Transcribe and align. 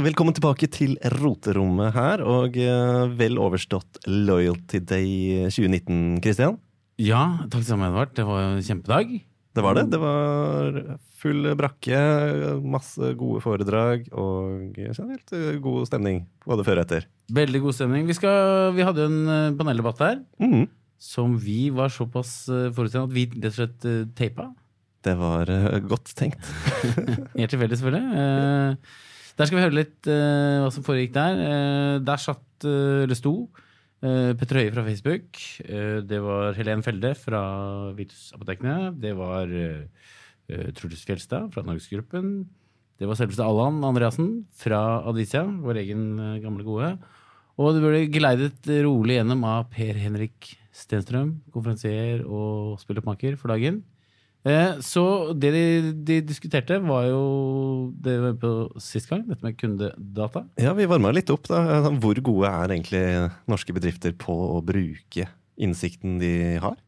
Velkommen 0.00 0.32
tilbake 0.32 0.64
til 0.72 0.94
roterommet 1.18 1.90
her, 1.92 2.22
og 2.24 2.54
eh, 2.56 3.10
vel 3.18 3.36
overstått 3.36 3.98
Loyalty 4.08 4.78
Day 4.80 5.50
2019, 5.52 6.22
Christian. 6.24 6.54
Ja, 6.96 7.42
takk 7.52 7.66
sammen, 7.66 7.84
samme, 7.84 7.88
Edvard. 7.90 8.14
Det 8.16 8.24
var 8.24 8.46
en 8.46 8.62
kjempedag. 8.64 9.10
Det 9.52 9.64
var 9.66 9.76
det. 9.76 9.82
Det 9.92 10.00
var 10.00 10.78
full 11.20 11.50
brakke, 11.58 12.00
masse 12.64 13.10
gode 13.20 13.42
foredrag 13.44 14.06
og 14.16 14.78
generelt 14.78 15.36
eh, 15.36 15.60
god 15.60 15.90
stemning 15.90 16.22
både 16.48 16.64
før 16.64 16.80
og 16.80 16.86
etter. 16.86 17.10
Veldig 17.36 17.62
god 17.66 17.76
stemning. 17.76 18.08
Vi, 18.08 18.16
skal, 18.16 18.72
vi 18.78 18.88
hadde 18.88 19.04
en 19.10 19.20
eh, 19.26 19.52
paneldebatt 19.60 20.00
her 20.06 20.16
mm. 20.40 20.64
som 21.10 21.36
vi 21.44 21.66
var 21.76 21.92
såpass 21.92 22.32
forutseende 22.48 23.04
at 23.10 23.18
vi 23.18 23.28
rett 23.36 23.52
og 23.52 23.58
slett 23.58 23.88
teipa. 24.16 24.48
Det 25.04 25.18
var 25.20 25.52
godt 25.92 26.16
tenkt. 26.16 26.40
Helt 27.36 27.52
tilfeldig, 27.52 27.82
selvfølgelig. 27.84 28.24
Eh, 28.24 29.06
Der 29.40 29.48
skal 29.48 29.56
vi 29.56 29.64
høre 29.64 29.78
litt 29.78 30.08
uh, 30.10 30.60
hva 30.60 30.70
som 30.74 30.84
foregikk 30.84 31.14
der. 31.14 31.38
Uh, 31.40 31.94
Der 32.04 32.20
satt, 32.20 32.44
uh, 32.68 33.06
eller 33.06 33.16
sto, 33.16 33.34
Petter 34.00 34.56
Høie 34.56 34.72
fra 34.72 34.82
Facebook. 34.86 35.36
Det 36.08 36.18
var 36.24 36.54
Helen 36.56 36.80
Felde 36.80 37.10
fra 37.20 37.40
Vitus 37.92 38.30
Apotekene. 38.32 38.94
Det 38.96 39.10
var 39.12 39.50
Truls 40.78 41.02
Fjelstad 41.04 41.50
fra 41.52 41.60
Norgesgruppen. 41.66 42.30
Det 42.96 43.04
var 43.04 43.18
selveste 43.20 43.44
Allan 43.44 43.82
Andreassen 43.84 44.30
fra 44.56 45.02
Adisia, 45.04 45.42
vår 45.44 45.82
egen 45.82 46.06
gamle 46.40 46.64
gode. 46.64 46.94
Og 47.60 47.76
det 47.76 47.84
ble 47.84 48.00
geleidet 48.08 48.72
rolig 48.86 49.18
gjennom 49.18 49.44
av 49.44 49.68
Per 49.76 50.00
Henrik 50.00 50.48
Stenstrøm, 50.72 51.34
konferansier 51.52 52.24
og 52.24 52.80
spillermaker 52.80 53.36
for 53.36 53.52
dagen. 53.52 53.82
Eh, 54.48 54.78
Så 54.80 55.02
det 55.36 55.50
de, 55.52 55.64
de 55.92 56.20
diskuterte, 56.24 56.78
var 56.80 57.04
jo 57.10 57.92
det 58.00 58.14
vi 58.16 58.22
var 58.24 58.38
på 58.40 58.52
sist 58.80 59.10
gang, 59.10 59.26
dette 59.28 59.44
med 59.44 59.58
kundedata. 59.60 60.46
Ja, 60.60 60.72
vi 60.76 60.86
varma 60.88 61.12
litt 61.12 61.28
opp, 61.32 61.44
da. 61.50 61.60
Hvor 62.00 62.16
gode 62.24 62.48
er 62.48 62.72
egentlig 62.72 63.02
norske 63.50 63.74
bedrifter 63.76 64.14
på 64.16 64.32
å 64.56 64.62
bruke 64.64 65.28
innsikten 65.60 66.16
de 66.22 66.32
har? 66.62 66.78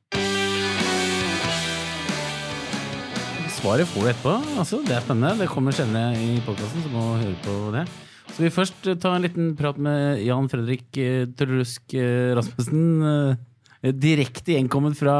Svaret 3.52 3.86
får 3.92 4.00
du 4.02 4.08
etterpå. 4.10 4.32
Altså, 4.58 4.80
det 4.82 4.96
er 4.96 5.04
spennende. 5.04 5.36
Det 5.44 5.50
kommer 5.52 5.76
senere 5.76 6.16
i 6.18 6.40
podkasten, 6.42 6.82
så 6.82 6.90
må 6.90 7.04
du 7.12 7.20
høre 7.26 7.38
på 7.44 7.56
det. 7.76 7.84
Så 8.32 8.40
vi 8.46 8.50
først 8.54 8.78
tar 8.86 8.96
ta 9.02 9.10
en 9.18 9.22
liten 9.26 9.52
prat 9.58 9.76
med 9.78 10.22
Jan 10.24 10.48
Fredrik 10.50 10.88
Trusk 11.36 11.94
eh, 12.00 12.32
Rasmussen. 12.38 13.36
eh, 13.84 13.92
Direkte 13.92 14.54
gjenkommet 14.56 14.96
fra 14.98 15.14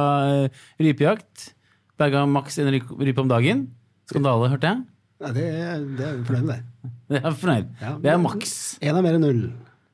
eh, 0.47 0.63
rypejakt. 0.81 1.51
Berga 2.03 2.25
maks 2.29 2.59
en 2.63 2.71
rype 2.75 3.23
om 3.23 3.31
dagen. 3.31 3.67
Skandale, 4.11 4.51
hørte 4.53 4.69
jeg. 4.73 4.85
Ja, 5.23 5.29
det, 5.37 5.43
er- 5.55 5.83
det 5.99 6.07
er 6.09 6.23
fornøyd 6.27 6.47
med. 6.49 6.71
Det 7.13 7.21
er 7.23 7.35
fornøyd. 7.39 7.69
Ja. 7.81 7.93
Det 8.03 8.11
er 8.11 8.19
maks. 8.23 8.55
Én 8.83 8.97
er 8.99 9.05
mer 9.07 9.19
enn 9.19 9.23
null. 9.29 9.43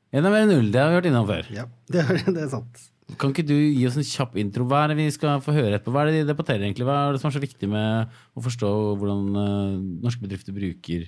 En 0.09 0.25
er 0.25 0.33
mer 0.33 0.41
enn 0.47 0.49
null, 0.55 0.71
det 0.73 0.79
har 0.81 0.89
vi 0.89 0.97
hørt 0.97 1.09
innom 1.11 1.27
før. 1.29 1.49
Ja, 1.53 1.67
det 1.93 2.01
er, 2.01 2.23
det 2.33 2.47
er 2.47 2.49
sant. 2.55 2.87
Kan 3.21 3.31
ikke 3.33 3.45
du 3.49 3.55
gi 3.57 3.85
oss 3.89 3.95
en 3.97 4.05
kjapp 4.05 4.35
intro? 4.41 4.65
Hva 4.69 4.83
er 4.85 4.91
det 4.93 4.99
vi 4.99 5.07
skal 5.13 5.39
få 5.41 5.53
høre 5.55 5.77
etterpå? 5.77 5.93
Hva 5.95 6.03
er 6.03 6.09
det 6.11 6.19
de 6.23 6.27
debatterer 6.29 6.65
egentlig? 6.65 6.85
Hva 6.85 6.97
er 7.07 7.15
det 7.15 7.21
som 7.23 7.29
er 7.31 7.35
så 7.37 7.41
viktig 7.41 7.69
med 7.69 8.11
å 8.37 8.43
forstå 8.45 8.69
hvordan 9.01 9.23
eh, 9.43 9.77
norske 10.05 10.21
bedrifter 10.25 10.53
bruker 10.53 11.07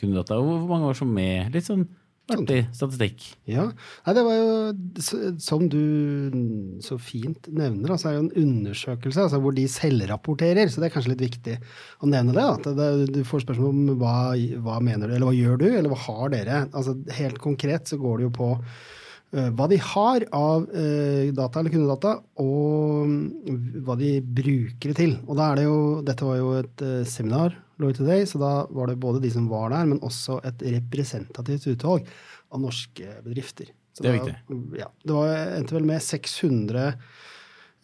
kundedata? 0.00 0.38
Hvor 0.40 0.62
mange 0.70 0.88
var 0.88 0.96
som 0.96 1.12
med? 1.12 1.50
Litt 1.56 1.68
sånn 1.68 1.84
artig 2.32 2.60
statistikk. 2.74 3.24
Ja, 3.50 3.68
Nei, 4.06 4.14
det 4.16 4.24
var 4.26 4.38
jo, 4.38 5.34
som 5.42 5.66
du 5.70 6.78
så 6.84 6.98
fint 7.00 7.48
nevner, 7.52 7.94
altså 7.94 8.10
er 8.10 8.18
det 8.18 8.22
en 8.24 8.46
undersøkelse 8.46 9.26
altså 9.26 9.40
hvor 9.42 9.54
de 9.56 9.66
selvrapporterer. 9.70 10.70
Så 10.70 10.82
det 10.82 10.88
er 10.88 10.94
kanskje 10.96 11.14
litt 11.14 11.26
viktig 11.26 11.58
å 12.02 12.10
nevne 12.10 12.34
det. 12.36 12.46
At 12.46 12.70
det, 12.78 12.88
du 13.14 13.22
får 13.28 13.44
spørsmål 13.46 13.72
om 13.72 14.00
hva, 14.00 14.16
hva 14.64 14.80
mener 14.84 15.08
du, 15.08 15.16
eller 15.16 15.30
hva 15.30 15.36
gjør 15.36 15.62
du, 15.62 15.68
eller 15.70 15.92
hva 15.92 16.02
har 16.06 16.34
dere? 16.34 16.64
Altså 16.72 16.96
Helt 17.16 17.40
konkret 17.42 17.90
så 17.90 17.98
går 18.00 18.20
det 18.20 18.28
jo 18.28 18.34
på 18.36 18.50
eh, 18.56 19.50
hva 19.56 19.68
de 19.70 19.78
har 19.82 20.26
av 20.36 20.68
eh, 20.70 21.32
data 21.36 21.60
eller 21.60 21.74
kundedata, 21.74 22.14
og 22.42 23.10
mm, 23.10 23.58
hva 23.86 23.98
de 24.00 24.14
bruker 24.22 24.92
det 24.92 24.98
til. 25.00 25.18
Og 25.26 25.38
da 25.38 25.50
er 25.50 25.60
det 25.60 25.68
jo, 25.68 25.82
Dette 26.06 26.28
var 26.28 26.40
jo 26.40 26.54
et 26.60 26.86
eh, 26.86 27.02
seminar, 27.08 27.56
Lloyd 27.82 27.98
Today, 27.98 28.24
så 28.30 28.38
da 28.42 28.52
var 28.70 28.88
det 28.92 28.98
både 29.02 29.20
de 29.24 29.30
som 29.34 29.48
var 29.50 29.70
der, 29.74 29.88
men 29.90 30.00
også 30.04 30.38
et 30.48 30.62
representativt 30.78 31.66
utvalg 31.74 32.06
av 32.52 32.60
norske 32.62 33.18
bedrifter. 33.24 33.70
Så 33.92 34.02
Det 34.06 34.14
er 34.14 34.24
da- 34.24 34.78
Ja, 34.78 34.86
det 35.04 35.12
var, 35.12 35.34
endte 35.58 35.74
vel 35.76 35.84
med 35.84 36.00
600 36.00 36.94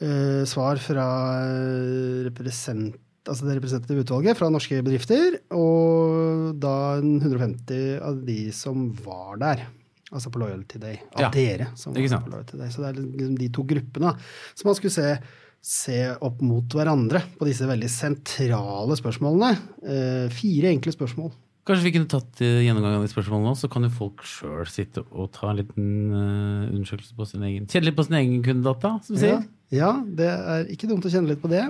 eh, 0.00 0.44
svar 0.48 0.78
fra 0.80 1.06
eh, 1.44 2.24
represent, 2.30 2.96
altså 3.28 3.44
det 3.48 3.58
representative 3.58 4.04
utvalget 4.06 4.38
fra 4.38 4.48
norske 4.52 4.78
bedrifter, 4.82 5.36
og 5.52 6.54
da 6.62 6.76
150 7.00 7.98
av 8.00 8.22
de 8.24 8.38
som 8.56 8.88
var 9.04 9.36
der. 9.42 9.66
Altså 10.08 10.30
på 10.32 10.40
Loyalty 10.40 10.78
Day. 10.80 11.02
Av 11.12 11.20
Ja, 11.26 11.28
dere 11.34 11.66
som 11.76 11.92
var 11.92 12.22
på 12.24 12.30
Loyalty 12.32 12.56
Day. 12.56 12.70
Så 12.72 12.80
det 12.80 12.88
er 12.94 13.02
liksom 13.02 13.34
de 13.36 13.48
to 13.52 13.62
gruppene 13.68 14.14
som 14.56 14.70
man 14.70 14.78
skulle 14.78 14.94
se, 14.94 15.18
se 15.68 15.98
opp 16.24 16.40
mot 16.44 16.72
hverandre 16.72 17.20
på 17.36 17.44
disse 17.48 17.66
veldig 17.68 17.90
sentrale 17.92 18.96
spørsmålene. 18.96 19.50
Eh, 19.84 20.30
fire 20.32 20.70
enkle 20.72 20.94
spørsmål. 20.94 21.34
Kanskje 21.68 21.84
vi 21.84 21.92
kunne 21.98 22.08
tatt 22.08 22.40
eh, 22.40 22.62
gjennomgang 22.64 22.96
av 22.96 23.02
de 23.04 23.10
spørsmålene 23.12 23.50
nå, 23.50 23.58
så 23.60 23.68
kan 23.68 23.84
jo 23.84 23.90
folk 23.92 24.22
sjøl 24.24 24.64
sitte 24.72 25.02
og 25.12 25.28
ta 25.36 25.50
en 25.50 25.58
liten 25.60 25.90
uh, 26.14 26.70
undersøkelse 26.70 27.12
på 27.18 27.26
sin 27.28 27.44
egen 27.44 27.66
Kjenne 27.68 27.90
litt 27.90 27.98
på 27.98 28.06
sin 28.06 28.16
egen 28.16 28.38
kundedata, 28.46 28.94
som 29.04 29.18
vi 29.18 29.26
Ja, 29.28 29.34
sier. 29.42 29.50
ja, 29.76 29.90
det 30.20 30.30
er 30.32 30.70
ikke 30.72 30.88
dumt 30.88 31.04
å 31.04 31.12
kjenne 31.12 31.28
litt 31.34 31.42
på 31.42 31.50
det. 31.52 31.66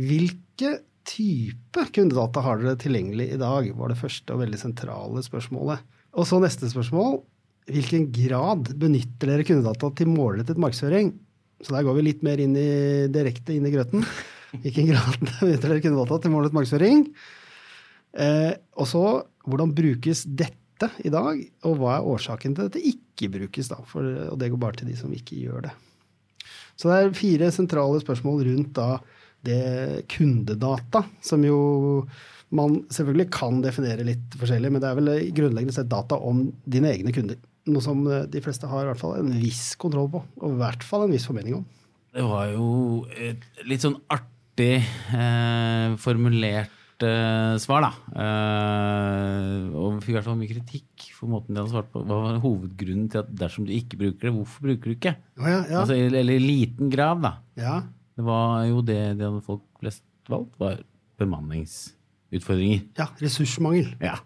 Hvilke 0.00 0.70
type 1.04 1.84
kundedata 1.92 2.40
har 2.46 2.62
dere 2.62 2.78
tilgjengelig 2.80 3.26
i 3.34 3.40
dag, 3.42 3.68
var 3.76 3.92
det 3.92 3.98
første 4.00 4.32
og 4.32 4.40
veldig 4.46 4.60
sentrale 4.62 5.24
spørsmålet. 5.26 5.82
Og 6.16 6.28
så 6.28 6.40
neste 6.40 6.70
spørsmål. 6.72 7.20
Hvilken 7.68 8.08
grad 8.14 8.72
benytter 8.80 9.34
dere 9.34 9.44
kundedata 9.46 9.92
til 10.00 10.08
målrettet 10.10 10.58
markedsføring? 10.58 11.12
Så 11.62 11.74
der 11.76 11.84
går 11.86 11.98
vi 11.98 12.06
litt 12.08 12.24
mer 12.26 12.40
inn 12.42 12.56
i, 12.58 12.70
direkte 13.12 13.54
inn 13.54 13.68
i 13.68 13.72
grøten. 13.74 14.02
Hvilken 14.62 14.90
grad 14.90 15.20
benytter 15.40 15.76
dere 15.76 15.94
valgt 15.94 16.26
til 16.26 16.34
målet 16.34 16.56
markedsføring? 16.56 17.06
Eh, 18.12 18.50
og 18.76 18.88
så, 18.90 19.04
hvordan 19.46 19.72
brukes 19.76 20.26
dette 20.26 20.90
i 21.06 21.12
dag, 21.14 21.38
og 21.68 21.78
hva 21.78 21.96
er 21.96 22.10
årsaken 22.10 22.56
til 22.58 22.68
at 22.68 22.76
det 22.76 22.82
ikke 22.90 23.30
brukes? 23.38 23.70
da? 23.70 23.78
For, 23.88 24.06
og 24.32 24.38
det 24.40 24.50
går 24.52 24.60
bare 24.60 24.80
til 24.80 24.90
de 24.90 24.98
som 24.98 25.12
ikke 25.14 25.38
gjør 25.44 25.68
det. 25.68 25.74
Så 26.74 26.90
det 26.90 26.98
er 26.98 27.16
fire 27.16 27.50
sentrale 27.54 28.00
spørsmål 28.02 28.42
rundt 28.48 28.72
da 28.76 28.96
det 29.46 30.06
kundedata, 30.10 31.04
som 31.22 31.42
jo 31.46 31.58
man 32.52 32.82
selvfølgelig 32.92 33.30
kan 33.32 33.62
definere 33.64 34.04
litt 34.06 34.34
forskjellig, 34.36 34.70
men 34.74 34.82
det 34.82 34.90
er 34.90 34.98
vel 34.98 35.10
grunnleggende 35.32 35.74
sett 35.74 35.90
data 35.90 36.18
om 36.20 36.44
dine 36.68 36.90
egne 36.92 37.14
kunder. 37.14 37.38
Noe 37.70 37.82
som 37.84 38.00
eh, 38.10 38.24
de 38.26 38.40
fleste 38.42 38.66
har 38.66 38.82
i 38.84 38.90
hvert 38.90 39.00
fall 39.02 39.18
en 39.20 39.32
viss 39.38 39.76
kontroll 39.78 40.08
på, 40.10 40.22
og 40.42 40.54
i 40.54 40.60
hvert 40.60 40.82
fall 40.86 41.04
en 41.06 41.12
viss 41.14 41.28
formening 41.28 41.60
om. 41.60 41.66
Det 42.12 42.24
var 42.26 42.48
jo 42.52 42.66
et 43.14 43.44
litt 43.68 43.84
sånn 43.84 43.94
artig 44.12 44.82
eh, 44.82 45.94
formulert 46.02 47.04
eh, 47.06 47.54
svar, 47.62 47.86
da. 47.86 47.92
Eh, 48.24 49.70
og 49.78 49.94
vi 49.96 50.02
fikk 50.04 50.12
i 50.12 50.16
hvert 50.18 50.28
fall 50.28 50.38
mye 50.40 50.50
kritikk 50.50 51.06
for 51.16 51.30
måten 51.32 51.54
de 51.54 51.62
hadde 51.62 51.72
svart 51.72 51.88
på. 51.94 52.02
Hva 52.08 52.18
var 52.26 52.42
hovedgrunnen 52.42 53.08
til 53.12 53.22
at 53.22 53.30
dersom 53.44 53.64
du 53.68 53.72
ikke 53.76 54.00
bruker 54.02 54.28
det, 54.28 54.34
hvorfor 54.36 54.66
bruker 54.66 54.90
du 54.90 54.96
ikke? 54.98 55.14
Ja, 55.38 55.54
ja. 55.62 55.78
Altså, 55.80 55.96
eller 55.96 56.20
eller 56.24 56.36
i 56.40 56.44
liten 56.44 56.90
grad, 56.92 57.22
da. 57.24 57.36
ja. 57.60 57.80
Det 58.12 58.26
var 58.26 58.66
jo 58.68 58.82
det, 58.84 58.98
det 59.16 59.24
hadde 59.24 59.40
folk 59.46 59.62
flest 59.80 60.02
valgt, 60.28 60.52
var 60.60 60.82
bemanningsutfordringer. 61.22 62.82
ja, 62.98 63.06
ressursmangel. 63.22 63.94
Ja. 64.04 64.18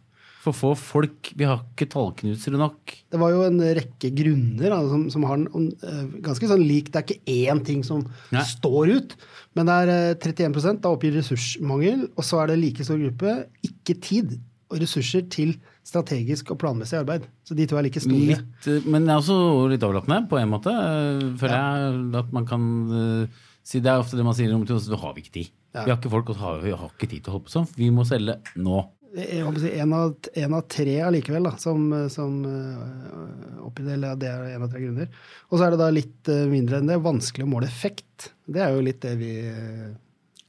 For 0.47 0.55
få 0.55 0.73
folk. 0.79 1.33
Vi 1.35 1.47
har 1.49 1.65
ikke 1.65 1.89
tallknusere 1.91 2.59
nok. 2.61 2.95
Det 3.11 3.19
var 3.19 3.33
jo 3.35 3.45
en 3.49 3.59
rekke 3.81 4.13
grunner 4.15 4.71
da, 4.71 4.81
som, 4.93 5.07
som 5.11 5.25
har 5.27 5.41
en 5.43 5.71
eh, 5.75 6.03
ganske 6.23 6.47
sånn 6.51 6.63
lik 6.63 6.93
Det 6.95 7.01
er 7.01 7.07
ikke 7.09 7.39
én 7.51 7.63
ting 7.67 7.83
som 7.87 8.05
Nei. 8.35 8.45
står 8.47 8.93
ut, 8.95 9.17
men 9.59 9.67
det 9.67 9.79
er 9.83 9.95
eh, 9.95 10.19
31% 10.23 10.85
da 10.85 10.93
oppgir 10.95 11.17
ressursmangel, 11.19 12.07
og 12.15 12.27
så 12.27 12.45
er 12.45 12.53
det 12.53 12.61
like 12.63 12.87
stor 12.87 13.01
gruppe 13.03 13.41
ikke 13.67 13.99
tid 14.05 14.37
og 14.71 14.81
ressurser 14.83 15.27
til 15.31 15.57
strategisk 15.87 16.49
og 16.51 16.59
planmessig 16.63 16.97
arbeid. 16.99 17.27
Så 17.47 17.55
de 17.55 17.67
to 17.71 17.77
er 17.79 17.85
like 17.87 18.01
store. 18.03 18.33
Litt, 18.33 18.71
eh, 18.71 18.87
men 18.87 19.07
det 19.07 19.15
er 19.15 19.21
også 19.21 19.37
litt 19.71 19.85
overlappende, 19.87 20.25
på 20.31 20.41
en 20.41 20.51
måte. 20.55 20.73
eh, 20.73 21.27
Føler 21.43 21.59
jeg 21.59 22.01
at 22.23 22.33
man 22.35 22.49
kan 22.49 22.65
eh, 23.03 23.45
si 23.67 23.81
Det 23.83 23.91
er 23.91 23.99
ofte 23.99 24.15
det 24.19 24.23
man 24.27 24.35
sier 24.39 24.53
om 24.55 24.63
til 24.67 24.77
oss, 24.79 24.87
vi 24.91 24.99
har 25.03 25.17
ikke 25.19 25.33
tid. 25.41 25.51
Ja. 25.75 25.83
Vi 25.85 25.91
har 25.91 25.99
ikke 25.99 26.11
folk, 26.13 26.31
og 26.33 26.39
har, 26.41 26.61
vi 26.63 26.71
har 26.71 26.87
ikke 26.89 27.09
tid 27.11 27.25
til 27.25 27.33
å 27.33 27.37
holde 27.37 27.49
på 27.49 27.53
sånn. 27.53 27.67
Vi 27.77 27.91
må 27.93 28.05
selge 28.09 28.39
nå. 28.57 28.79
En 29.17 29.93
av, 29.97 30.15
en 30.37 30.55
av 30.59 30.65
tre 30.69 30.97
allikevel, 31.01 31.47
da, 31.49 31.55
som, 31.57 31.87
som 32.13 32.35
øh, 32.45 33.63
oppi 33.65 33.87
det, 33.87 33.97
det 34.21 34.29
er 34.29 34.51
en 34.51 34.67
av 34.67 34.73
tre 34.73 34.83
grunner. 34.83 35.09
Og 35.49 35.57
så 35.57 35.67
er 35.67 35.73
det 35.73 35.81
da 35.81 35.89
litt 35.95 36.33
øh, 36.33 36.43
mindre 36.51 36.83
enn 36.83 36.91
det, 36.91 36.99
vanskelig 37.05 37.47
å 37.47 37.53
måle 37.55 37.71
effekt. 37.71 38.31
Det 38.45 38.61
er 38.61 38.75
jo 38.77 38.85
litt 38.85 39.01
det 39.07 39.15
vi 39.21 39.33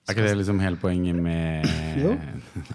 Er 0.08 0.16
ikke 0.16 0.24
det 0.24 0.38
liksom 0.40 0.60
hele 0.64 0.78
poenget 0.80 1.18
med 1.20 1.66
Jo. 2.00 2.14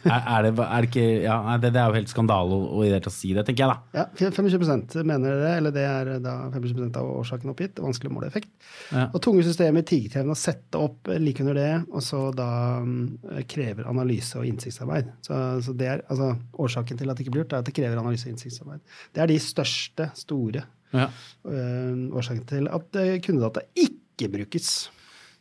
er, 0.04 0.18
er, 0.20 0.42
det, 0.44 0.50
er 0.60 0.84
det 0.84 0.88
ikke 0.90 1.04
Ja, 1.24 1.36
det, 1.62 1.70
det 1.72 1.80
er 1.80 1.88
jo 1.88 1.96
helt 1.96 2.10
skandale 2.12 2.58
å, 2.58 2.82
å 2.82 3.12
si 3.14 3.30
det, 3.32 3.46
tenker 3.48 3.64
jeg, 3.64 3.72
da. 3.72 4.02
Ja, 4.02 4.04
25% 4.18 4.98
mener 5.08 5.38
det, 5.40 5.52
eller 5.62 5.72
det 5.72 5.84
er 5.88 6.10
da 6.20 6.34
25% 6.52 6.98
av 7.00 7.08
årsaken 7.22 7.54
oppgitt. 7.54 7.80
Vanskelig 7.80 8.12
å 8.12 8.16
måle 8.18 8.28
effekt. 8.28 8.52
Ja. 8.92 9.06
Og 9.08 9.22
tunge 9.24 9.46
systemer 9.48 9.86
tigerkrevende 9.88 10.36
å 10.36 10.42
sette 10.42 10.80
opp 10.84 11.08
like 11.22 11.40
under 11.46 11.56
det, 11.56 11.70
og 11.88 12.04
så 12.04 12.22
da 12.36 12.50
um, 12.84 13.14
krever 13.48 13.88
analyse 13.88 14.36
og 14.36 14.46
innsiktsarbeid. 14.52 15.08
Så, 15.24 15.40
så 15.64 15.76
det 15.78 15.88
er, 15.88 16.04
altså, 16.12 16.34
årsaken 16.60 17.00
til 17.00 17.08
at 17.12 17.16
det 17.16 17.24
ikke 17.24 17.36
blir 17.38 17.46
gjort, 17.46 17.56
er 17.56 17.64
at 17.64 17.70
det 17.72 17.76
krever 17.80 18.02
analyse 18.04 18.28
og 18.28 18.34
innsiktsarbeid. 18.36 18.84
Det 19.16 19.24
er 19.24 19.32
de 19.32 19.40
største, 19.40 20.12
store 20.20 20.66
Ja. 20.92 21.08
øh, 21.48 22.10
årsakene 22.12 22.44
til 22.50 22.68
at 22.68 22.98
øh, 23.00 23.14
kundedata 23.24 23.64
ikke 23.80 24.28
brukes. 24.34 24.74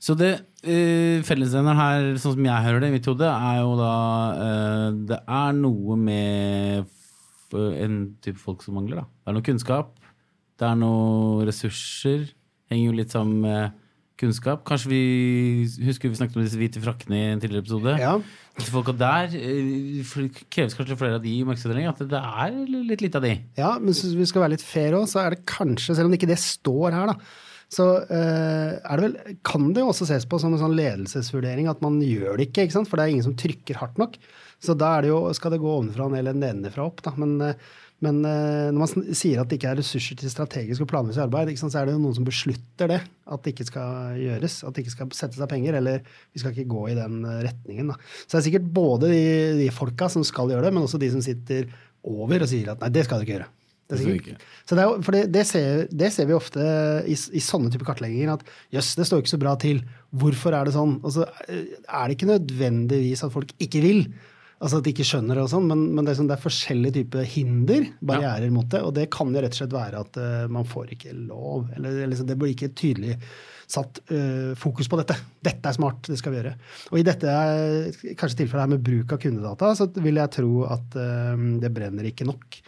Så 0.01 0.15
det 0.18 0.31
uh, 0.39 1.21
fellesnevneren 1.27 1.77
her, 1.77 2.07
sånn 2.21 2.36
som 2.38 2.48
jeg 2.48 2.65
hører 2.65 2.81
det 2.81 2.89
i 2.89 2.95
mitt 2.95 3.09
hode, 3.09 3.27
er 3.30 3.59
jo 3.62 3.75
da 3.77 3.94
uh, 4.39 4.88
Det 5.12 5.19
er 5.21 5.59
noe 5.59 5.98
med 6.00 6.98
en 7.51 7.95
type 8.24 8.39
folk 8.39 8.63
som 8.63 8.77
mangler, 8.80 9.01
da. 9.01 9.06
Det 9.12 9.30
er 9.31 9.36
noe 9.36 9.45
kunnskap. 9.45 9.95
Det 10.57 10.68
er 10.69 10.77
noe 10.80 11.45
ressurser. 11.48 12.30
Henger 12.71 12.86
jo 12.86 12.98
litt 12.98 13.13
sammen 13.13 13.42
med 13.44 13.80
kunnskap. 14.21 14.63
Kanskje 14.68 14.92
vi 14.92 15.01
husker 15.88 16.12
vi 16.12 16.19
snakket 16.19 16.38
om 16.38 16.45
disse 16.45 16.59
hvite 16.59 16.81
frakkene 16.83 17.18
i 17.18 17.30
en 17.33 17.42
tidligere 17.42 17.65
episode. 17.65 17.95
Ja. 18.00 18.13
Disse 18.57 18.74
folka 18.74 18.94
der 18.98 19.36
eh, 19.38 20.42
kreves 20.53 20.75
kanskje 20.77 20.98
flere 21.00 21.18
av 21.18 21.24
de 21.24 21.33
i 21.33 21.45
markedsavdelingen. 21.48 21.94
At 21.94 22.12
det 22.12 22.21
er 22.21 22.57
litt 22.92 23.06
lite 23.06 23.21
av 23.21 23.25
de. 23.25 23.36
Ja, 23.59 23.71
men 23.80 23.92
hvis 23.92 24.15
vi 24.18 24.27
skal 24.30 24.45
være 24.45 24.56
litt 24.56 24.65
fair 24.65 24.98
òg, 25.00 25.07
så 25.12 25.24
er 25.24 25.36
det 25.36 25.45
kanskje, 25.50 25.98
selv 25.98 26.12
om 26.12 26.18
ikke 26.18 26.30
det 26.30 26.39
står 26.42 26.98
her, 26.98 27.13
da, 27.13 27.18
så 27.71 27.85
eh, 28.03 28.71
er 28.83 29.00
det 29.00 29.03
vel, 29.06 29.35
kan 29.47 29.69
det 29.71 29.83
jo 29.83 29.91
også 29.94 30.07
ses 30.09 30.25
på 30.27 30.39
som 30.41 30.51
en 30.51 30.59
sånn 30.59 30.75
ledelsesvurdering 30.75 31.69
at 31.71 31.83
man 31.83 32.01
gjør 32.03 32.35
det 32.35 32.50
ikke, 32.50 32.65
ikke 32.68 32.75
sant? 32.75 32.89
for 32.91 33.00
det 33.00 33.06
er 33.06 33.13
ingen 33.13 33.29
som 33.29 33.38
trykker 33.39 33.79
hardt 33.79 34.01
nok. 34.01 34.18
Så 34.62 34.75
da 34.77 34.97
er 34.97 35.06
det 35.06 35.13
jo, 35.13 35.21
skal 35.38 35.56
det 35.56 35.62
gå 35.62 35.69
ovenfra 35.71 36.09
eller 36.19 36.35
nedenfra 36.35 36.83
opp. 36.89 37.00
Da. 37.06 37.13
Men, 37.21 37.38
eh, 37.45 37.69
men 38.03 38.19
eh, 38.27 38.68
når 38.73 38.81
man 38.81 39.15
sier 39.15 39.39
at 39.39 39.47
det 39.47 39.62
ikke 39.62 39.71
er 39.71 39.79
ressurser 39.79 40.19
til 40.19 40.33
strategisk 40.33 40.83
og 40.83 40.89
planmessig 40.91 41.23
arbeid, 41.23 41.53
sant? 41.56 41.71
så 41.71 41.79
er 41.79 41.88
det 41.88 41.95
jo 41.95 42.03
noen 42.03 42.18
som 42.19 42.27
beslutter 42.27 42.91
det. 42.91 43.00
At 43.31 43.45
det 43.45 43.56
ikke 43.56 43.69
skal 43.71 44.19
gjøres. 44.19 44.59
At 44.67 44.75
det 44.75 44.83
ikke 44.83 44.95
skal 44.97 45.15
settes 45.15 45.39
av 45.39 45.50
penger. 45.53 45.79
Eller 45.79 46.03
vi 46.03 46.44
skal 46.44 46.51
ikke 46.51 46.67
gå 46.75 46.85
i 46.91 47.00
den 47.00 47.24
retningen. 47.24 47.94
Da. 47.94 47.97
Så 48.25 48.33
det 48.35 48.41
er 48.41 48.47
sikkert 48.50 48.69
både 48.75 49.15
de, 49.15 49.24
de 49.63 49.71
folka 49.71 50.12
som 50.12 50.27
skal 50.27 50.51
gjøre 50.51 50.67
det, 50.67 50.75
men 50.75 50.89
også 50.89 51.00
de 51.00 51.13
som 51.15 51.24
sitter 51.24 51.71
over 52.03 52.44
og 52.44 52.51
sier 52.51 52.75
at 52.75 52.83
nei, 52.83 52.91
det 52.91 53.07
skal 53.07 53.21
du 53.21 53.29
ikke 53.29 53.38
gjøre. 53.39 53.51
Det 53.91 53.99
er 53.99 54.17
sikkert. 54.17 54.49
Så 54.65 54.77
det, 54.77 54.88
er, 54.88 55.05
for 55.05 55.17
det, 55.17 55.23
det, 55.35 55.45
ser, 55.49 55.85
det 56.03 56.11
ser 56.15 56.29
vi 56.29 56.38
ofte 56.38 56.65
i, 57.05 57.15
i 57.15 57.43
sånne 57.43 57.71
typer 57.73 57.91
kartlegginger, 57.91 58.33
at 58.33 58.75
jøss, 58.75 58.95
det 58.99 59.07
står 59.09 59.23
ikke 59.23 59.35
så 59.35 59.41
bra 59.41 59.55
til. 59.61 59.83
Hvorfor 60.21 60.55
er 60.57 60.67
det 60.67 60.75
sånn? 60.75 60.97
Altså, 61.03 61.27
er 61.47 62.03
det 62.05 62.17
ikke 62.17 62.33
nødvendigvis 62.33 63.25
at 63.27 63.33
folk 63.35 63.55
ikke 63.61 63.83
vil. 63.83 64.05
Altså 64.61 64.77
at 64.77 64.85
de 64.85 64.91
ikke 64.93 65.05
skjønner 65.07 65.39
det 65.39 65.43
og 65.43 65.49
sånn, 65.49 65.69
men, 65.71 65.88
men 65.95 66.05
det, 66.05 66.13
er 66.13 66.19
sånn, 66.19 66.27
det 66.29 66.35
er 66.35 66.43
forskjellige 66.43 66.95
typer 66.99 67.25
hinder, 67.25 67.88
barrierer 68.05 68.51
mot 68.53 68.67
det. 68.69 68.83
Og 68.85 68.93
det 68.93 69.07
kan 69.13 69.31
jo 69.33 69.41
rett 69.41 69.55
og 69.55 69.61
slett 69.63 69.73
være 69.73 70.03
at 70.05 70.19
uh, 70.21 70.43
man 70.53 70.67
får 70.69 70.93
ikke 70.97 71.15
lov. 71.17 71.71
Eller, 71.73 71.95
eller 71.95 72.11
liksom, 72.13 72.27
det 72.29 72.38
blir 72.38 72.53
ikke 72.53 72.69
tydelig 72.77 73.15
satt 73.71 74.03
uh, 74.11 74.51
fokus 74.59 74.91
på 74.91 74.99
dette. 75.01 75.17
Dette 75.41 75.71
er 75.71 75.77
smart, 75.79 76.05
det 76.05 76.19
skal 76.21 76.35
vi 76.35 76.41
gjøre. 76.41 76.53
Og 76.91 77.01
i 77.01 77.05
dette 77.07 77.33
kanskje 78.19 78.43
tilfellet 78.43 78.67
her 78.67 78.73
med 78.75 78.85
bruk 78.85 79.15
av 79.15 79.23
kundedata, 79.23 79.71
så 79.79 79.89
vil 79.97 80.21
jeg 80.21 80.35
tro 80.38 80.51
at 80.69 80.99
uh, 80.99 81.47
det 81.63 81.73
brenner 81.73 82.11
ikke 82.11 82.29
nok. 82.29 82.61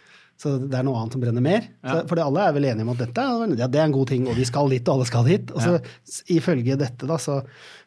Så 0.43 0.57
det 0.59 0.75
er 0.75 0.83
noe 0.83 0.99
annet 0.99 1.15
som 1.15 1.21
brenner 1.23 1.43
mer. 1.45 1.67
Ja. 1.85 2.01
For 2.09 2.19
alle 2.19 2.41
er 2.43 2.55
vel 2.57 2.65
enige 2.67 2.83
om 2.83 2.91
at 2.91 2.99
dette 3.05 3.23
ja, 3.23 3.67
det 3.71 3.79
er 3.79 3.85
en 3.87 3.95
god 3.95 4.09
ting, 4.11 4.25
og 4.27 4.35
vi 4.35 4.47
skal 4.49 4.71
dit, 4.73 4.83
og 4.89 4.97
alle 4.97 5.07
skal 5.07 5.29
dit. 5.29 5.53
Og 5.55 5.63
så 5.63 5.77
ja. 5.77 5.93
ifølge 6.35 6.75
dette, 6.81 7.07
da, 7.07 7.15
så 7.21 7.37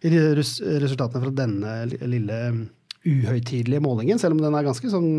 res- 0.07 0.63
resultatene 0.65 1.21
fra 1.27 1.35
denne 1.37 1.75
lille 2.09 2.39
um, 2.55 2.63
uhøytidelige 3.07 3.83
målingen, 3.85 4.19
selv 4.23 4.37
om 4.37 4.43
den 4.43 4.57
er 4.57 4.67
ganske 4.67 4.91
sånn 4.91 5.11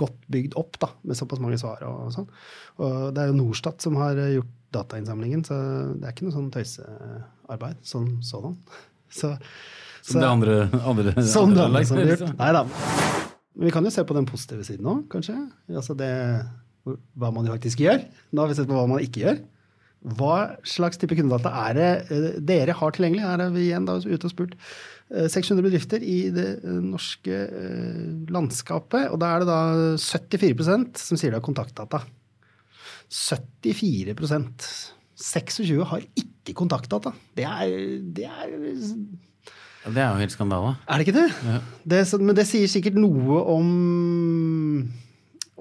godt 0.00 0.16
bygd 0.32 0.56
opp 0.58 0.78
da, 0.82 0.90
med 1.06 1.18
såpass 1.18 1.42
mange 1.44 1.60
svar 1.60 1.84
og 1.86 2.08
sånn. 2.14 2.28
Og 2.80 2.96
det 3.14 3.22
er 3.22 3.30
jo 3.30 3.38
Norstat 3.38 3.84
som 3.84 3.98
har 4.00 4.18
eh, 4.18 4.32
gjort 4.38 4.52
datainnsamlingen, 4.76 5.44
så 5.46 5.58
det 5.94 6.08
er 6.08 6.16
ikke 6.16 6.26
noe 6.26 6.36
sånn 6.38 6.52
tøysearbeid 6.56 7.82
sånn 7.86 8.14
sådan. 8.26 8.58
Så, 9.16 9.28
Som 10.02 10.18
det 10.20 10.28
andre, 10.28 10.54
andre, 10.82 11.12
som 11.24 11.46
andre 11.52 11.68
andre 11.70 11.84
som 11.86 11.96
lag, 11.96 12.02
blir 12.02 12.16
liksom. 12.16 12.32
gjort. 12.34 13.05
Da. 13.56 13.60
Men 13.60 13.70
vi 13.70 13.74
kan 13.74 13.84
jo 13.88 13.92
se 13.94 14.04
på 14.04 14.16
den 14.16 14.28
positive 14.28 14.64
siden 14.68 14.88
òg, 14.90 15.06
kanskje. 15.12 15.34
Altså 15.72 15.96
det, 15.96 16.12
hva 17.16 17.30
man 17.32 17.46
jo 17.48 17.54
faktisk 17.54 17.80
gjør. 17.84 18.02
Nå 18.32 18.42
har 18.42 18.50
vi 18.50 18.58
sett 18.58 18.68
på 18.68 18.76
hva 18.76 18.88
man 18.90 19.04
ikke 19.04 19.22
gjør. 19.24 19.38
Hva 20.16 20.34
slags 20.68 21.00
type 21.00 21.16
kundedata 21.18 21.50
er 21.64 21.78
det 21.78 21.88
eh, 22.14 22.26
dere 22.46 22.76
har 22.78 22.92
tilgjengelig? 22.94 23.24
Her 23.24 23.46
er 23.46 23.54
vi 23.54 23.64
igjen 23.64 23.88
da 23.88 23.96
ute 23.98 24.28
og 24.28 24.32
spurt 24.32 24.52
eh, 24.54 25.26
600 25.32 25.64
bedrifter 25.64 26.04
i 26.04 26.18
det 26.34 26.44
eh, 26.60 26.76
norske 26.84 27.40
landskapet. 28.30 29.08
Og 29.10 29.18
da 29.22 29.32
er 29.32 29.42
det 29.42 29.48
da 29.50 29.60
74% 29.98 31.00
som 31.00 31.18
sier 31.18 31.32
de 31.32 31.40
har 31.40 31.46
kontaktdata. 31.46 32.04
74% 33.08 34.68
26 35.16 35.80
har 35.90 36.04
ikke 36.20 36.54
kontaktdata. 36.58 37.14
Det 37.34 37.46
er, 37.48 37.72
det 38.14 38.28
er 38.28 38.52
Det 39.86 40.02
er 40.02 40.08
jo 40.10 40.22
helt 40.24 40.34
skandale. 40.34 40.74
er 40.88 40.98
det 40.98 41.06
ikke 41.06 41.20
det? 41.20 41.28
Ja. 41.46 41.58
det 41.94 42.00
men 42.22 42.34
det 42.38 42.46
sier 42.48 42.70
sikkert 42.70 42.98
noe 42.98 43.38
om, 43.54 43.68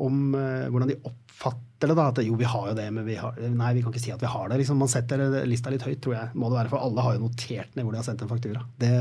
om 0.07 0.15
eh, 0.39 0.65
hvordan 0.71 0.89
de 0.91 0.97
oppfatter 1.03 1.91
det. 1.91 1.95
da, 1.97 2.07
At 2.09 2.21
jo, 2.25 2.37
vi 2.39 2.47
har 2.49 2.69
jo 2.71 2.75
det, 2.77 2.87
men 2.95 3.05
vi 3.05 3.17
har, 3.19 3.35
nei, 3.37 3.73
vi 3.77 3.83
kan 3.83 3.93
ikke 3.93 4.01
si 4.01 4.13
at 4.15 4.23
vi 4.23 4.31
har 4.31 4.49
det. 4.49 4.57
liksom, 4.61 4.79
Man 4.81 4.89
setter 4.91 5.21
lista 5.45 5.73
litt 5.73 5.85
høyt, 5.85 5.99
tror 6.01 6.15
jeg. 6.17 6.31
må 6.33 6.49
det 6.49 6.57
være, 6.61 6.71
For 6.73 6.87
alle 6.87 7.05
har 7.05 7.17
jo 7.17 7.25
notert 7.27 7.75
ned 7.75 7.85
hvor 7.85 7.93
de 7.93 8.01
har 8.01 8.07
sendt 8.07 8.25
en 8.25 8.31
faktura. 8.31 8.63
Det, 8.81 8.91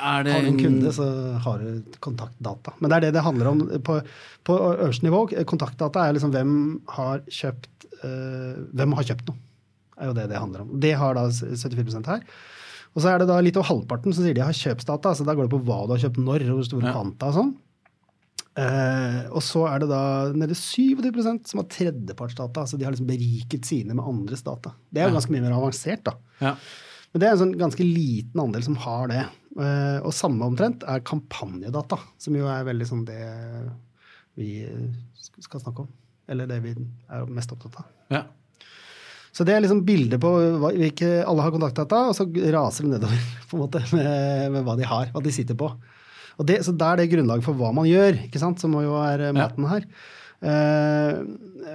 Er 0.00 0.24
det 0.24 0.34
har 0.36 0.46
du 0.46 0.50
en 0.54 0.62
kunde, 0.62 0.94
så 0.96 1.10
har 1.44 1.60
du 1.66 1.98
kontaktdata. 2.00 2.76
Men 2.80 2.88
det 2.92 2.96
er 2.96 3.06
det 3.08 3.12
det 3.18 3.26
handler 3.26 3.52
om 3.52 3.62
på, 3.84 4.00
på 4.48 4.58
øverste 4.70 5.04
nivå. 5.08 5.26
Kontaktdata 5.44 6.06
er 6.06 6.16
liksom 6.16 6.32
hvem 6.32 6.56
har 6.96 7.22
kjøpt 7.28 7.88
eh, 8.00 8.64
Hvem 8.72 8.96
har 8.96 9.08
kjøpt 9.12 9.28
noe? 9.28 9.46
er 10.00 10.08
jo 10.08 10.16
det 10.16 10.30
det 10.30 10.40
handler 10.40 10.64
om. 10.64 10.72
Det 10.80 10.94
har 10.96 11.16
da 11.18 11.26
74% 11.28 12.06
her. 12.08 12.22
Og 12.96 13.02
så 13.04 13.12
er 13.12 13.20
det 13.22 13.28
da 13.30 13.36
litt 13.40 13.56
over 13.60 13.68
halvparten 13.70 14.12
som 14.14 14.24
sier 14.24 14.34
de 14.34 14.42
har 14.42 14.56
kjøpsdata. 14.56 15.12
så 15.14 15.24
Da 15.26 15.34
går 15.38 15.46
det 15.46 15.52
på 15.54 15.62
hva 15.68 15.84
du 15.86 15.92
har 15.94 16.02
kjøpt 16.02 16.18
når, 16.24 16.44
og 16.50 16.56
hvor 16.60 16.66
store 16.66 16.90
kvanta 16.94 17.28
og 17.30 17.36
sånn. 17.38 17.52
Uh, 18.58 19.30
og 19.30 19.42
så 19.46 19.60
er 19.70 19.78
det 19.84 19.88
da 19.92 20.00
nede 20.34 20.56
27% 20.58 21.46
som 21.52 21.60
har 21.62 21.68
tredjepartsdata. 21.70 22.64
altså 22.64 22.76
De 22.76 22.84
har 22.84 22.92
liksom 22.92 23.06
beriket 23.06 23.64
sine 23.68 23.94
med 23.94 24.04
andres 24.10 24.42
data. 24.42 24.72
Det 24.90 25.00
er 25.00 25.06
jo 25.08 25.14
Ja. 25.14 25.20
ganske 25.20 25.30
mye 25.36 25.44
mer 25.46 25.54
avansert, 25.54 26.02
da. 26.04 26.16
Ja. 26.40 26.56
Men 27.12 27.20
det 27.20 27.28
er 27.28 27.32
en 27.32 27.38
sånn 27.38 27.54
ganske 27.58 27.86
liten 27.86 28.40
andel 28.42 28.62
som 28.66 28.74
har 28.76 29.06
det. 29.08 29.22
Uh, 29.56 29.98
og 30.04 30.12
samme 30.12 30.42
omtrent 30.46 30.82
er 30.86 31.00
kampanjedata, 31.00 31.98
som 32.18 32.34
jo 32.34 32.46
er 32.46 32.64
veldig 32.64 32.86
sånn 32.86 33.04
det 33.06 33.70
vi 34.36 34.66
skal 35.40 35.60
snakke 35.60 35.80
om. 35.86 35.88
Eller 36.28 36.46
det 36.46 36.60
vi 36.62 36.74
er 37.10 37.26
mest 37.26 37.50
opptatt 37.54 37.80
av. 37.80 37.86
Ja. 38.10 38.24
Så 39.30 39.46
det 39.46 39.54
er 39.54 39.62
liksom 39.62 39.84
bildet 39.86 40.20
på 40.22 40.30
hvilke 40.64 41.10
alle 41.22 41.44
har 41.44 41.54
kontaktdata, 41.54 42.02
og 42.10 42.16
så 42.18 42.26
raser 42.26 42.86
det 42.86 42.96
nedover 42.96 43.26
på 43.50 43.56
en 43.56 43.64
måte 43.64 43.82
med, 43.94 44.56
med 44.56 44.66
hva 44.66 44.76
de 44.78 44.88
har, 44.90 45.12
hva 45.14 45.22
de 45.24 45.34
sitter 45.34 45.58
på. 45.58 45.70
Og 46.40 46.48
det, 46.48 46.62
så 46.66 46.72
da 46.74 46.92
er 46.92 47.02
det 47.02 47.10
grunnlag 47.12 47.44
for 47.44 47.58
hva 47.58 47.70
man 47.76 47.88
gjør, 47.88 48.24
ikke 48.26 48.40
sant, 48.42 48.62
som 48.62 48.74
jo 48.80 48.96
er 49.02 49.28
maten 49.36 49.68
her. 49.70 49.86
Uh, 50.40 51.20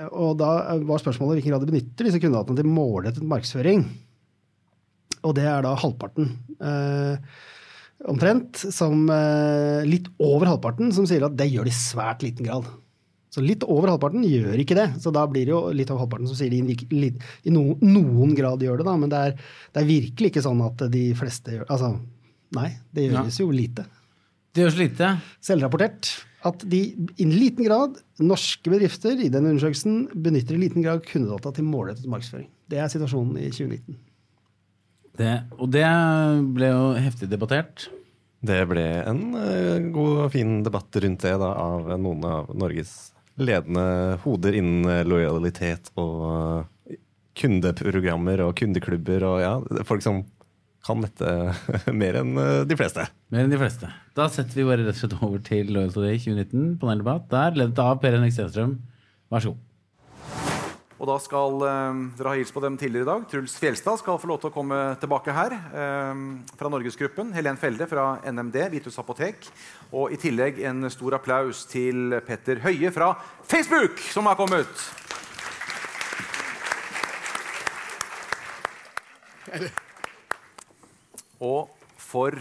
og 0.09 0.39
da 0.41 0.51
var 0.89 1.01
spørsmålet 1.01 1.35
i 1.35 1.37
hvilken 1.37 1.53
grad 1.53 1.65
de 1.65 1.69
benytter 1.69 2.07
disse 2.07 2.21
kundedataene 2.21 2.57
til 2.57 2.71
målrettet 2.71 3.27
markedsføring. 3.29 3.83
Og 5.25 5.35
det 5.38 5.45
er 5.50 5.62
da 5.65 5.75
halvparten. 5.77 6.31
Uh, 6.57 7.21
omtrent. 8.09 8.65
Som 8.74 9.05
uh, 9.09 9.85
litt 9.85 10.09
over 10.17 10.50
halvparten 10.50 10.89
som 10.95 11.05
sier 11.09 11.27
at 11.27 11.38
det 11.38 11.51
gjør 11.51 11.69
de 11.69 11.74
i 11.74 11.77
svært 11.77 12.25
liten 12.25 12.50
grad. 12.50 12.67
Så 13.36 13.44
litt 13.44 13.65
over 13.68 13.92
halvparten 13.92 14.24
gjør 14.24 14.62
ikke 14.63 14.77
det. 14.77 14.88
Så 15.04 15.12
da 15.12 15.25
blir 15.27 15.44
det 15.44 15.51
jo 15.51 15.60
litt 15.75 15.89
over 15.92 16.06
halvparten 16.06 16.30
som 16.30 16.38
sier 16.39 16.54
de 16.54 16.62
i, 16.63 17.51
noen 17.51 18.36
grad 18.38 18.63
gjør 18.63 18.80
det, 18.80 18.88
da. 18.88 18.94
Men 19.01 19.12
det 19.12 19.24
er, 19.27 19.36
det 19.75 19.82
er 19.82 19.89
virkelig 19.89 20.32
ikke 20.32 20.46
sånn 20.46 20.63
at 20.63 20.86
de 20.94 21.10
fleste 21.20 21.58
gjør 21.58 21.68
Altså, 21.75 21.92
nei, 22.56 22.70
det 22.96 23.10
gjøres 23.10 23.42
jo 23.42 23.50
lite. 23.51 23.84
Det 24.56 24.63
gjøres 24.63 24.80
lite. 24.80 25.12
Selvrapportert 25.44 26.13
at 26.46 26.63
de 26.70 26.80
i 27.18 27.25
liten 27.27 27.65
grad, 27.65 27.98
norske 28.22 28.70
bedrifter 28.70 29.18
i 29.18 29.32
den 29.34 29.50
undersøkelsen, 29.50 30.06
benytter 30.13 30.56
i 30.56 30.62
liten 30.62 30.86
grad 30.86 31.01
kundedata 31.10 31.51
til 31.58 31.65
målrettet 31.68 32.08
markedsføring. 32.12 32.48
Det 32.70 32.80
er 32.80 32.92
situasjonen 32.94 33.39
i 33.42 33.50
2019. 33.50 33.98
Det, 35.15 35.34
og 35.58 35.72
det 35.74 35.88
ble 36.56 36.70
jo 36.70 36.86
heftig 37.00 37.30
debattert. 37.32 37.88
Det 38.46 38.62
ble 38.70 38.84
en 39.01 39.25
eh, 39.39 39.89
god 39.96 40.25
og 40.27 40.32
fin 40.36 40.60
debatt 40.65 41.01
rundt 41.01 41.25
det 41.25 41.34
da, 41.42 41.51
av 41.58 41.89
noen 41.98 42.25
av 42.30 42.51
Norges 42.54 42.94
ledende 43.36 44.18
hoder 44.24 44.56
innen 44.56 44.88
eh, 44.92 45.04
lojalitet 45.08 45.92
og 46.00 46.24
eh, 46.89 46.98
kundeprogrammer 47.36 48.46
og 48.46 48.56
kundeklubber 48.60 49.25
og 49.27 49.42
ja, 49.44 49.54
folk 49.88 50.06
som 50.06 50.24
kan 50.86 51.01
dette 51.01 51.30
mer 52.01 52.22
enn 52.22 52.36
eh, 52.39 52.63
de 52.70 52.77
fleste. 52.80 53.08
Mer 53.34 53.46
enn 53.46 53.54
de 53.54 53.60
fleste. 53.60 53.92
Da 54.18 54.30
setter 54.32 54.62
vi 54.62 54.68
bare 54.68 54.86
rett 54.86 54.96
og 54.96 55.01
slett 55.01 55.18
over 55.20 55.46
til 55.46 55.72
Loyalty 55.74 56.00
Today 56.00 56.22
2019, 56.22 56.75
paneldebatt. 56.82 57.30
Der 57.34 57.60
ledet 57.60 57.82
av 57.84 57.98
Per 58.04 58.15
Henrik 58.15 58.36
Stenstrøm. 58.36 58.77
Vær 59.34 59.44
så 59.44 59.56
god. 59.56 59.64
Og 60.95 61.09
da 61.09 61.15
skal 61.19 61.63
eh, 61.67 61.97
dere 62.15 62.31
ha 62.31 62.39
hilst 62.39 62.55
på 62.55 62.61
dem 62.63 62.77
tidligere 62.79 63.03
i 63.03 63.09
dag. 63.09 63.23
Truls 63.27 63.57
Fjelstad 63.59 63.99
skal 63.99 64.19
få 64.21 64.29
lov 64.31 64.39
til 64.39 64.51
å 64.51 64.55
komme 64.55 64.77
tilbake 65.01 65.33
her. 65.35 65.55
Eh, 65.75 66.21
fra 66.55 66.71
Norgesgruppen. 66.71 67.33
Helen 67.35 67.59
Felde 67.59 67.87
fra 67.91 68.13
NMD, 68.23 68.55
Vitus 68.77 68.99
Apotek. 69.01 69.49
Og 69.91 70.15
i 70.15 70.19
tillegg 70.21 70.61
en 70.63 70.87
stor 70.93 71.17
applaus 71.19 71.65
til 71.67 72.15
Petter 72.27 72.63
Høie 72.63 72.93
fra 72.95 73.11
Facebook, 73.43 73.99
som 74.15 74.31
har 74.31 74.39
kommet. 74.39 74.87
Og 81.43 81.67
for 81.99 82.39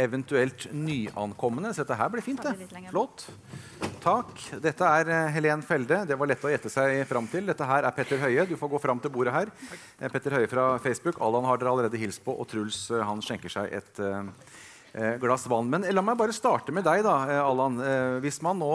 eventuelt 0.00 0.66
nyankomne 0.72 1.74
Så 1.74 1.84
dette 1.84 1.96
her 2.00 2.08
blir 2.08 2.24
fint, 2.24 2.42
det. 2.42 2.88
Flott. 2.90 3.28
Takk. 4.02 4.32
Dette 4.62 4.88
er 4.98 5.10
eh, 5.14 5.28
Helen 5.36 5.62
Felde. 5.62 6.00
Det 6.08 6.16
var 6.18 6.26
lett 6.30 6.42
å 6.42 6.50
gjette 6.50 6.70
seg 6.72 7.04
fram 7.06 7.28
til. 7.30 7.46
Dette 7.46 7.66
her 7.68 7.86
er 7.86 7.94
Petter 7.94 8.18
Høie. 8.22 8.46
Du 8.50 8.56
får 8.58 8.72
gå 8.74 8.80
fram 8.82 8.98
til 9.02 9.12
bordet 9.14 9.34
her. 9.36 9.52
Takk. 9.68 9.84
Petter 10.16 10.34
Høie 10.38 10.50
fra 10.50 10.64
Facebook. 10.82 11.20
Allan 11.22 11.46
har 11.46 11.60
dere 11.62 11.70
allerede 11.70 12.00
hilst 12.02 12.24
på, 12.26 12.34
og 12.34 12.48
Truls 12.50 12.88
eh, 12.90 13.02
han 13.06 13.22
skjenker 13.22 13.52
seg 13.52 13.70
et 13.78 14.02
eh, 14.02 14.32
eh, 14.98 15.14
glass 15.22 15.46
vann. 15.50 15.70
Men 15.70 15.86
la 15.94 16.02
meg 16.02 16.18
bare 16.18 16.34
starte 16.34 16.74
med 16.74 16.86
deg, 16.88 17.04
da, 17.06 17.14
eh, 17.30 17.42
Allan. 17.44 17.78
Eh, 17.78 18.16
hvis 18.24 18.40
man 18.42 18.58
nå 18.62 18.72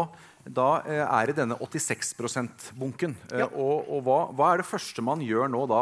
da 0.48 0.78
eh, 0.88 1.04
er 1.04 1.34
i 1.34 1.36
denne 1.36 1.58
86 1.60 2.14
%-bunken, 2.24 3.18
eh, 3.34 3.44
Ja. 3.44 3.50
og, 3.52 3.84
og 3.98 4.06
hva, 4.08 4.20
hva 4.32 4.54
er 4.54 4.64
det 4.64 4.70
første 4.72 5.04
man 5.04 5.20
gjør 5.28 5.52
nå 5.52 5.66
da? 5.68 5.82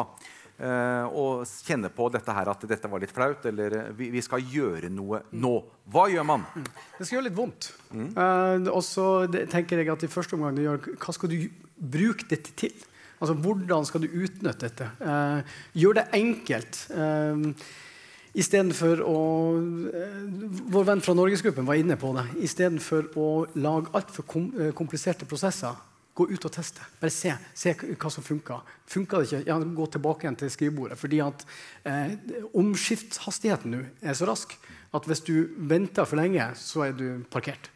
Eh, 0.55 1.05
og 1.11 1.43
kjenne 1.67 1.89
på 1.91 2.07
dette 2.13 2.31
her 2.31 2.47
at 2.47 2.61
dette 2.69 2.87
var 2.87 3.01
litt 3.03 3.11
flaut, 3.11 3.43
eller 3.49 3.73
eh, 3.75 3.87
vi, 3.97 4.07
vi 4.13 4.21
skal 4.23 4.39
gjøre 4.39 4.87
noe 4.93 5.25
nå. 5.35 5.53
Hva 5.91 6.05
gjør 6.11 6.27
man? 6.29 6.45
Det 6.55 7.03
skal 7.03 7.17
gjøre 7.17 7.27
litt 7.27 7.35
vondt. 7.35 7.71
Eh, 7.91 8.69
og 8.71 8.83
så 8.87 9.07
tenker 9.51 9.81
jeg 9.81 9.91
at 9.91 10.05
i 10.07 10.11
første 10.11 10.37
omgang 10.37 10.61
gjør, 10.63 10.79
hva 10.95 11.15
skal 11.17 11.33
du 11.33 11.39
bruke 11.75 12.27
dette 12.31 12.55
til? 12.55 12.75
Altså, 13.19 13.35
Hvordan 13.43 13.87
skal 13.87 14.03
du 14.03 14.11
utnytte 14.11 14.67
dette? 14.67 14.87
Uh, 14.99 15.39
gjør 15.79 16.01
det 16.01 16.09
enkelt. 16.17 16.79
Uh, 16.91 17.51
Istedenfor 18.35 18.99
å 19.07 19.19
Vår 20.75 20.87
venn 20.89 21.03
fra 21.03 21.15
Norgesgruppen 21.15 21.63
var 21.67 21.79
inne 21.79 21.95
på 21.95 22.11
det. 22.17 22.25
Istedenfor 22.43 23.07
å 23.15 23.29
lage 23.55 23.93
altfor 23.95 24.27
kom, 24.27 24.49
kompliserte 24.75 25.27
prosesser, 25.29 25.79
gå 26.15 26.27
ut 26.31 26.47
og 26.47 26.53
teste. 26.55 26.83
Bare 27.01 27.11
se, 27.11 27.33
se 27.57 27.73
hva 27.75 28.11
som 28.13 28.23
funker. 28.23 28.63
Funker 28.87 29.21
det 29.21 29.29
ikke, 29.29 29.43
ja, 29.49 29.59
gå 29.59 29.87
tilbake 29.91 30.25
igjen 30.25 30.39
til 30.39 30.53
skrivebordet. 30.53 30.99
Fordi 30.99 31.21
at 31.25 31.45
eh, 31.83 32.15
omskiftshastigheten 32.55 33.75
nå 33.75 33.83
er 34.01 34.17
så 34.17 34.29
rask 34.29 34.55
at 34.95 35.07
hvis 35.09 35.25
du 35.27 35.35
venter 35.67 36.07
for 36.07 36.21
lenge, 36.21 36.47
så 36.55 36.87
er 36.87 36.95
du 36.95 37.07
parkert. 37.31 37.74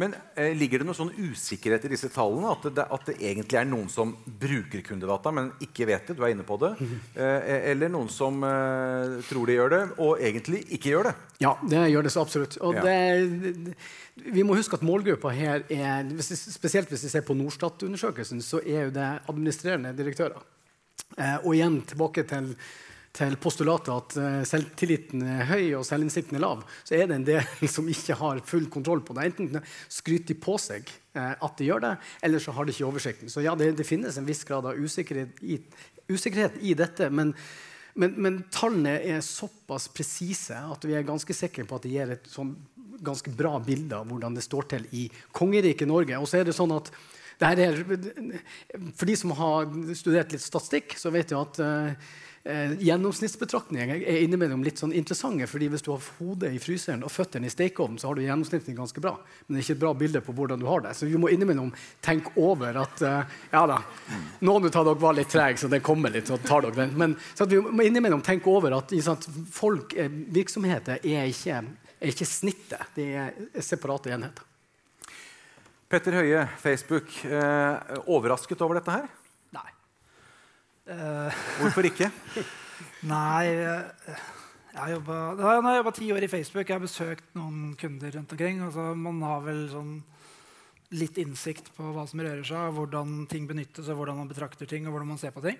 Men 0.00 0.14
eh, 0.34 0.52
Ligger 0.56 0.80
det 0.82 0.86
noe 0.88 0.96
sånn 0.98 1.12
usikkerhet 1.14 1.84
i 1.86 1.90
disse 1.92 2.08
tallene? 2.12 2.50
At 2.54 2.66
det, 2.74 2.84
at 2.96 3.04
det 3.10 3.14
egentlig 3.20 3.58
er 3.60 3.68
noen 3.68 3.88
som 3.92 4.12
bruker 4.26 4.82
kundedata, 4.86 5.32
men 5.34 5.52
ikke 5.64 5.86
vet 5.90 6.08
det? 6.10 6.16
Du 6.18 6.24
er 6.26 6.34
inne 6.34 6.46
på 6.46 6.58
det. 6.62 6.74
Eh, 7.14 7.70
eller 7.70 7.90
noen 7.92 8.08
som 8.10 8.40
eh, 8.42 9.20
tror 9.28 9.46
de 9.46 9.54
gjør 9.54 9.70
det, 9.70 9.82
og 10.02 10.18
egentlig 10.24 10.64
ikke 10.74 10.90
gjør 10.90 11.06
det? 11.08 11.12
Ja, 11.44 11.52
det 11.70 11.82
gjør 11.92 12.06
det 12.06 12.12
så 12.14 12.24
absolutt. 12.24 12.56
Og 12.64 12.74
Ja. 12.74 12.82
det, 12.82 13.76
vi 14.34 14.42
må 14.46 14.56
huske 14.58 14.74
at 14.78 14.82
målgruppa 14.86 15.30
her 15.34 15.62
er 15.72 16.08
hvis 16.10 16.32
Spesielt 16.56 16.90
hvis 16.90 17.04
vi 17.06 17.12
ser 17.12 17.24
på 17.26 17.36
Norstat-undersøkelsen, 17.38 18.42
så 18.42 18.60
er 18.64 18.88
jo 18.88 18.94
det 18.96 19.06
administrerende 19.30 19.94
direktører. 19.96 20.42
Eh, 21.18 21.36
og 21.44 21.54
igjen 21.54 21.78
tilbake 21.86 22.24
til, 22.26 22.50
til 23.14 23.36
postulatet 23.38 23.92
at 23.94 24.16
eh, 24.18 24.40
selvtilliten 24.48 25.22
er 25.36 25.46
høy 25.46 25.74
og 25.78 25.84
selvinnsikten 25.86 26.38
er 26.38 26.42
lav, 26.42 26.64
så 26.82 26.96
er 26.98 27.08
det 27.10 27.18
en 27.20 27.26
del 27.28 27.68
som 27.74 27.88
ikke 27.90 28.18
har 28.18 28.42
full 28.48 28.66
kontroll 28.72 29.04
på 29.06 29.14
det. 29.16 29.28
Enten 29.30 29.60
skryter 29.92 30.32
de 30.32 30.40
på 30.42 30.56
seg 30.58 30.90
eh, 30.90 31.34
at 31.34 31.60
de 31.60 31.68
gjør 31.68 31.84
det, 31.86 31.92
eller 32.26 32.42
så 32.42 32.56
har 32.56 32.66
de 32.66 32.74
ikke 32.74 32.88
oversikten. 32.88 33.30
Så 33.30 33.44
ja, 33.44 33.54
det, 33.58 33.76
det 33.78 33.86
finnes 33.86 34.18
en 34.18 34.26
viss 34.26 34.42
grad 34.48 34.66
av 34.66 34.80
usikkerhet 34.80 35.38
i, 35.46 35.60
usikkerhet 36.10 36.58
i 36.62 36.74
dette. 36.78 37.10
men 37.10 37.36
men, 37.94 38.10
men 38.18 38.38
tallene 38.50 38.96
er 39.06 39.20
såpass 39.22 39.84
presise 39.94 40.56
at 40.58 40.82
vi 40.82 40.96
er 40.98 41.06
ganske 41.06 41.30
sikre 41.30 41.62
på 41.62 41.76
at 41.76 41.84
det 41.86 41.92
gir 41.92 42.10
et 42.16 42.24
sånn 42.26 42.50
ganske 43.04 43.30
bra 43.34 43.52
bilde 43.62 43.94
av 43.94 44.08
hvordan 44.10 44.34
det 44.34 44.42
står 44.42 44.66
til 44.72 44.88
i 44.98 45.04
kongeriket 45.34 45.86
Norge. 45.86 46.18
Og 46.18 46.26
så 46.26 46.40
er 46.40 46.48
det 46.48 46.56
sånn 46.56 46.74
at 46.74 46.90
er, 47.42 47.80
For 48.94 49.06
de 49.06 49.16
som 49.18 49.34
har 49.34 49.70
studert 49.98 50.34
litt 50.34 50.42
statistikk, 50.42 50.94
så 50.98 51.10
vet 51.14 51.32
de 51.32 51.38
at 51.38 51.60
eh, 51.62 52.12
eh, 52.44 52.72
gjennomsnittsbetraktninger 52.78 54.02
er 54.04 54.20
innimellom 54.22 54.62
litt 54.64 54.78
sånn 54.80 54.92
interessante. 54.92 55.46
fordi 55.46 55.68
hvis 55.72 55.82
du 55.82 55.90
har 55.92 56.02
hodet 56.18 56.52
i 56.54 56.60
fryseren 56.62 57.04
og 57.04 57.12
føttene 57.12 57.46
i 57.46 57.52
stekeovnen, 57.52 57.98
så 57.98 58.08
har 58.08 58.14
du 58.14 58.22
gjennomsnittlig 58.22 58.76
ganske 58.76 59.00
bra. 59.00 59.16
Men 59.46 59.56
det 59.56 59.60
er 59.60 59.64
ikke 59.64 59.76
et 59.76 59.82
bra 59.84 59.92
bilde 59.94 60.20
på 60.20 60.36
hvordan 60.36 60.60
du 60.60 60.66
har 60.66 60.84
det. 60.84 60.94
Så 60.94 61.06
vi 61.06 61.18
må 61.18 61.30
innimellom 61.32 61.72
tenke 62.04 62.34
over 62.36 62.80
at 62.84 63.02
eh, 63.02 63.36
ja 63.52 63.64
da, 63.70 63.80
noen 64.40 64.68
av 64.68 64.84
dere 64.84 65.00
var 65.00 65.18
litt 65.18 65.32
trege, 65.32 65.58
så 65.60 65.68
den 65.72 65.84
kommer 65.84 66.12
litt, 66.14 66.28
så 66.28 66.38
tar 66.38 66.66
dere 66.66 66.84
den. 66.84 66.96
Men 67.00 67.18
så 67.34 67.48
vi 67.48 67.60
må 67.60 67.86
innimellom 67.86 68.22
tenke 68.22 68.50
over 68.50 68.76
at 68.78 68.94
sant, 69.02 69.28
folk, 69.52 69.96
eh, 69.96 70.10
virksomheter 70.10 71.00
er 71.02 71.30
ikke, 71.30 71.62
er 72.00 72.12
ikke 72.14 72.28
snittet. 72.28 72.90
Det 72.94 73.10
er 73.14 73.62
separate 73.64 74.12
enheter. 74.14 74.50
Petter 75.88 76.16
Høie, 76.16 76.46
Facebook. 76.58 77.12
Eh, 77.24 77.98
overrasket 78.10 78.62
over 78.64 78.80
dette 78.80 78.90
her? 78.90 79.12
Eh, 80.84 81.44
Hvorfor 81.62 81.86
ikke? 81.88 82.10
nei 83.14 83.46
eh, 83.48 84.24
Jeg 84.74 84.98
har 85.00 85.76
jobba 85.78 85.92
ti 85.94 86.10
år 86.12 86.26
i 86.26 86.28
Facebook. 86.28 86.68
Jeg 86.68 86.76
har 86.76 86.82
besøkt 86.82 87.36
noen 87.38 87.76
kunder 87.80 88.12
rundt 88.18 88.34
omkring. 88.34 88.60
Altså, 88.66 88.90
man 88.98 89.22
har 89.24 89.44
vel 89.46 89.64
sånn 89.72 89.94
litt 90.94 91.16
innsikt 91.22 91.70
på 91.76 91.92
hva 91.94 92.04
som 92.10 92.20
rører 92.22 92.44
seg, 92.46 92.74
hvordan 92.76 93.24
ting 93.30 93.46
benyttes, 93.48 93.88
og 93.88 93.98
hvordan 93.98 94.18
man 94.20 94.30
betrakter 94.30 94.68
ting, 94.70 94.84
og 94.86 94.94
hvordan 94.94 95.14
man 95.14 95.20
ser 95.22 95.32
på 95.34 95.42
ting. 95.46 95.56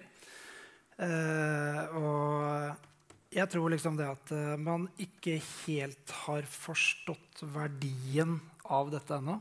Eh, 1.03 1.81
og 1.99 3.33
jeg 3.35 3.51
tror 3.51 3.73
liksom 3.73 3.97
det 3.99 4.07
at 4.11 4.35
eh, 4.35 4.53
man 4.61 4.87
ikke 5.03 5.41
helt 5.65 6.13
har 6.27 6.47
forstått 6.47 7.43
verdien 7.55 8.37
av 8.71 8.93
dette 8.95 9.19
ennå. 9.19 9.41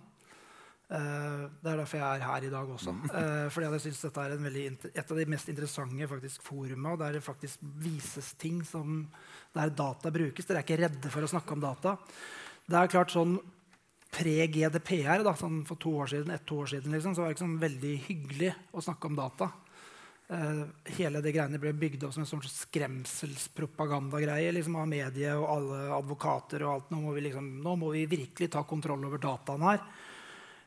Eh, 0.93 1.45
det 1.63 1.71
er 1.71 1.79
derfor 1.79 1.97
jeg 1.97 2.19
er 2.19 2.23
her 2.27 2.43
i 2.45 2.51
dag 2.53 2.67
også. 2.69 2.91
Eh, 3.09 3.47
fordi 3.53 3.69
jeg 3.71 3.83
synes 3.87 4.01
dette 4.05 4.19
er 4.21 4.35
en 4.35 4.45
veldig, 4.45 4.65
et 4.91 5.13
av 5.15 5.17
de 5.17 5.25
mest 5.33 5.47
interessante 5.49 6.09
faktisk, 6.11 6.43
foruma, 6.45 6.91
der 7.01 7.17
det 7.17 7.23
faktisk 7.25 7.63
vises 7.81 8.29
ting 8.37 8.59
som, 8.67 9.07
der 9.55 9.73
data 9.73 10.11
brukes. 10.13 10.45
Dere 10.45 10.61
er 10.61 10.65
ikke 10.67 10.81
redde 10.83 11.09
for 11.13 11.25
å 11.25 11.31
snakke 11.31 11.55
om 11.55 11.63
data. 11.63 11.95
Det 12.69 12.77
er 12.77 12.93
klart 12.93 13.15
sånn 13.15 13.33
Pre-GDPR, 14.13 15.25
sånn 15.39 15.63
for 15.65 15.77
to 15.81 15.91
år 16.03 16.07
siden, 16.11 16.29
ett-to 16.35 16.59
år 16.61 16.67
siden 16.69 16.93
liksom, 16.93 17.15
så 17.15 17.23
var 17.23 17.31
det 17.31 17.33
ikke 17.33 17.47
sånn 17.47 17.63
veldig 17.63 17.93
hyggelig 18.05 18.51
å 18.69 18.83
snakke 18.85 19.09
om 19.09 19.17
data. 19.17 19.47
Uh, 20.29 20.69
hele 20.99 21.17
det 21.25 21.33
greiene 21.33 21.61
ble 21.61 21.71
bygd 21.75 22.05
opp 22.05 22.13
som 22.13 22.23
en 22.23 22.29
sånn 22.29 22.45
skremselspropagandagreie 22.45 24.53
liksom, 24.53 24.75
av 24.77 24.87
medie 24.91 25.31
og 25.33 25.49
alle 25.49 25.79
advokater. 25.97 26.61
og 26.61 26.69
alt. 26.75 26.87
Nå 26.93 26.97
må, 27.01 27.09
vi 27.17 27.25
liksom, 27.25 27.45
nå 27.65 27.71
må 27.81 27.87
vi 27.97 28.11
virkelig 28.11 28.53
ta 28.53 28.61
kontroll 28.69 29.01
over 29.09 29.17
dataen 29.25 29.65
her. 29.65 29.81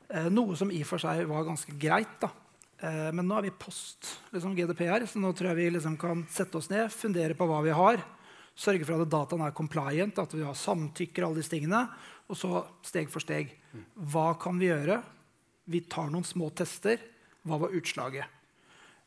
Eh, 0.08 0.28
noe 0.30 0.56
som 0.58 0.70
i 0.70 0.82
og 0.84 0.88
for 0.88 1.02
seg 1.02 1.24
var 1.30 1.46
ganske 1.46 1.74
greit. 1.80 2.18
da. 2.22 2.30
Eh, 2.78 3.10
men 3.12 3.26
nå 3.26 3.38
er 3.38 3.48
vi 3.48 3.56
post 3.56 4.18
liksom 4.34 4.54
GDPR, 4.56 5.06
så 5.08 5.20
nå 5.22 5.32
tror 5.32 5.52
jeg 5.52 5.60
vi 5.60 5.70
liksom 5.78 5.96
kan 6.00 6.26
sette 6.30 6.58
oss 6.58 6.70
ned, 6.70 6.92
fundere 6.92 7.36
på 7.36 7.48
hva 7.48 7.62
vi 7.64 7.74
har, 7.74 8.02
sørge 8.56 8.86
for 8.88 9.00
at 9.00 9.12
dataen 9.12 9.44
er 9.44 9.56
compliant, 9.56 10.18
at 10.18 10.34
vi 10.36 10.44
har 10.44 10.56
samtykker, 10.56 11.24
alle 11.24 11.40
disse 11.40 11.52
tingene, 11.52 11.86
og 12.28 12.38
så 12.38 12.62
steg 12.84 13.10
for 13.12 13.24
steg. 13.24 13.52
Hva 13.94 14.32
kan 14.40 14.58
vi 14.60 14.70
gjøre? 14.70 15.00
Vi 15.66 15.82
tar 15.90 16.10
noen 16.12 16.26
små 16.26 16.50
tester. 16.56 17.00
Hva 17.46 17.58
var 17.62 17.74
utslaget? 17.74 18.32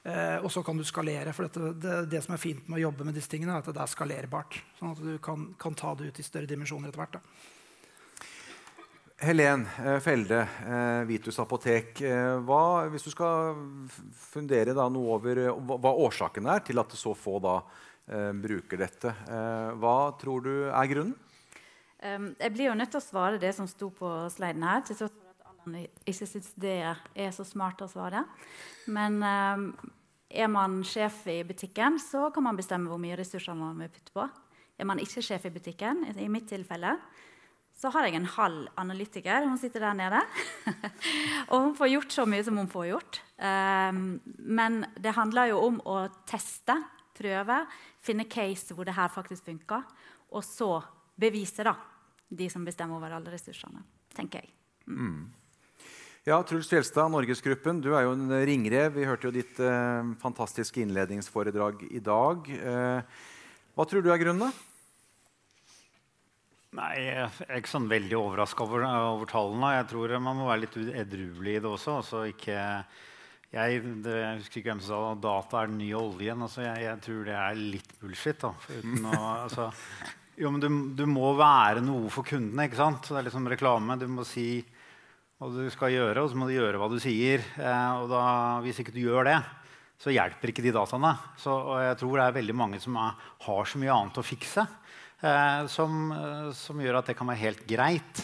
Eh, 0.08 0.38
og 0.40 0.48
så 0.54 0.64
kan 0.64 0.78
du 0.80 0.86
skalere. 0.88 1.34
For 1.36 1.48
dette, 1.48 1.74
det, 1.82 1.96
det 2.12 2.22
som 2.24 2.36
er 2.36 2.42
fint 2.42 2.68
med 2.70 2.80
å 2.80 2.86
jobbe 2.88 3.08
med 3.08 3.18
disse 3.18 3.32
tingene, 3.32 3.58
er 3.58 3.64
at 3.64 3.74
det 3.76 3.84
er 3.84 3.92
skalerbart. 3.92 4.60
Sånn 4.80 4.94
at 4.94 5.02
du 5.04 5.18
kan, 5.24 5.50
kan 5.60 5.76
ta 5.78 5.94
det 6.00 6.10
ut 6.10 6.22
i 6.22 6.26
større 6.26 6.50
dimensjoner 6.50 6.92
etter 6.92 7.04
hvert. 7.04 7.20
Da. 7.20 7.58
Helen 9.20 9.68
eh, 9.86 10.00
Felde, 10.00 10.48
eh, 10.68 11.06
Vitus 11.08 11.40
apotek. 11.40 12.02
Eh, 12.02 12.38
hva, 12.48 12.88
hvis 12.92 13.04
du 13.04 13.12
skal 13.12 13.58
fundere 14.16 14.76
noe 14.76 15.18
over 15.18 15.42
hva, 15.60 15.92
årsaken 16.08 16.48
er 16.48 16.64
til 16.64 16.80
at 16.80 16.96
så 16.96 17.16
få 17.18 17.40
da 17.44 17.60
bruker 18.10 18.80
dette, 18.82 19.12
hva 19.78 19.98
tror 20.18 20.42
du 20.42 20.54
er 20.66 20.88
grunnen? 20.90 21.12
Jeg 22.02 22.54
blir 22.56 22.66
jo 22.72 22.78
nødt 22.80 22.90
til 22.90 22.98
å 22.98 23.06
svare 23.06 23.38
det 23.38 23.52
som 23.54 23.68
sto 23.70 23.92
på 23.94 24.10
sliden 24.34 24.66
her. 24.66 24.82
til 24.82 24.98
tross 24.98 25.14
for 25.14 25.30
at 25.30 25.52
Allan 25.52 25.76
ikke 26.10 26.26
syns 26.32 26.50
det 26.58 26.74
er 26.90 27.30
så 27.36 27.46
smart 27.46 27.84
å 27.86 27.90
svare. 27.92 28.24
Men 28.90 29.22
er 29.22 30.50
man 30.50 30.80
sjef 30.82 31.22
i 31.30 31.44
butikken, 31.46 32.02
så 32.02 32.32
kan 32.34 32.48
man 32.48 32.58
bestemme 32.58 32.90
hvor 32.90 32.98
mye 32.98 33.20
ressurser 33.22 33.54
man 33.54 33.78
vil 33.78 33.94
putte 33.94 34.16
på. 34.18 34.26
Er 34.80 34.90
man 34.90 35.06
ikke 35.06 35.22
sjef 35.22 35.46
i 35.46 35.54
butikken, 35.54 36.08
i 36.18 36.32
mitt 36.34 36.50
tilfelle, 36.50 36.98
så 37.80 37.92
har 37.94 38.08
jeg 38.08 38.18
en 38.18 38.28
halv 38.28 38.68
analytiker. 38.80 39.46
Hun 39.48 39.60
sitter 39.60 39.86
der 39.86 39.96
nede. 39.96 40.20
og 41.52 41.70
hun 41.70 41.76
får 41.78 41.92
gjort 41.94 42.16
så 42.18 42.26
mye 42.28 42.44
som 42.44 42.60
hun 42.60 42.68
får 42.72 42.90
gjort. 42.90 43.22
Um, 43.40 44.20
men 44.60 44.82
det 45.00 45.16
handler 45.16 45.54
jo 45.54 45.62
om 45.70 45.80
å 45.88 46.02
teste, 46.28 46.76
prøve, 47.16 47.62
finne 48.04 48.28
case 48.32 48.76
hvor 48.76 48.88
det 48.88 48.98
her 49.00 49.12
faktisk 49.14 49.48
funker. 49.48 49.88
Og 50.36 50.44
så 50.44 50.74
bevise 51.20 51.64
da, 51.68 51.78
de 52.28 52.52
som 52.52 52.68
bestemmer 52.68 53.00
over 53.00 53.16
alle 53.16 53.32
ressursene. 53.32 53.86
tenker 54.16 54.44
jeg. 54.44 54.52
Ja, 56.28 56.42
Truls 56.44 56.68
Fjelstad, 56.68 57.08
Norgesgruppen, 57.14 57.80
du 57.80 57.94
er 57.96 58.04
jo 58.04 58.16
en 58.18 58.28
ringrev. 58.46 58.92
Vi 58.98 59.08
hørte 59.08 59.30
jo 59.30 59.34
ditt 59.34 59.60
eh, 59.64 60.10
fantastiske 60.20 60.84
innledningsforedrag 60.84 61.86
i 61.90 62.02
dag. 62.04 62.50
Eh, 62.60 63.22
hva 63.72 63.88
tror 63.88 64.04
du 64.04 64.12
er 64.12 64.20
grunnen? 64.20 64.52
Nei, 66.78 66.96
Jeg 67.02 67.30
er 67.48 67.58
ikke 67.58 67.72
sånn 67.72 67.90
veldig 67.90 68.18
overraska 68.20 68.66
over, 68.68 68.84
over, 68.86 69.30
tallene. 69.30 69.72
Jeg 69.80 69.88
tror 69.90 70.12
man 70.22 70.38
må 70.38 70.50
være 70.52 70.68
litt 70.68 70.76
edruelig 71.02 71.56
i 71.58 71.62
det 71.64 71.70
også. 71.70 71.96
Altså 72.04 72.22
ikke, 72.30 72.58
jeg, 73.56 73.80
det, 74.06 74.18
jeg, 74.20 74.42
husker 74.44 74.62
ikke 74.62 74.70
hvem 74.70 74.84
som 74.86 74.92
sa 74.92 75.00
at 75.16 75.24
data 75.24 75.64
er 75.64 75.72
den 75.72 75.80
nye 75.82 75.98
oljen. 75.98 76.44
Altså 76.46 76.62
jeg, 76.68 76.84
jeg, 76.86 77.02
tror 77.08 77.24
det 77.26 77.38
er 77.40 77.64
litt 77.74 77.96
bullshit. 78.02 78.46
Å, 78.46 78.52
altså, 79.48 79.70
jo, 80.38 80.52
men 80.54 80.62
du, 80.62 80.70
du, 81.00 81.06
må 81.10 81.32
være 81.40 81.82
noe 81.86 82.12
for 82.14 82.28
kundene. 82.28 82.68
ikke 82.70 82.82
sant? 82.84 83.10
Det 83.10 83.18
er 83.18 83.26
liksom 83.32 83.50
reklame. 83.50 83.98
Du 83.98 84.06
må 84.14 84.28
si 84.28 84.52
hva 85.40 85.50
du 85.50 85.64
skal 85.74 85.96
gjøre, 85.96 86.22
og 86.22 86.30
så 86.30 86.38
må 86.38 86.52
du 86.52 86.54
gjøre 86.54 86.78
hva 86.78 86.92
du 86.92 87.00
sier. 87.02 87.42
Eh, 87.58 88.04
og 88.04 88.12
da, 88.14 88.22
hvis 88.62 88.84
ikke 88.84 88.94
du 88.94 89.02
gjør 89.08 89.26
det, 89.32 89.40
så 90.00 90.14
hjelper 90.14 90.54
ikke 90.54 90.68
de 90.68 90.76
dataene. 90.76 91.16
Så, 91.40 91.50
og 91.50 91.82
jeg 91.82 91.98
tror 92.04 92.14
det 92.20 92.28
er 92.28 92.38
veldig 92.38 92.58
mange 92.62 92.84
som 92.84 93.02
er, 93.02 93.18
har 93.48 93.72
så 93.72 93.82
mye 93.82 93.96
annet 93.96 94.22
å 94.22 94.28
fikse 94.28 94.68
som, 95.68 96.12
eh, 96.16 96.50
som, 96.56 96.80
gjør 96.80 97.02
at 97.02 97.12
det 97.12 97.18
kan 97.20 97.28
være 97.28 97.44
helt 97.44 97.66
greit. 97.68 98.24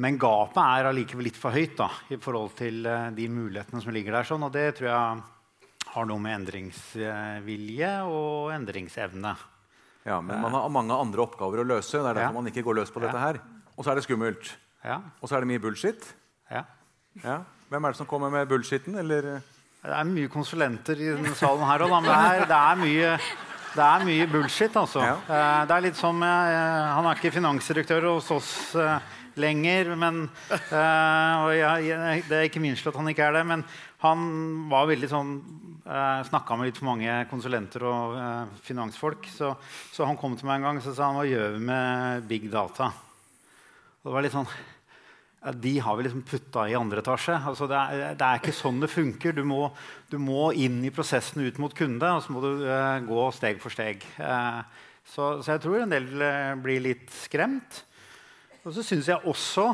Men 0.00 0.18
gapet 0.20 0.60
er 0.62 0.88
allikevel 0.88 1.26
litt 1.28 1.38
for 1.38 1.52
høyt 1.52 1.76
da, 1.76 1.90
i 2.14 2.18
forhold 2.20 2.54
til 2.58 2.86
eh, 2.86 3.10
de 3.16 3.26
mulighetene 3.28 3.82
som 3.82 3.94
ligger 3.94 4.16
der. 4.16 4.28
Sånn, 4.28 4.46
og 4.46 4.54
det 4.54 4.68
tror 4.78 4.90
jeg 4.90 5.90
har 5.90 6.06
noe 6.06 6.22
med 6.22 6.36
endringsvilje 6.38 7.92
og 8.06 8.52
endringsevne. 8.54 9.34
Ja, 10.06 10.20
Men 10.24 10.40
man 10.40 10.54
har 10.56 10.70
mange 10.72 10.96
andre 10.96 11.26
oppgaver 11.26 11.60
å 11.60 11.66
løse. 11.66 11.98
Det 11.98 12.06
er 12.06 12.14
derfor 12.14 12.30
ja. 12.30 12.36
man 12.38 12.48
ikke 12.48 12.64
går 12.64 12.78
løs 12.80 12.92
på 12.94 13.02
dette 13.02 13.20
her. 13.20 13.40
Og 13.76 13.84
så 13.84 13.92
er 13.92 13.98
det 13.98 14.06
skummelt. 14.06 14.54
Ja. 14.86 15.00
Og 15.20 15.28
så 15.28 15.36
er 15.36 15.44
det 15.44 15.50
mye 15.50 15.60
bullshit. 15.60 16.06
Ja. 16.50 16.62
ja. 17.20 17.40
Hvem 17.68 17.84
er 17.84 17.92
det 17.92 18.00
som 18.00 18.08
kommer 18.08 18.32
med 18.32 18.48
bullshitten? 18.48 18.96
Eller? 19.02 19.28
Det 19.80 19.92
er 19.96 20.08
mye 20.08 20.30
konsulenter 20.32 20.98
i 21.00 21.10
denne 21.12 21.34
salen 21.36 21.66
her 21.68 21.84
òg, 21.84 21.92
men 21.94 22.08
det 22.08 22.16
er, 22.16 22.46
det 22.48 22.56
er, 22.56 22.80
mye, 22.80 23.12
det 23.70 23.86
er 23.86 24.04
mye 24.06 24.26
bullshit, 24.30 24.74
altså. 24.76 25.02
Ja. 25.04 25.16
Eh, 25.30 25.62
det 25.68 25.76
er 25.76 25.84
litt 25.84 25.98
som 25.98 26.18
eh, 26.26 26.90
Han 26.96 27.06
er 27.06 27.18
ikke 27.18 27.34
finansdirektør 27.34 28.08
hos 28.08 28.30
oss 28.34 28.50
eh, 28.74 29.16
lenger, 29.40 29.92
men 29.96 30.24
og 30.50 31.52
jeg, 31.54 32.24
Det 32.26 32.36
er 32.36 32.48
ikke 32.48 32.60
min 32.60 32.74
skyld 32.76 32.90
at 32.92 32.98
han 32.98 33.10
ikke 33.12 33.28
er 33.28 33.38
det, 33.38 33.44
men 33.46 33.62
han 34.02 34.24
var 34.72 34.90
veldig 34.90 35.10
sånn 35.10 35.34
Snakka 35.90 36.54
med 36.54 36.68
litt 36.68 36.76
for 36.78 36.86
mange 36.86 37.14
konsulenter 37.26 37.82
og 37.88 38.12
finansfolk. 38.62 39.24
Så, 39.32 39.48
så, 39.90 40.04
han 40.06 40.18
kom 40.20 40.36
til 40.38 40.46
meg 40.46 40.60
en 40.60 40.66
gang 40.68 40.78
og 40.78 40.84
sa 40.84 41.08
han, 41.08 41.16
hva 41.18 41.24
gjør 41.26 41.56
vi 41.56 41.62
med 41.66 42.28
big 42.30 42.44
data. 42.52 42.92
Og 42.92 44.10
det 44.10 44.14
var 44.14 44.26
litt 44.26 44.36
sånn 44.36 44.46
de 45.40 45.78
har 45.80 45.96
vi 45.96 46.04
liksom 46.04 46.22
putta 46.28 46.66
i 46.68 46.76
andre 46.76 47.00
etasje. 47.00 47.32
Altså 47.48 47.64
det, 47.70 47.76
er, 47.78 48.16
det, 48.18 48.26
er, 48.26 48.40
ikke 48.40 48.52
sånn 48.52 48.82
det 48.82 48.90
funker. 48.92 49.32
Du 49.32 49.44
må, 49.48 49.70
du 50.12 50.18
må, 50.20 50.50
inn 50.52 50.82
i 50.84 50.92
prosessen 50.92 51.46
ut 51.46 51.60
mot 51.62 51.74
kunde, 51.76 52.04
og 52.04 52.20
så 52.24 52.34
må 52.34 52.42
du 52.44 52.66
uh, 52.66 53.00
gå 53.06 53.28
steg 53.36 53.62
for 53.62 53.72
steg. 53.72 54.04
Uh, 54.20 54.60
så, 55.00 55.38
så, 55.40 55.54
jeg 55.54 55.64
tror 55.64 55.86
en 55.86 55.96
del 55.96 56.10
uh, 56.20 56.58
blir 56.60 56.84
litt 56.84 57.08
skremt. 57.22 57.80
Og 58.66 58.76
så 58.76 58.84
syns 58.84 59.08
jeg 59.08 59.24
også 59.24 59.72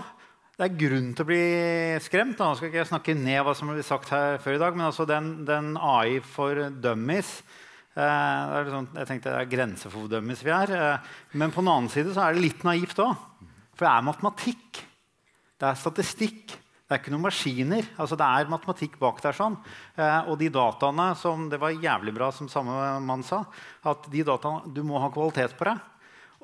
det 0.57 0.71
er 0.71 0.79
grunn 0.87 1.11
til 1.13 1.27
å 1.27 1.29
bli 1.29 1.43
skremt. 2.01 2.39
Nå 2.39 2.55
skal 2.57 2.71
ikke 2.71 2.85
jeg 2.85 2.93
snakke 2.95 3.19
ned 3.19 3.43
hva 3.45 3.59
som 3.59 3.75
ble 3.75 3.83
sagt 3.85 4.15
her 4.15 4.39
før 4.41 4.57
i 4.57 4.63
dag, 4.63 4.79
men 4.79 4.87
altså 4.87 5.05
den, 5.11 5.35
den 5.49 5.75
AI 5.77 6.23
for 6.25 6.63
dummies 6.71 7.41
sånn, 7.97 8.91
Jeg 8.93 9.09
tenkte 9.09 9.33
det 9.33 9.39
er 9.41 9.49
grenser 9.49 9.89
for 9.89 10.05
hvor 10.05 10.11
dummies 10.13 10.43
vi 10.45 10.53
er. 10.53 10.73
men 11.33 11.53
på 11.53 11.63
den 11.65 11.73
annen 11.73 11.93
side 11.93 12.13
så 12.13 12.25
er 12.25 12.37
det 12.37 12.45
litt 12.45 12.65
naivt 12.65 13.01
òg. 13.03 13.17
For 13.77 13.85
det 13.85 13.93
er 13.93 14.05
matematikk. 14.05 14.87
Det 15.57 15.69
er 15.69 15.79
statistikk. 15.81 16.55
Det 16.87 16.95
er 16.95 17.01
ikke 17.01 17.11
noen 17.15 17.25
maskiner. 17.25 17.87
Altså, 17.99 18.15
det 18.19 18.27
er 18.27 18.51
matematikk 18.53 18.99
bak 19.01 19.19
der. 19.25 19.35
sånn. 19.35 19.57
Eh, 19.97 20.29
og 20.31 20.39
de 20.39 20.51
dataene 20.55 21.09
som 21.19 21.49
Det 21.51 21.59
var 21.59 21.71
jævlig 21.71 22.15
bra, 22.15 22.31
som 22.31 22.49
samme 22.49 23.01
mann 23.03 23.25
sa. 23.25 23.45
At 23.83 24.07
de 24.11 24.23
dataene, 24.23 24.73
du 24.73 24.83
må 24.85 25.01
ha 25.01 25.11
kvalitet 25.11 25.57
på 25.59 25.65
det. 25.65 25.77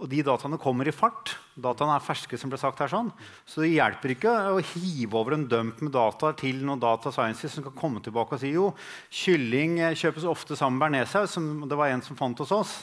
Og 0.03 0.09
de 0.09 0.23
dataene 0.23 0.59
kommer 0.59 0.89
i 0.89 0.91
fart. 0.91 1.37
Dataene 1.53 1.99
er 1.99 2.05
ferske. 2.05 2.39
som 2.41 2.51
ble 2.51 2.59
sagt 2.61 2.81
her 2.81 2.89
sånn. 2.89 3.11
Så 3.45 3.61
det 3.65 3.75
hjelper 3.75 4.15
ikke 4.15 4.33
å 4.55 4.61
hive 4.73 5.19
over 5.19 5.37
en 5.37 5.49
dump 5.49 5.83
med 5.85 5.93
data 5.93 6.33
til 6.33 6.63
noen 6.65 6.81
data 6.81 7.13
scientists 7.13 7.59
som 7.59 7.67
kan 7.67 7.77
komme 7.77 8.01
tilbake 8.01 8.39
og 8.39 8.41
si 8.41 8.55
jo, 8.55 8.73
kylling 9.11 9.79
kjøpes 9.93 10.25
ofte 10.25 10.57
sammen 10.57 10.79
med 10.79 10.87
bearnéssaus, 10.87 11.37
det 11.69 11.79
var 11.79 11.93
en 11.93 12.05
som 12.05 12.17
fant 12.17 12.39
hos 12.41 12.55
oss. 12.57 12.77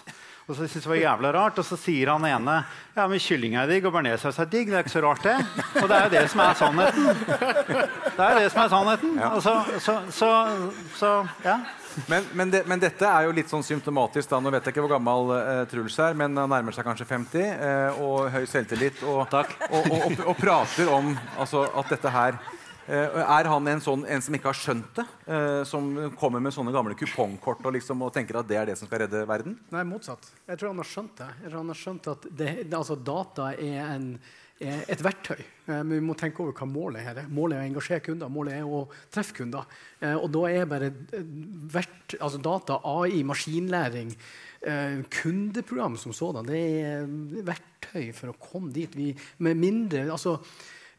Og 0.50 0.56
så 0.58 0.66
synes 0.66 0.84
det 0.84 0.90
var 0.90 0.98
jævla 0.98 1.32
rart, 1.34 1.60
og 1.62 1.66
så 1.66 1.78
sier 1.78 2.10
han 2.10 2.24
ene 2.26 2.56
ja, 2.96 3.04
men 3.06 3.22
kylling 3.22 3.54
er 3.54 3.68
digg 3.70 3.86
og 3.86 3.94
bearnéssaus 3.94 4.40
er 4.42 4.48
digg. 4.50 4.72
Det 4.72 4.80
er 4.80 4.86
ikke 4.86 4.96
så 4.96 5.04
rart, 5.06 5.22
det. 5.22 5.36
Og 5.78 5.86
det 5.90 5.98
er 5.98 6.08
jo 6.08 6.14
det 6.16 6.24
som 6.32 6.42
er 6.42 6.58
sannheten. 6.58 7.06
Det 8.18 8.26
er 8.26 8.34
jo 8.34 8.40
det 8.40 8.48
som 8.50 8.64
er 8.64 8.72
sannheten. 8.74 9.14
Ja. 9.22 9.30
Altså, 9.38 9.54
så, 9.86 9.96
så, 10.10 10.32
så, 10.98 11.12
ja. 11.46 11.60
Men, 12.10 12.26
men, 12.34 12.50
det, 12.50 12.64
men, 12.66 12.82
dette 12.82 13.06
er 13.06 13.28
jo 13.28 13.36
litt 13.38 13.51
sånn 13.51 13.66
symptomatisk. 13.66 14.29
da, 14.32 14.42
Nå 14.42 14.51
vet 14.53 14.66
jeg 14.66 14.74
ikke 14.74 14.88
hvor 14.88 14.96
gammel 14.96 15.34
eh, 15.38 15.62
Truls 15.70 16.00
er, 16.01 16.18
men 16.18 16.38
han 16.38 16.51
nærmer 16.51 16.75
seg 16.75 16.88
kanskje 16.88 17.08
50. 17.10 17.40
Uh, 17.40 17.70
eh, 17.70 18.01
og 18.03 18.34
høy 18.34 18.50
selvtillit. 18.59 19.03
Og, 19.07 19.25
og, 19.25 19.91
og, 19.91 20.24
og 20.27 20.39
prater 20.39 20.93
om 20.93 21.15
altså, 21.39 21.65
at 21.79 21.95
dette 21.95 22.13
her 22.13 22.39
Eh, 22.89 23.19
er 23.22 23.45
han 23.45 23.69
en, 23.69 23.81
sånn, 23.83 24.03
en 24.09 24.24
som 24.25 24.33
ikke 24.33 24.50
har 24.50 24.57
skjønt 24.57 24.95
det? 24.98 25.05
Eh, 25.29 25.59
som 25.69 25.91
kommer 26.17 26.41
med 26.41 26.55
sånne 26.55 26.74
gamle 26.74 26.95
kupongkort 26.98 27.61
og, 27.61 27.75
liksom, 27.75 28.01
og, 28.01 28.09
tenker 28.15 28.39
at 28.39 28.50
det 28.50 28.57
er 28.57 28.72
det 28.72 28.79
som 28.79 28.89
skal 28.89 29.03
redde 29.03 29.22
verden? 29.29 29.59
Nei, 29.75 29.83
motsatt. 29.85 30.31
Jeg 30.50 30.57
tror 30.57 30.72
han 30.72 30.81
har 30.81 30.89
skjønt 30.89 31.13
det. 31.22 31.29
Jeg 31.43 31.51
tror 31.51 31.59
han 31.59 31.69
har 31.69 31.79
skjønt 31.83 32.09
at 32.15 32.25
det, 32.41 32.50
altså, 32.65 32.98
Data 33.11 33.51
er, 33.53 33.77
en, 33.83 34.09
er, 34.57 34.81
et 34.89 35.05
verktøy. 35.05 35.37
Eh, 35.37 35.75
men 35.75 35.93
vi 36.00 36.01
må 36.07 36.17
tenke 36.17 36.41
over 36.41 36.57
hva 36.57 36.69
målet 36.72 37.13
er. 37.13 37.22
Målet 37.29 37.59
er 37.59 37.67
å 37.67 37.69
engasjere 37.69 38.05
kunder. 38.09 38.33
Målet 38.39 38.57
er 38.57 38.74
å 38.79 38.81
treffe 39.13 39.37
kunder. 39.37 39.69
Og 40.15 40.29
da 40.33 40.45
er 40.50 40.69
bare 40.72 40.89
vert, 41.69 42.17
altså 42.17 42.41
data, 42.41 42.81
AI, 42.89 43.22
maskinlæring 43.27 44.15
kundeprogram 45.13 45.95
som 45.98 46.11
sådan, 46.11 46.48
det 46.50 46.63
er 46.83 47.05
verktøy 47.48 48.09
for 48.15 48.33
å 48.33 48.39
komme 48.41 48.74
dit. 48.75 48.91
Vi, 48.98 49.13
med 49.45 49.57
mindre, 49.57 50.09
altså 50.11 50.35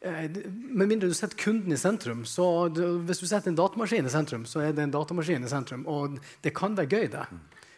Eh, 0.01 0.31
med 0.49 0.89
mindre 0.89 1.11
du 1.11 1.15
setter 1.15 1.37
kunden 1.37 1.73
i 1.73 1.77
sentrum. 1.77 2.25
så 2.25 2.69
Hvis 3.05 3.21
du 3.21 3.27
setter 3.27 3.51
en 3.51 3.59
datamaskin 3.59 4.07
i 4.07 4.13
sentrum, 4.13 4.47
så 4.49 4.61
er 4.65 4.73
det 4.73 4.87
en 4.87 4.95
datamaskin 4.95 5.45
i 5.45 5.49
sentrum. 5.49 5.85
Og 5.87 6.17
det 6.43 6.55
kan 6.57 6.77
være 6.77 6.89
gøy, 6.89 7.11
det. 7.13 7.27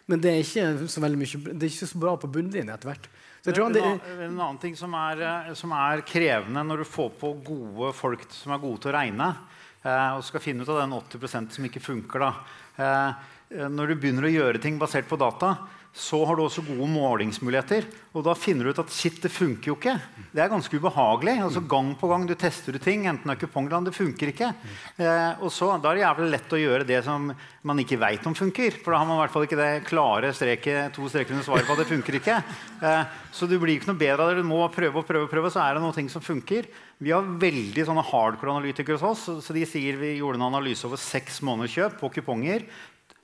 Men 0.06 0.20
det 0.22 0.30
er 0.30 0.42
ikke 0.42 0.88
så, 0.88 1.00
mye, 1.00 1.42
det 1.50 1.66
er 1.66 1.70
ikke 1.70 1.90
så 1.90 1.98
bra 1.98 2.14
på 2.16 2.30
bunnlinjen 2.30 2.70
etter 2.70 2.90
hvert. 2.90 3.08
Det, 3.42 3.56
en, 3.58 3.74
en 3.74 4.38
annen 4.38 4.58
ting 4.62 4.76
som 4.78 4.94
er, 4.94 5.18
eh, 5.26 5.54
som 5.58 5.74
er, 5.74 6.04
krevende 6.06 6.62
når 6.62 6.84
du 6.84 6.86
får 6.86 7.10
på 7.18 7.32
gode 7.42 7.90
folk 7.98 8.22
som 8.30 8.54
er 8.54 8.62
gode 8.62 8.84
til 8.84 8.92
å 8.92 8.94
regne, 8.94 9.28
eh, 9.32 9.58
og 9.90 10.24
skal 10.26 10.42
finne 10.44 10.62
ut 10.62 10.70
av 10.70 10.82
den 10.82 10.94
80% 10.94 11.56
som 11.56 11.66
ikke 11.66 11.82
funker 11.82 12.22
da. 12.22 12.32
Eh, 12.76 13.30
når 13.68 13.92
du 13.92 13.94
begynner 14.00 14.28
å 14.28 14.32
gjøre 14.32 14.60
ting 14.62 14.78
basert 14.80 15.08
på 15.10 15.18
data, 15.20 15.56
så 15.92 16.22
har 16.24 16.38
du 16.38 16.46
også 16.46 16.62
gode 16.64 16.86
målingsmuligheter. 16.88 17.84
Og 18.16 18.24
da 18.24 18.32
finner 18.36 18.64
du 18.64 18.72
ut 18.72 18.80
at 18.80 18.92
shit, 18.92 19.18
det 19.20 19.28
funker 19.32 19.70
jo 19.70 19.74
ikke. 19.76 19.92
Det 20.32 20.40
er 20.40 20.48
ganske 20.48 20.78
ubehagelig. 20.80 21.34
altså 21.44 21.60
Gang 21.68 21.90
på 22.00 22.08
gang 22.08 22.24
du 22.28 22.32
tester 22.32 22.72
du 22.72 22.80
ting, 22.80 23.04
enten 23.08 23.28
det 23.28 23.34
er 23.36 23.40
kupongland, 23.42 23.90
det 23.90 23.96
funker 23.96 24.32
ikke. 24.32 24.48
Eh, 24.96 25.42
og 25.44 25.52
så, 25.52 25.68
Da 25.82 25.90
er 25.90 26.00
det 26.00 26.04
jævlig 26.06 26.30
lett 26.32 26.54
å 26.56 26.60
gjøre 26.62 26.88
det 26.88 27.02
som 27.04 27.28
man 27.62 27.82
ikke 27.84 28.00
veit 28.00 28.24
om 28.26 28.36
funker. 28.36 28.78
For 28.80 28.92
da 28.92 29.02
har 29.02 29.08
man 29.08 29.18
i 29.18 29.22
hvert 29.22 29.34
fall 29.34 29.44
ikke 29.44 29.60
det 29.60 29.84
klare 29.84 30.32
streket, 30.32 30.94
to 30.96 31.08
streker 31.12 31.36
under 31.36 31.44
svaret 31.44 31.68
på 31.68 31.76
at 31.76 31.84
det 31.84 31.90
funker 31.92 32.16
ikke. 32.20 32.38
Eh, 32.80 33.18
så 33.32 33.48
du 33.48 33.58
blir 33.60 33.76
ikke 33.76 33.92
noe 33.92 34.00
bedre 34.00 34.24
av 34.24 34.32
det. 34.32 34.40
Du 34.40 34.48
må 34.48 34.64
prøve 34.72 34.96
og 34.96 35.08
prøve, 35.08 35.28
og 35.28 35.32
prøve, 35.32 35.52
så 35.52 35.60
er 35.60 35.76
det 35.76 35.84
noen 35.84 35.96
ting 35.96 36.08
som 36.12 36.24
funker. 36.24 36.70
Vi 37.02 37.12
har 37.12 37.26
veldig 37.26 37.84
sånne 37.84 38.04
hardcore 38.06 38.56
analytikere 38.56 38.96
hos 38.96 39.28
oss. 39.28 39.44
så 39.44 39.52
de 39.52 39.64
sier 39.66 39.96
Vi 39.98 40.16
gjorde 40.20 40.40
en 40.40 40.48
analyse 40.48 40.86
over 40.86 40.96
seks 40.96 41.42
måneders 41.42 41.76
kjøp 41.76 42.00
på 42.00 42.12
kuponger. 42.16 42.64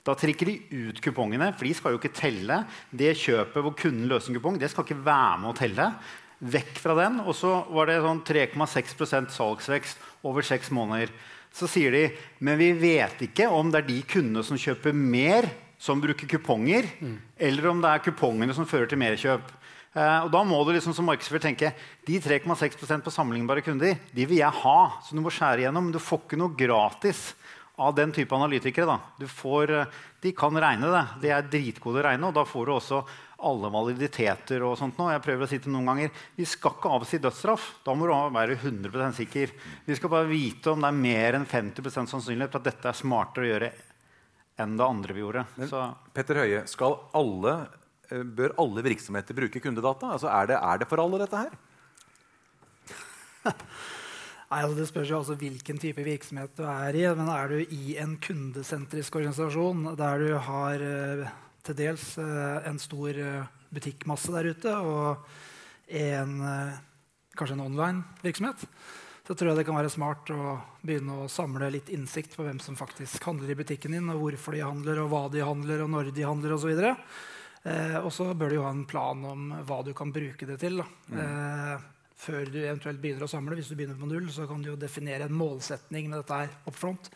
Da 0.07 0.15
trekker 0.17 0.47
de 0.47 0.55
ut 0.87 1.01
kupongene, 1.03 1.51
for 1.57 1.67
de 1.67 1.75
skal 1.75 1.93
jo 1.93 1.99
ikke 1.99 2.15
telle. 2.15 2.61
Det 2.89 3.11
kjøpet 3.19 3.65
hvor 3.65 3.75
kunden 3.77 4.07
løser 4.09 4.31
en 4.31 4.39
kupong, 4.39 4.59
det 4.61 4.71
skal 4.71 4.87
ikke 4.87 5.03
være 5.05 5.41
med 5.41 5.51
å 5.51 5.57
telle. 5.57 5.89
Vekk 6.39 6.79
fra 6.79 6.95
den. 7.01 7.19
Og 7.25 7.35
så 7.35 7.51
var 7.67 7.89
det 7.89 7.99
sånn 8.03 8.23
3,6% 8.27 9.35
salgsvekst 9.35 10.07
over 10.27 10.45
seks 10.47 10.71
måneder. 10.75 11.11
Så 11.55 11.67
sier 11.67 11.91
de 11.91 12.03
men 12.45 12.59
vi 12.59 12.71
vet 12.77 13.25
ikke 13.25 13.49
om 13.51 13.71
det 13.73 13.81
er 13.81 13.89
de 13.89 13.99
kundene 14.07 14.45
som 14.45 14.59
kjøper 14.59 14.95
mer, 14.95 15.49
som 15.79 16.01
bruker 16.03 16.27
kuponger, 16.27 16.87
mm. 16.99 17.15
eller 17.47 17.69
om 17.69 17.79
det 17.81 17.91
er 17.91 18.03
kupongene 18.03 18.55
som 18.55 18.67
fører 18.67 18.89
til 18.91 18.99
merkjøp. 18.99 19.55
Uh, 19.89 20.27
og 20.27 20.29
da 20.31 20.43
må 20.45 20.59
du 20.63 20.69
liksom 20.75 20.93
som 20.93 21.07
markedsfører 21.09 21.47
tenke 21.47 21.71
de 22.05 22.19
3,6% 22.21 23.01
på 23.01 23.13
sammenlignbare 23.13 23.63
kunder 23.65 23.95
de 24.13 24.25
vil 24.29 24.37
jeg 24.37 24.61
ha. 24.61 24.79
Så 25.01 25.17
du 25.17 25.23
må 25.23 25.33
skjære 25.33 25.63
igjennom. 25.63 25.87
Men 25.87 25.95
du 25.95 26.03
får 26.03 26.21
ikke 26.25 26.39
noe 26.39 26.53
gratis 26.57 27.31
av 27.79 27.95
den 27.95 28.11
type 28.11 28.35
analytikere. 28.35 28.99
Får, 29.27 29.71
eh, 29.71 29.97
de 30.21 30.31
kan 30.35 30.55
regne 30.55 30.91
det. 30.91 31.05
De 31.21 31.33
er 31.33 31.47
dritgode 31.47 32.01
å 32.01 32.05
regne, 32.09 32.27
og 32.27 32.35
da 32.35 32.43
får 32.45 32.65
du 32.65 32.71
også 32.75 33.03
alle 33.47 33.69
validiteter. 33.71 34.61
og 34.63 34.77
sånt 34.77 34.97
nå. 34.97 35.09
Jeg 35.11 35.23
prøver 35.23 35.43
å 35.43 35.49
si 35.49 35.59
til 35.59 35.71
noen 35.71 35.85
ganger, 35.85 36.11
Vi 36.35 36.45
skal 36.45 36.71
ikke 36.71 36.91
avsi 36.91 37.19
dødsstraff. 37.19 37.83
Da 37.85 37.93
må 37.93 38.05
du 38.05 38.13
være 38.35 38.57
100% 38.57 39.15
sikker. 39.15 39.51
Vi 39.85 39.95
skal 39.95 40.09
bare 40.09 40.27
vite 40.27 40.71
om 40.71 40.81
det 40.81 40.87
er 40.87 40.91
mer 40.91 41.33
enn 41.33 41.45
50 41.45 42.07
sannsynlighet 42.07 42.51
for 42.51 42.59
at 42.59 42.63
dette 42.73 42.85
er 42.85 42.93
smartere 42.93 43.45
å 43.45 43.51
gjøre 43.53 43.71
enn 44.59 44.77
det 44.77 44.85
andre 44.85 45.13
vi 45.13 45.21
gjorde. 45.21 45.45
Men, 45.55 45.95
Petter 46.13 46.35
Høie, 46.35 46.65
alle, 47.13 47.67
eh, 48.11 48.23
bør 48.23 48.55
alle 48.59 48.81
virksomheter 48.83 49.33
bruke 49.33 49.61
kundedata? 49.61 50.11
Altså, 50.11 50.27
er, 50.27 50.47
det, 50.47 50.57
er 50.61 50.77
det 50.77 50.87
for 50.87 50.99
alle, 50.99 51.19
dette 51.19 51.37
her? 51.37 51.51
Nei, 54.49 54.63
altså 54.63 54.79
Det 54.79 54.87
spørs 54.89 55.09
jo 55.11 55.17
også 55.19 55.35
hvilken 55.37 55.77
type 55.77 56.01
virksomhet 56.01 56.55
du 56.57 56.63
er 56.65 56.95
i. 56.97 57.03
Men 57.13 57.29
er 57.29 57.51
du 57.51 57.59
i 57.61 57.95
en 58.01 58.15
kundesentrisk 58.17 59.19
organisasjon 59.19 59.91
der 59.99 60.23
du 60.23 60.31
har 60.47 60.85
eh, 60.85 61.27
til 61.65 61.77
dels 61.77 62.05
eh, 62.17 62.69
en 62.69 62.81
stor 62.81 63.13
eh, 63.13 63.51
butikkmasse 63.69 64.33
der 64.33 64.49
ute 64.49 64.73
og 64.73 65.29
en, 65.89 66.33
kanskje 67.37 67.55
en 67.55 67.63
online 67.63 68.17
virksomhet, 68.21 68.61
så 69.25 69.33
tror 69.33 69.51
jeg 69.51 69.57
det 69.59 69.65
kan 69.65 69.77
være 69.77 69.91
smart 69.93 70.29
å 70.33 70.55
begynne 70.85 71.23
å 71.23 71.29
samle 71.29 71.69
litt 71.73 71.89
innsikt 71.93 72.35
på 72.37 72.45
hvem 72.45 72.59
som 72.61 72.77
faktisk 72.77 73.25
handler 73.25 73.53
i 73.53 73.57
butikken 73.57 73.93
din, 73.97 74.09
og 74.13 74.21
hvorfor 74.21 74.53
de 74.53 74.61
handler, 74.61 75.01
og 75.01 75.09
hva 75.09 75.23
de 75.33 75.41
handler, 75.45 75.81
og 75.81 75.89
når 75.93 76.11
de 76.13 76.25
handler 76.25 76.53
osv. 76.53 76.83
Og 78.03 78.11
så 78.13 78.29
bør 78.37 78.53
du 78.53 78.59
jo 78.59 78.67
ha 78.67 78.73
en 78.73 78.85
plan 78.89 79.25
om 79.31 79.49
hva 79.65 79.79
du 79.85 79.95
kan 79.97 80.13
bruke 80.13 80.49
det 80.49 80.59
til. 80.61 80.81
Da. 80.81 80.85
Eh, 81.25 81.89
før 82.19 82.51
du 82.51 82.59
eventuelt 82.61 82.99
begynner 83.01 83.25
å 83.25 83.31
samle. 83.31 83.55
Hvis 83.59 83.71
du 83.71 83.77
begynner 83.79 83.99
på 83.99 84.09
null, 84.09 84.27
så 84.33 84.47
kan 84.49 84.61
du 84.61 84.73
jo 84.73 84.79
definere 84.79 85.29
en 85.29 85.39
målsetning 85.39 86.09
med 86.09 86.19
dette 86.21 86.41
her 86.41 86.53
up 86.67 86.75
front. 86.75 87.09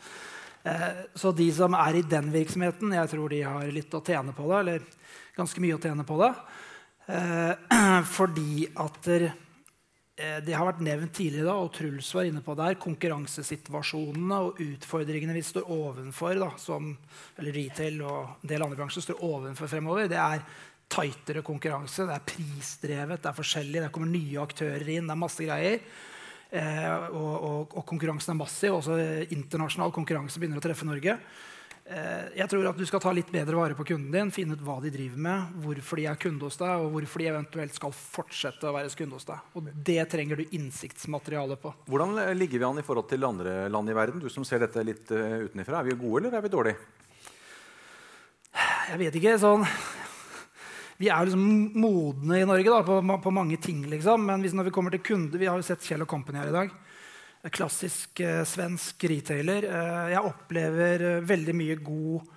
Eh, 0.64 1.04
så 1.14 1.32
de 1.36 1.50
som 1.52 1.76
er 1.76 2.00
i 2.00 2.06
den 2.08 2.30
virksomheten, 2.32 2.96
jeg 2.96 3.12
tror 3.12 3.32
de 3.32 3.42
har 3.44 3.72
litt 3.72 3.94
å 3.94 4.04
tjene 4.04 4.32
på 4.36 4.48
det. 4.48 4.60
Eller 4.62 4.86
ganske 5.36 5.64
mye 5.64 5.76
å 5.76 5.82
tjene 5.82 6.06
på 6.08 6.20
det. 6.22 6.34
Eh, 7.12 7.80
fordi 8.16 8.64
at 8.80 9.10
eh, 9.12 9.32
det 10.46 10.56
har 10.56 10.70
vært 10.70 10.84
nevnt 10.86 11.12
tidligere, 11.18 11.50
da, 11.50 11.58
og 11.60 11.72
Truls 11.76 12.08
var 12.16 12.30
inne 12.30 12.40
på 12.44 12.56
der, 12.56 12.78
konkurransesituasjonene 12.80 14.40
og 14.46 14.60
utfordringene 14.64 15.36
vi 15.36 15.44
står 15.44 15.68
ovenfor, 15.74 16.38
da, 16.40 16.52
som 16.60 16.94
eller 17.36 17.58
retail 17.58 18.00
og 18.06 18.20
en 18.38 18.54
del 18.54 18.64
andre 18.64 18.78
bransjer 18.78 19.10
står 19.10 19.24
ovenfor 19.26 19.68
fremover, 19.68 20.08
det 20.08 20.22
er 20.22 20.46
tightere 20.90 21.42
konkurranse. 21.46 22.06
Det 22.08 22.16
er 22.16 22.26
prisdrevet, 22.28 23.22
det 23.22 23.30
er 23.30 23.38
forskjellig, 23.38 23.80
det 23.84 23.92
kommer 23.94 24.12
nye 24.12 24.42
aktører 24.42 24.84
inn. 24.96 25.08
det 25.08 25.14
er 25.14 25.22
masse 25.24 25.46
greier. 25.46 25.80
Eh, 26.54 27.08
og, 27.10 27.32
og, 27.34 27.72
og, 27.72 27.82
konkurransen 27.88 28.34
er 28.34 28.38
massiv. 28.38 28.78
Også 28.78 29.00
internasjonal 29.34 29.94
konkurranse 29.94 30.40
begynner 30.40 30.60
å 30.60 30.64
treffe 30.64 30.86
Norge. 30.86 31.16
Eh, 31.84 32.28
jeg 32.38 32.48
tror 32.48 32.70
at 32.70 32.78
Du 32.78 32.84
skal 32.88 33.02
ta 33.02 33.10
litt 33.12 33.32
bedre 33.32 33.58
vare 33.58 33.76
på 33.76 33.84
kunden 33.90 34.12
din, 34.14 34.30
finne 34.32 34.56
ut 34.56 34.62
hva 34.64 34.78
de 34.80 34.92
driver 34.94 35.20
med, 35.26 35.56
hvorfor 35.64 36.00
de 36.00 36.06
er 36.08 36.20
kunde 36.20 36.46
hos 36.46 36.60
deg, 36.60 36.84
og 36.84 36.94
hvorfor 36.94 37.20
de 37.20 37.28
eventuelt 37.32 37.74
skal 37.76 37.96
fortsette 37.96 38.70
å 38.70 38.76
være 38.76 38.92
kunde 38.96 39.18
hos 39.18 39.28
deg. 39.28 39.50
Og 39.58 39.72
Det 39.90 39.98
trenger 40.12 40.40
du 40.40 40.56
innsiktsmateriale 40.60 41.58
på. 41.60 41.74
Hvordan 41.90 42.22
ligger 42.38 42.62
vi 42.62 42.68
an 42.70 42.80
i 42.80 42.86
forhold 42.86 43.10
til 43.10 43.26
andre 43.26 43.64
land 43.72 43.90
i 43.90 43.98
verden? 43.98 44.22
Du 44.22 44.30
som 44.32 44.46
ser 44.46 44.62
dette 44.64 44.86
litt 44.86 45.08
utenifra? 45.10 45.50
utenfra. 45.50 45.80
Er 45.82 45.90
vi 45.90 45.98
gode, 45.98 46.22
eller 46.22 46.38
er 46.38 46.46
vi 46.46 46.54
dårlige? 46.54 46.78
Jeg 48.94 48.98
vet 49.00 49.14
ikke. 49.18 49.38
sånn 49.42 49.66
vi 51.00 51.10
er 51.10 51.26
liksom 51.26 51.44
modne 51.80 52.38
i 52.38 52.46
Norge 52.46 52.70
da, 52.70 52.80
på, 52.86 53.00
på, 53.24 53.34
mange 53.34 53.58
ting. 53.62 53.82
Liksom. 53.90 54.26
Men 54.28 54.44
hvis, 54.44 54.54
når 54.54 54.68
vi 54.68 54.74
kommer 54.74 54.94
til 54.94 55.02
kunder 55.02 55.40
Vi 55.40 55.48
har 55.50 55.58
jo 55.58 55.66
sett 55.66 55.82
Kjell 55.84 56.06
Company 56.06 56.38
her 56.38 56.52
i 56.52 56.54
dag. 56.54 56.74
Klassisk 57.52 58.22
eh, 58.24 58.44
svensk 58.48 59.04
retailer. 59.10 59.66
Eh, 59.68 60.04
jeg 60.14 60.30
opplever 60.30 61.06
eh, 61.08 61.24
veldig 61.26 61.56
mye 61.58 61.78
god 61.82 62.30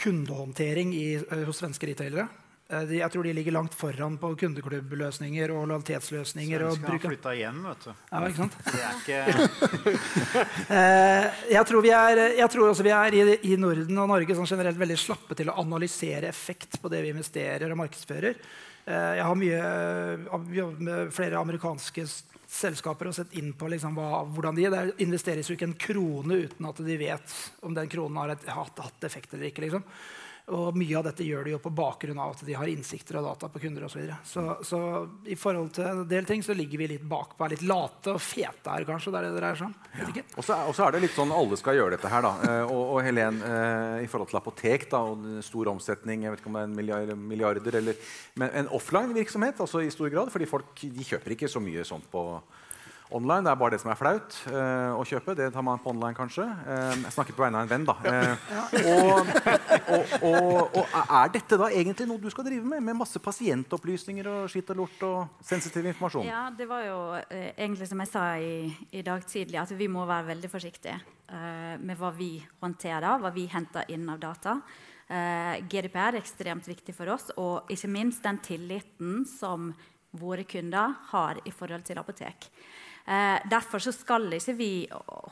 kundehåndtering 0.00 0.94
i, 0.96 1.08
eh, 1.20 1.44
hos 1.46 1.60
svenske 1.60 1.86
retailere. 1.90 2.26
Eh, 2.70 2.92
jeg 3.00 3.10
tror 3.10 3.26
de 3.26 3.32
ligger 3.34 3.54
langt 3.56 3.74
foran 3.74 4.16
på 4.20 4.30
kundeklubbløsninger 4.44 5.50
og 5.54 5.66
lojalitetsløsninger. 5.72 6.62
Så 6.62 6.78
skal 6.78 6.94
har 6.94 7.02
flytta 7.04 7.34
hjem, 7.34 7.60
vet 7.66 7.86
du. 7.86 7.90
Ja, 8.12 8.22
ikke 8.28 8.38
sant? 8.38 8.54
Ikke... 8.94 9.18
jeg 11.56 11.64
tror, 11.70 11.82
vi 11.82 11.92
er, 11.98 12.22
jeg 12.38 12.54
tror 12.54 12.70
også 12.70 12.86
vi 12.86 12.94
er 12.94 13.18
i, 13.18 13.22
i 13.50 13.58
Norden 13.58 14.02
og 14.04 14.10
Norge 14.14 14.38
sånn 14.38 14.50
generelt 14.50 14.78
veldig 14.78 14.98
slappe 15.02 15.38
til 15.38 15.50
å 15.50 15.58
analysere 15.64 16.30
effekt 16.30 16.78
på 16.82 16.92
det 16.92 17.02
vi 17.04 17.14
investerer 17.14 17.72
og 17.72 17.82
markedsfører. 17.82 18.42
Jeg 18.90 19.22
har 19.22 19.42
jobbet 20.56 20.80
med 20.82 21.10
flere 21.14 21.38
amerikanske 21.38 22.06
selskaper 22.50 23.10
og 23.10 23.14
sett 23.14 23.34
inn 23.38 23.52
på 23.54 23.68
liksom 23.70 23.94
hva, 23.94 24.24
hvordan 24.26 24.56
de 24.56 24.64
Det 24.72 24.80
investeres 25.04 25.50
jo 25.50 25.54
ikke 25.54 25.68
en 25.68 25.76
krone 25.78 26.40
uten 26.46 26.66
at 26.66 26.80
de 26.82 26.96
vet 26.98 27.36
om 27.66 27.76
den 27.76 27.90
kronen 27.92 28.18
har 28.18 28.34
hatt, 28.34 28.80
hatt 28.82 29.06
effekt 29.06 29.34
eller 29.34 29.50
ikke. 29.50 29.68
liksom. 29.68 29.84
Og 30.50 30.76
mye 30.78 30.96
av 30.98 31.06
dette 31.06 31.24
gjør 31.26 31.46
de 31.46 31.54
jo 31.54 31.60
på 31.62 31.72
bakgrunn 31.74 32.18
av 32.18 32.34
at 32.34 32.42
de 32.46 32.56
har 32.58 32.70
innsikter 32.70 33.20
og 33.20 33.28
data 33.28 33.50
på 33.52 33.62
kunder 33.62 33.86
osv. 33.86 33.92
Så, 33.92 34.00
videre. 34.00 34.18
så 34.26 34.44
Så 34.66 34.80
i 35.30 35.36
forhold 35.38 35.72
til 35.76 35.86
en 35.86 36.02
del 36.08 36.26
ting 36.26 36.42
så 36.42 36.56
ligger 36.56 36.82
vi 36.82 36.88
litt 36.94 37.06
bakpå, 37.06 37.44
er 37.44 37.54
litt 37.54 37.66
late 37.66 38.14
og 38.16 38.22
fete 38.24 38.74
her, 38.74 38.86
kanskje. 38.88 39.12
Det 39.14 39.20
er 39.20 39.28
det 39.28 39.32
det 39.34 39.42
dreier 39.42 39.60
seg 39.60 39.68
om. 39.68 39.74
Ja. 40.00 40.24
Og 40.36 40.46
så 40.46 40.56
er, 40.56 40.86
er, 40.86 40.96
det 40.96 41.02
litt 41.06 41.18
sånn 41.18 41.34
alle 41.34 41.58
skal 41.60 41.78
gjøre 41.78 41.96
dette 41.96 42.12
her, 42.12 42.26
da. 42.26 42.32
Eh, 42.48 42.62
og, 42.64 42.82
og 42.96 43.02
Helen, 43.06 43.42
eh, 43.46 44.06
i 44.06 44.10
forhold 44.10 44.32
til 44.32 44.40
apotek 44.40 44.88
da, 44.90 45.02
og 45.12 45.44
stor 45.46 45.70
omsetning, 45.74 46.26
jeg 46.26 46.34
vet 46.34 46.42
ikke 46.42 46.52
om 46.52 46.58
det 46.58 46.64
er 46.64 46.70
en 46.70 46.78
milliard, 46.80 47.14
milliarder 47.34 47.78
eller 47.80 48.10
Men 48.40 48.50
en 48.56 48.72
offline 48.74 49.14
virksomhet 49.14 49.60
altså 49.60 49.84
i 49.84 49.92
stor 49.92 50.10
grad, 50.12 50.32
fordi 50.32 50.48
folk 50.50 50.82
de 50.82 51.06
kjøper 51.06 51.36
ikke 51.36 51.50
så 51.50 51.62
mye 51.62 51.84
sånt 51.86 52.10
på 52.10 52.24
online. 53.10 53.44
Det 53.44 53.50
er 53.50 53.58
bare 53.60 53.74
det 53.74 53.80
som 53.82 53.90
er 53.92 53.98
flaut 53.98 54.36
uh, 54.50 54.96
å 54.98 55.04
kjøpe. 55.06 55.34
Det 55.38 55.48
tar 55.54 55.64
man 55.66 55.80
på 55.82 55.92
online, 55.92 56.14
kanskje. 56.16 56.44
Uh, 56.66 56.94
jeg 57.04 57.14
snakker 57.14 57.36
på 57.36 57.44
vegne 57.44 57.60
av 57.60 57.66
en 57.66 57.70
venn, 57.70 57.86
da. 57.88 57.96
Uh, 58.00 58.44
og, 58.80 59.30
og, 59.94 60.14
og, 60.30 60.78
og, 60.80 60.98
er 61.02 61.32
dette 61.34 61.58
da 61.60 61.70
egentlig 61.70 62.08
noe 62.10 62.22
du 62.22 62.28
skal 62.32 62.46
drive 62.46 62.66
med? 62.66 62.84
Med 62.86 62.98
masse 63.00 63.22
pasientopplysninger 63.22 64.30
og 64.30 64.50
skitt 64.52 64.72
og 64.74 64.82
lort 64.82 65.06
og 65.06 65.46
sensitiv 65.46 65.88
informasjon? 65.90 66.28
Ja, 66.28 66.46
det 66.54 66.68
var 66.70 66.84
jo 66.86 66.98
egentlig 67.50 67.90
som 67.90 68.02
jeg 68.04 68.12
sa 68.12 68.26
i, 68.38 68.70
i, 68.90 69.04
dag 69.06 69.24
tidlig, 69.26 69.60
at 69.62 69.74
vi 69.76 69.90
må 69.90 70.06
være 70.08 70.30
veldig 70.32 70.52
forsiktige 70.52 70.98
med 71.78 71.94
hva 71.94 72.08
vi 72.10 72.32
håndterer, 72.62 73.20
hva 73.22 73.30
vi 73.30 73.44
henter 73.52 73.86
inn 73.94 74.08
av 74.10 74.18
data. 74.18 74.56
GDPR 75.70 76.16
er 76.16 76.18
ekstremt 76.18 76.66
viktig 76.66 76.94
for 76.96 77.12
oss, 77.14 77.28
og 77.38 77.70
ikke 77.70 77.90
minst 77.90 78.24
den 78.26 78.40
tilliten 78.42 79.22
som 79.30 79.68
våre 80.18 80.44
kunder 80.44 80.96
har 81.12 81.38
i 81.46 81.52
forhold 81.54 81.86
til 81.86 82.00
apotek. 82.02 82.50
Eh, 83.10 83.42
derfor 83.50 83.82
skal 83.82 84.28
ikke 84.36 84.54
vi 84.54 84.72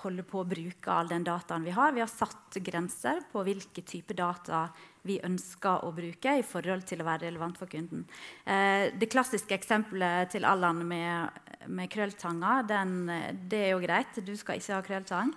holde 0.02 0.24
på 0.26 0.40
å 0.40 0.48
bruke 0.48 0.90
all 0.90 1.10
den 1.10 1.26
dataen 1.26 1.62
vi 1.62 1.74
har. 1.76 1.92
Vi 1.94 2.02
har 2.02 2.10
satt 2.10 2.58
grenser 2.66 3.20
på 3.30 3.44
hvilke 3.46 3.84
type 3.86 4.16
data 4.18 4.66
vi 5.06 5.20
ønsker 5.22 5.86
å 5.86 5.92
bruke 5.94 6.32
i 6.40 6.42
forhold 6.42 6.82
til 6.88 7.04
å 7.04 7.06
være 7.06 7.28
relevant 7.28 7.60
for 7.60 7.70
kunden. 7.70 8.02
Eh, 8.42 8.90
det 8.98 9.10
klassiske 9.12 9.54
eksempelet 9.54 10.34
til 10.34 10.48
Allan 10.48 10.82
med, 10.90 11.38
med 11.70 11.92
krølltanger, 11.92 12.66
den, 12.66 12.98
det 13.46 13.62
er 13.68 13.72
jo 13.76 13.84
greit. 13.84 14.18
Du 14.26 14.34
skal 14.36 14.58
ikke 14.58 14.74
ha 14.74 14.84
krølltang. 14.90 15.32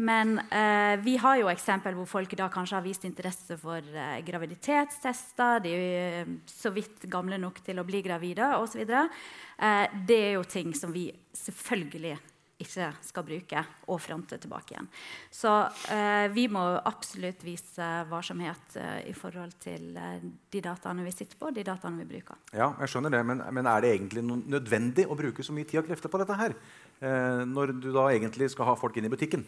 Men 0.00 0.38
eh, 0.48 0.96
vi 1.04 1.18
har 1.20 1.36
jo 1.40 1.50
eksempel 1.52 1.96
hvor 1.98 2.08
folk 2.08 2.32
da 2.38 2.48
kanskje 2.52 2.78
har 2.78 2.86
vist 2.86 3.04
interesse 3.04 3.58
for 3.60 3.84
eh, 3.84 4.16
graviditetstester. 4.24 5.60
De 5.64 5.74
er 5.76 5.84
jo 6.22 6.38
så 6.48 6.72
vidt 6.72 7.04
gamle 7.12 7.36
nok 7.40 7.60
til 7.66 7.80
å 7.80 7.86
bli 7.88 8.00
gravide 8.06 8.54
osv. 8.56 8.80
Eh, 8.80 10.00
det 10.08 10.20
er 10.30 10.36
jo 10.38 10.48
ting 10.48 10.72
som 10.76 10.94
vi 10.94 11.10
selvfølgelig 11.36 12.16
ikke 12.60 12.88
skal 13.04 13.24
bruke 13.24 13.62
og 13.88 14.00
fronte 14.02 14.36
tilbake 14.40 14.74
igjen. 14.74 14.88
Så 15.32 15.52
eh, 15.92 16.26
vi 16.32 16.46
må 16.52 16.62
absolutt 16.76 17.44
vise 17.44 17.88
varsomhet 18.10 18.76
eh, 18.80 18.98
i 19.10 19.14
forhold 19.16 19.56
til 19.62 19.96
eh, 19.96 20.20
de 20.52 20.62
dataene 20.64 21.04
vi 21.06 21.14
sitter 21.14 21.40
på, 21.40 21.52
de 21.56 21.64
dataene 21.66 22.02
vi 22.02 22.08
bruker. 22.16 22.40
Ja, 22.52 22.72
jeg 22.82 22.92
skjønner 22.92 23.16
det, 23.16 23.24
men, 23.32 23.42
men 23.56 23.70
er 23.70 23.84
det 23.84 23.94
egentlig 23.96 24.24
nødvendig 24.28 25.08
å 25.08 25.16
bruke 25.18 25.44
så 25.44 25.56
mye 25.56 25.68
tid 25.68 25.82
og 25.82 25.88
krefter 25.88 26.12
på 26.12 26.20
dette 26.20 26.36
her? 26.40 26.56
Eh, 27.00 27.42
når 27.48 27.76
du 27.80 27.90
da 27.96 28.10
egentlig 28.12 28.52
skal 28.52 28.68
ha 28.68 28.76
folk 28.80 29.00
inn 29.00 29.08
i 29.08 29.12
butikken? 29.12 29.44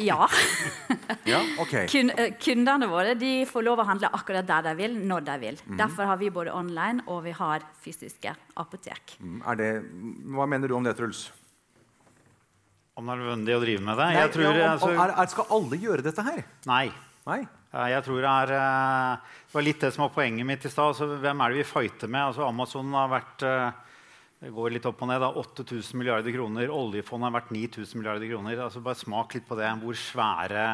Ja. 0.00 0.28
ja 1.32 1.40
okay. 1.62 1.86
Kun, 1.90 2.10
kundene 2.40 2.88
våre 2.90 3.14
de 3.18 3.32
får 3.48 3.66
lov 3.66 3.82
å 3.82 3.86
handle 3.88 4.10
akkurat 4.16 4.46
der 4.48 4.66
de 4.68 4.74
vil, 4.78 4.98
når 5.06 5.26
de 5.28 5.38
vil. 5.42 5.62
Mm. 5.66 5.78
Derfor 5.80 6.10
har 6.10 6.20
vi 6.20 6.32
både 6.34 6.54
online 6.54 7.04
og 7.06 7.24
vi 7.26 7.34
har 7.36 7.64
fysiske 7.84 8.34
apotek. 8.60 9.16
Mm. 9.20 9.40
Det, 9.58 9.70
hva 10.34 10.48
mener 10.50 10.70
du 10.70 10.76
om 10.78 10.86
det, 10.86 10.96
Truls? 10.98 11.26
Om 12.94 13.08
det 13.08 13.14
er 13.14 13.22
nødvendig 13.24 13.56
å 13.56 13.62
drive 13.62 13.82
med 13.82 13.98
det? 13.98 14.08
Nei, 14.14 14.26
tror, 14.30 14.44
ja, 14.46 14.72
om, 14.76 14.86
om, 14.86 15.00
er, 15.02 15.12
er, 15.18 15.30
skal 15.32 15.54
alle 15.56 15.78
gjøre 15.82 16.06
dette 16.06 16.24
her? 16.26 16.44
Nei. 16.70 16.86
Nei? 17.26 17.40
Jeg 17.74 18.04
tror 18.06 18.20
det, 18.22 18.30
er, 18.30 18.50
eh, 18.54 19.38
det 19.48 19.56
var 19.56 19.64
litt 19.66 19.80
det 19.82 19.90
som 19.96 20.04
var 20.04 20.12
poenget 20.14 20.46
mitt 20.46 20.62
i 20.62 20.70
stad. 20.70 20.92
Altså, 20.92 21.08
hvem 21.18 21.40
er 21.42 21.50
det 21.50 21.58
vi 21.58 21.66
fighter 21.66 22.10
med? 22.10 22.28
Altså, 22.28 22.44
Amazon 22.46 22.92
har 22.94 23.10
vært 23.10 23.44
uh, 23.48 23.93
det 24.44 24.50
går 24.52 24.74
litt 24.74 24.84
opp 24.84 25.00
og 25.00 25.08
ned. 25.08 25.22
da, 25.22 25.30
8000 25.40 25.96
milliarder 25.96 26.34
kroner. 26.34 26.68
Oljefondet 26.68 27.30
har 27.30 27.36
vært 27.38 27.52
9000 27.54 27.96
milliarder 27.96 28.28
kroner. 28.28 28.58
altså 28.60 28.82
Bare 28.84 29.00
smak 29.00 29.32
litt 29.32 29.46
på 29.48 29.56
det, 29.56 29.70
hvor 29.80 29.96
svære 29.96 30.64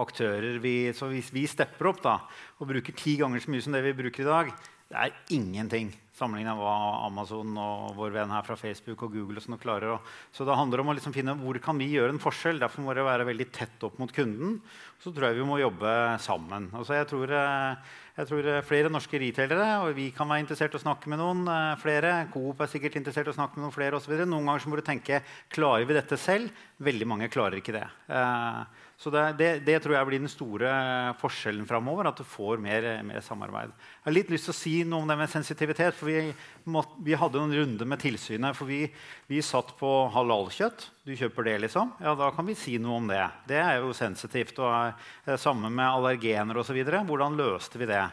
aktører 0.00 0.56
vi 0.62 0.92
Så 0.96 1.10
hvis 1.10 1.28
vi 1.34 1.44
stepper 1.44 1.90
opp 1.90 2.00
da, 2.00 2.14
og 2.56 2.70
bruker 2.70 2.96
ti 2.96 3.18
ganger 3.20 3.42
så 3.44 3.52
mye 3.52 3.60
som 3.66 3.76
det 3.76 3.84
vi 3.84 3.92
bruker 3.98 4.24
i 4.24 4.30
dag, 4.30 4.54
det 4.90 4.98
er 4.98 5.18
ingenting 5.30 5.92
sammenlignet 6.20 6.56
med 6.56 6.66
hva 6.66 7.06
Amazon 7.06 7.54
og 7.60 7.94
vår 7.96 8.12
venn 8.16 8.32
her 8.34 8.44
fra 8.44 8.56
Facebook 8.58 9.04
og 9.06 9.14
Google 9.14 9.40
og 9.40 9.44
sånn 9.44 9.60
klarer. 9.60 10.02
Så 10.34 10.44
det 10.44 10.56
handler 10.58 10.82
om 10.82 10.90
å 10.92 10.96
liksom 10.96 11.14
finne 11.14 11.36
hvor 11.38 11.56
kan 11.62 11.78
vi 11.80 11.88
gjøre 11.94 12.12
en 12.14 12.20
forskjell. 12.22 12.60
Derfor 12.60 12.84
må 12.84 12.96
det 12.96 13.06
være 13.06 13.28
veldig 13.28 13.46
tett 13.54 13.86
opp 13.86 14.00
mot 14.02 14.12
kunden. 14.12 14.58
Så 15.00 15.14
tror 15.14 15.30
jeg 15.30 15.38
vi 15.38 15.46
må 15.48 15.60
jobbe 15.60 15.94
sammen. 16.20 16.68
Altså 16.76 16.98
jeg, 16.98 17.08
tror, 17.12 17.32
eh, 17.38 17.94
jeg 18.18 18.28
tror 18.28 18.50
eh, 18.52 18.60
flere 18.66 18.92
norske 18.92 19.22
retailere, 19.22 19.70
og 19.86 19.94
vi 19.96 20.10
kan 20.16 20.28
være 20.28 20.44
interessert 20.44 20.76
i 20.76 20.80
å 20.80 20.82
snakke 20.82 21.12
med 21.12 21.22
noen 21.22 21.46
eh, 21.48 21.78
flere. 21.80 22.12
Coop 22.34 22.60
er 22.60 22.74
sikkert 22.74 23.00
interessert 23.00 23.30
i 23.30 23.34
å 23.34 23.38
snakke 23.38 23.56
med 23.56 23.68
noen 23.68 23.78
flere 23.78 23.96
osv. 23.96 24.12
Noen 24.20 24.50
ganger 24.50 24.68
må 24.68 24.80
du 24.80 24.84
tenke 24.90 25.22
klarer 25.54 25.88
vi 25.88 25.96
dette 25.96 26.20
selv. 26.20 26.52
Veldig 26.82 27.08
mange 27.08 27.32
klarer 27.32 27.62
ikke 27.62 27.78
det. 27.78 27.86
Så 29.00 29.08
det, 29.08 29.20
det, 29.38 29.48
det, 29.64 29.78
tror 29.80 29.94
jeg 29.96 30.06
blir 30.10 30.20
den 30.20 30.28
store 30.28 30.70
forskjellen 31.22 31.64
framover. 31.64 32.10
At 32.10 32.18
du 32.20 32.26
får 32.28 32.60
mer, 32.60 32.84
mer, 33.06 33.22
samarbeid. 33.24 33.72
Jeg 33.72 34.04
har 34.04 34.12
litt 34.12 34.32
lyst 34.32 34.50
til 34.50 34.52
å 34.52 34.58
si 34.58 34.72
noe 34.84 35.00
om 35.00 35.08
det 35.08 35.16
med 35.16 35.32
sensitivitet. 35.32 35.96
for 35.96 36.10
vi, 36.10 36.34
måtte, 36.68 37.00
vi 37.06 37.16
hadde 37.16 37.40
en 37.40 37.54
runde 37.56 37.88
med 37.88 38.02
tilsynet. 38.02 38.58
For 38.58 38.68
vi, 38.68 38.82
vi 39.30 39.40
satt 39.40 39.72
på 39.80 39.94
halalkjøtt. 40.12 40.84
Du 41.08 41.14
kjøper 41.16 41.48
det, 41.48 41.56
liksom? 41.64 41.94
Ja, 42.04 42.12
da 42.18 42.28
kan 42.36 42.44
vi 42.50 42.58
si 42.60 42.76
noe 42.76 42.98
om 43.00 43.08
det. 43.08 43.22
Det 43.48 43.56
er 43.62 43.80
jo 43.80 43.96
sensitivt. 43.96 44.60
Og 44.60 44.68
er 45.24 45.40
sammen 45.40 45.72
med 45.72 45.88
allergener 45.88 46.60
osv. 46.60 46.84
Hvordan 46.84 47.40
løste 47.40 47.80
vi 47.80 47.88
det? 47.88 48.04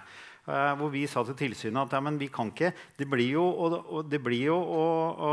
Eh, 0.48 0.74
hvor 0.80 0.88
vi 0.96 1.04
sa 1.12 1.28
til 1.28 1.36
tilsynet 1.36 1.84
at 1.90 2.00
ja, 2.00 2.16
vi 2.16 2.32
kan 2.32 2.54
ikke 2.54 2.72
Det 2.96 3.04
blir 3.12 3.34
jo, 3.34 3.44
og, 3.44 3.74
og 3.92 4.06
det 4.08 4.22
blir 4.24 4.46
jo 4.48 4.56
å, 4.56 4.86
å 5.20 5.32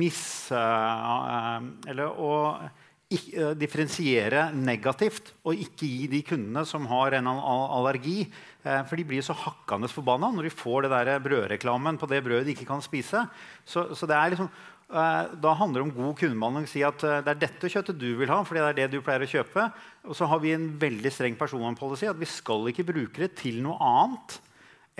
misse 0.00 0.56
eh, 0.56 1.66
Eller 1.92 2.16
å 2.16 2.30
eh, 2.56 2.77
differensiere 3.08 4.50
negativt 4.52 5.30
og 5.48 5.56
ikke 5.56 5.86
gi 5.88 6.08
de 6.12 6.18
kundene 6.28 6.64
som 6.68 6.84
har 6.90 7.16
en 7.16 7.30
allergi. 7.30 8.26
Eh, 8.62 8.82
for 8.84 9.00
de 9.00 9.06
blir 9.08 9.24
så 9.24 9.36
hakkende 9.36 9.88
forbanna 9.88 10.28
når 10.34 10.48
de 10.48 10.52
får 10.52 10.84
det 10.84 10.90
der 10.92 11.22
brødreklamen 11.24 11.96
på 12.00 12.08
det 12.10 12.20
brødet 12.26 12.50
de 12.50 12.56
ikke 12.56 12.68
kan 12.68 12.84
spise. 12.84 13.22
Så, 13.64 13.86
så 13.96 14.04
liksom, 14.04 14.50
eh, 14.92 15.24
da 15.40 15.54
handler 15.56 15.80
det 15.80 15.86
om 15.86 15.94
god 15.96 16.18
kundebehandling. 16.20 16.68
Si 16.68 16.84
at 16.84 17.00
det 17.00 17.32
er 17.32 17.40
dette 17.46 17.72
kjøttet 17.72 17.96
du 17.96 18.10
vil 18.20 18.28
ha, 18.28 18.42
fordi 18.44 18.60
det 18.60 18.68
er 18.68 18.78
det 18.82 18.98
du 18.98 19.00
pleier 19.00 19.24
å 19.24 19.30
kjøpe. 19.32 19.70
Og 20.04 20.18
så 20.18 20.28
har 20.28 20.44
vi 20.44 20.52
en 20.52 20.68
veldig 20.76 21.14
streng 21.14 21.40
personvernpolicy 21.40 22.12
at 22.12 22.20
vi 22.20 22.28
skal 22.28 22.68
ikke 22.68 22.90
bruke 22.92 23.24
det 23.24 23.32
til 23.40 23.62
noe 23.64 23.80
annet 23.80 24.36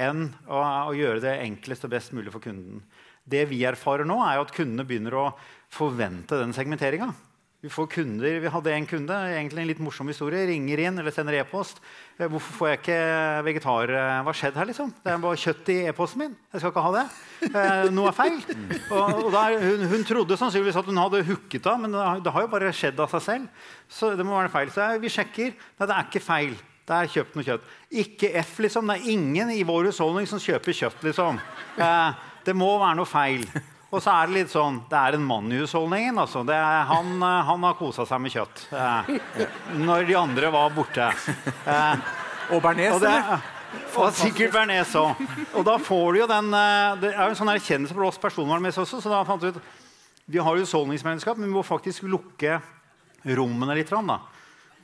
enn 0.01 0.29
å, 0.49 0.65
å 0.89 0.97
gjøre 0.97 1.21
det 1.27 1.41
enklest 1.45 1.85
og 1.85 1.93
best 1.93 2.17
mulig 2.17 2.33
for 2.33 2.41
kunden. 2.41 2.81
Det 3.29 3.45
vi 3.51 3.67
erfarer 3.69 4.09
nå, 4.09 4.17
er 4.25 4.41
at 4.41 4.55
kundene 4.57 4.87
begynner 4.89 5.13
å 5.19 5.31
forvente 5.69 6.39
den 6.41 6.55
segmenteringa. 6.57 7.13
Vi 7.61 7.69
får 7.69 7.87
kunder, 7.91 8.37
vi 8.39 8.51
hadde 8.55 8.71
en 8.71 8.85
kunde, 8.87 9.15
egentlig 9.35 9.63
en 9.65 9.67
litt 9.67 9.81
morsom 9.83 10.07
historie, 10.07 10.45
ringer 10.47 10.79
inn 10.79 11.01
eller 11.01 11.11
sender 11.11 11.41
e-post. 11.41 11.81
Eh, 12.17 12.29
'Hvorfor 12.29 12.53
får 12.55 12.69
jeg 12.69 12.79
ikke 12.79 12.99
vegetar? 13.49 13.91
Eh, 13.91 14.23
hva 14.23 14.33
skjedde 14.33 14.59
her?' 14.61 14.69
liksom? 14.71 14.93
Det 15.03 15.11
er 15.11 15.19
bare 15.19 15.41
kjøtt 15.43 15.69
i 15.75 15.79
e-posten 15.91 16.19
min. 16.19 16.37
Jeg 16.53 16.61
skal 16.61 16.71
ikke 16.71 16.85
ha 16.87 16.93
det. 16.95 17.07
Eh, 17.43 17.91
noe 17.91 18.09
er 18.09 18.15
feil. 18.15 18.39
Og, 18.93 19.25
og 19.25 19.33
der, 19.33 19.59
hun, 19.59 19.89
hun, 19.91 20.05
trodde 20.05 20.39
sannsynligvis 20.39 20.79
at 20.79 20.87
hun 20.87 21.03
hadde 21.03 21.25
hooket 21.27 21.67
av, 21.67 21.81
men 21.81 21.91
det, 21.91 22.05
det, 22.23 22.33
har 22.33 22.43
jo 22.43 22.51
bare 22.53 22.73
skjedd 22.73 23.01
av 23.01 23.11
seg 23.11 23.23
selv. 23.27 23.49
Så 23.89 24.15
det 24.15 24.27
må 24.27 24.39
være 24.39 24.55
feil. 24.55 24.71
Så 24.71 24.87
vi 25.03 25.11
sjekker. 25.11 25.59
Nei, 25.81 25.89
det 25.89 25.97
er 25.97 26.07
ikke 26.07 26.23
feil. 26.23 26.55
Det 26.87 26.95
er 26.95 27.11
kjøpt 27.11 27.35
noe 27.35 27.49
kjøtt. 27.49 27.67
Ikke 27.91 28.31
F, 28.39 28.55
liksom. 28.63 28.87
Det 28.87 29.01
er 29.01 29.11
ingen 29.17 29.51
i 29.51 29.67
vår 29.67 29.91
husholdning 29.91 30.31
som 30.31 30.39
kjøper 30.39 30.79
kjøtt, 30.79 31.03
liksom. 31.11 31.43
Eh, 31.75 32.23
det 32.47 32.55
må 32.55 32.71
være 32.79 33.01
noe 33.03 33.11
feil. 33.11 33.43
Og 33.89 34.03
så 34.05 34.13
er 34.13 34.29
det 34.29 34.35
litt 34.37 34.51
sånn 34.53 34.83
Det 34.91 34.99
er 35.01 35.17
en 35.17 35.25
mann 35.25 35.49
i 35.53 35.61
husholdningen. 35.63 36.19
Altså. 36.21 36.43
Er, 36.45 36.83
han, 36.91 37.15
eh, 37.17 37.39
han, 37.49 37.65
har 37.65 37.77
kosa 37.79 38.05
seg 38.09 38.21
med 38.21 38.35
kjøtt 38.35 38.65
eh, 38.77 39.13
når 39.81 40.09
de 40.09 40.19
andre 40.19 40.51
var 40.53 40.75
borte. 40.77 41.09
Eh, 41.69 42.09
og 42.53 42.63
bearnés, 42.65 42.95
eller? 42.97 43.43
Og 44.01 44.15
sikkert 44.17 44.55
bearnés 44.55 44.95
òg. 44.97 45.19
Og 45.53 45.65
da 45.69 45.75
får 45.81 46.07
du 46.15 46.21
jo 46.23 46.29
den 46.31 46.49
eh, 46.57 46.95
Det 47.03 47.11
er 47.13 47.27
jo 47.27 47.35
en 47.35 47.41
sånn 47.43 47.53
erkjennelse 47.53 47.97
for 47.97 48.09
oss 48.09 48.21
personvernmessig 48.21 48.85
også. 48.85 49.03
Så 49.05 49.13
da 49.13 49.25
fant 49.29 49.45
vi 49.45 49.53
ut 49.53 49.61
vi 50.29 50.41
har 50.45 50.59
husholdningsmenneskap, 50.61 51.39
men 51.41 51.49
vi 51.49 51.55
må 51.57 51.63
faktisk 51.65 52.05
lukke 52.05 52.59
rommene 53.25 53.79
litt. 53.79 53.89
Da. 53.89 54.19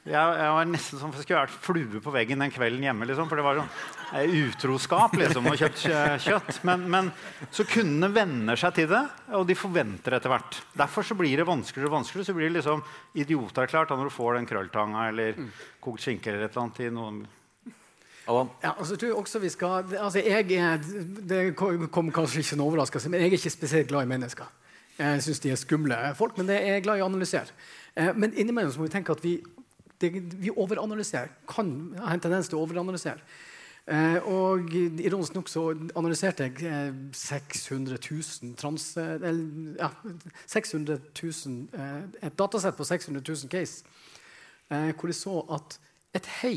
Jeg, 0.04 0.20
jeg, 0.36 0.48
var 0.52 0.66
nesten 0.68 1.00
som 1.00 1.08
om 1.08 1.14
jeg 1.16 1.24
skulle 1.24 1.42
vært 1.46 1.60
flue 1.64 2.00
på 2.04 2.12
veggen 2.12 2.42
den 2.44 2.50
kvelden 2.52 2.82
hjemme. 2.84 3.06
Liksom, 3.08 3.28
for 3.30 3.40
det 3.40 3.44
var 3.46 3.60
sånn 3.62 4.34
utroskap 4.44 5.14
liksom, 5.16 5.46
å 5.48 5.54
kjøpe 5.56 6.00
kjøtt. 6.20 6.58
Men, 6.68 6.84
men, 6.92 7.08
så 7.48 7.64
kundene 7.64 8.10
venner 8.12 8.60
seg 8.60 8.74
til 8.76 8.90
det, 8.90 9.00
og 9.38 9.46
de 9.48 9.56
forventer 9.56 10.18
etter 10.18 10.32
hvert. 10.32 10.58
Derfor 10.76 11.08
så 11.08 11.16
blir 11.16 11.40
det 11.40 11.48
vanskeligere 11.48 11.88
og 11.88 11.96
vanskeligere. 12.02 12.28
Så 12.28 12.36
blir 12.36 12.50
det 12.50 12.58
liksom 12.58 12.84
idioterklært 13.16 13.94
når 13.96 14.10
du 14.10 14.12
får 14.12 14.36
den 14.36 14.50
krølltanga 14.50 15.06
eller 15.08 15.40
mm. 15.40 15.48
kokt 15.88 16.04
skinke 16.04 16.34
eller 16.34 16.44
et 16.44 16.52
eller 16.52 16.66
annet 16.66 16.84
i 16.84 16.92
noen 16.92 17.24
ja, 18.24 18.70
altså, 18.70 18.96
tror 18.96 19.10
jeg 19.10 19.16
også 19.20 19.38
vi 19.42 19.50
skal, 19.52 19.90
altså, 20.00 20.20
jeg 20.24 20.52
er, 20.56 20.78
Det 21.28 21.40
kom 21.56 22.08
kanskje 22.12 22.40
ikke 22.40 22.56
en 22.56 22.62
overraskelse, 22.64 23.10
men 23.12 23.20
jeg 23.20 23.28
er 23.28 23.36
ikke 23.36 23.52
spesielt 23.52 23.88
glad 23.88 24.06
i 24.06 24.08
mennesker. 24.14 24.48
Jeg 24.96 25.22
syns 25.26 25.42
de 25.42 25.50
er 25.50 25.58
skumle 25.60 25.98
folk, 26.16 26.38
men 26.38 26.48
det 26.48 26.56
er 26.56 26.78
jeg 26.78 26.84
glad 26.86 27.00
i 27.00 27.04
å 27.04 27.08
analysere. 27.10 27.52
Eh, 27.96 28.12
men 28.16 28.32
innimellom 28.32 28.72
må 28.78 28.86
vi 28.86 28.94
tenke 28.94 29.12
at 29.12 29.22
vi 29.24 29.36
det, 30.04 30.22
vi 30.44 30.52
overanalyserer. 30.52 31.32
Kan 31.50 31.74
ha 31.98 32.14
en 32.14 32.22
tendens 32.22 32.50
til 32.50 32.60
å 32.60 32.64
overanalysere. 32.66 33.24
Eh, 33.84 34.16
og 34.32 34.70
ironisk 34.72 35.34
nok 35.36 35.50
så 35.52 35.62
analyserte 35.98 36.46
jeg 36.46 36.62
eh, 36.64 36.94
600 37.12 37.98
000 38.00 38.54
trans... 38.56 38.86
Eh, 38.96 39.26
ja, 39.76 39.90
600 40.46 40.96
000, 41.12 41.58
eh, 41.76 41.98
et 42.24 42.38
datasett 42.38 42.78
på 42.78 42.86
600 42.88 43.20
000 43.20 43.52
case 43.52 43.84
eh, 44.72 44.94
hvor 44.96 45.12
jeg 45.12 45.20
så 45.20 45.36
at 45.52 45.76
et 46.16 46.30
hei 46.40 46.56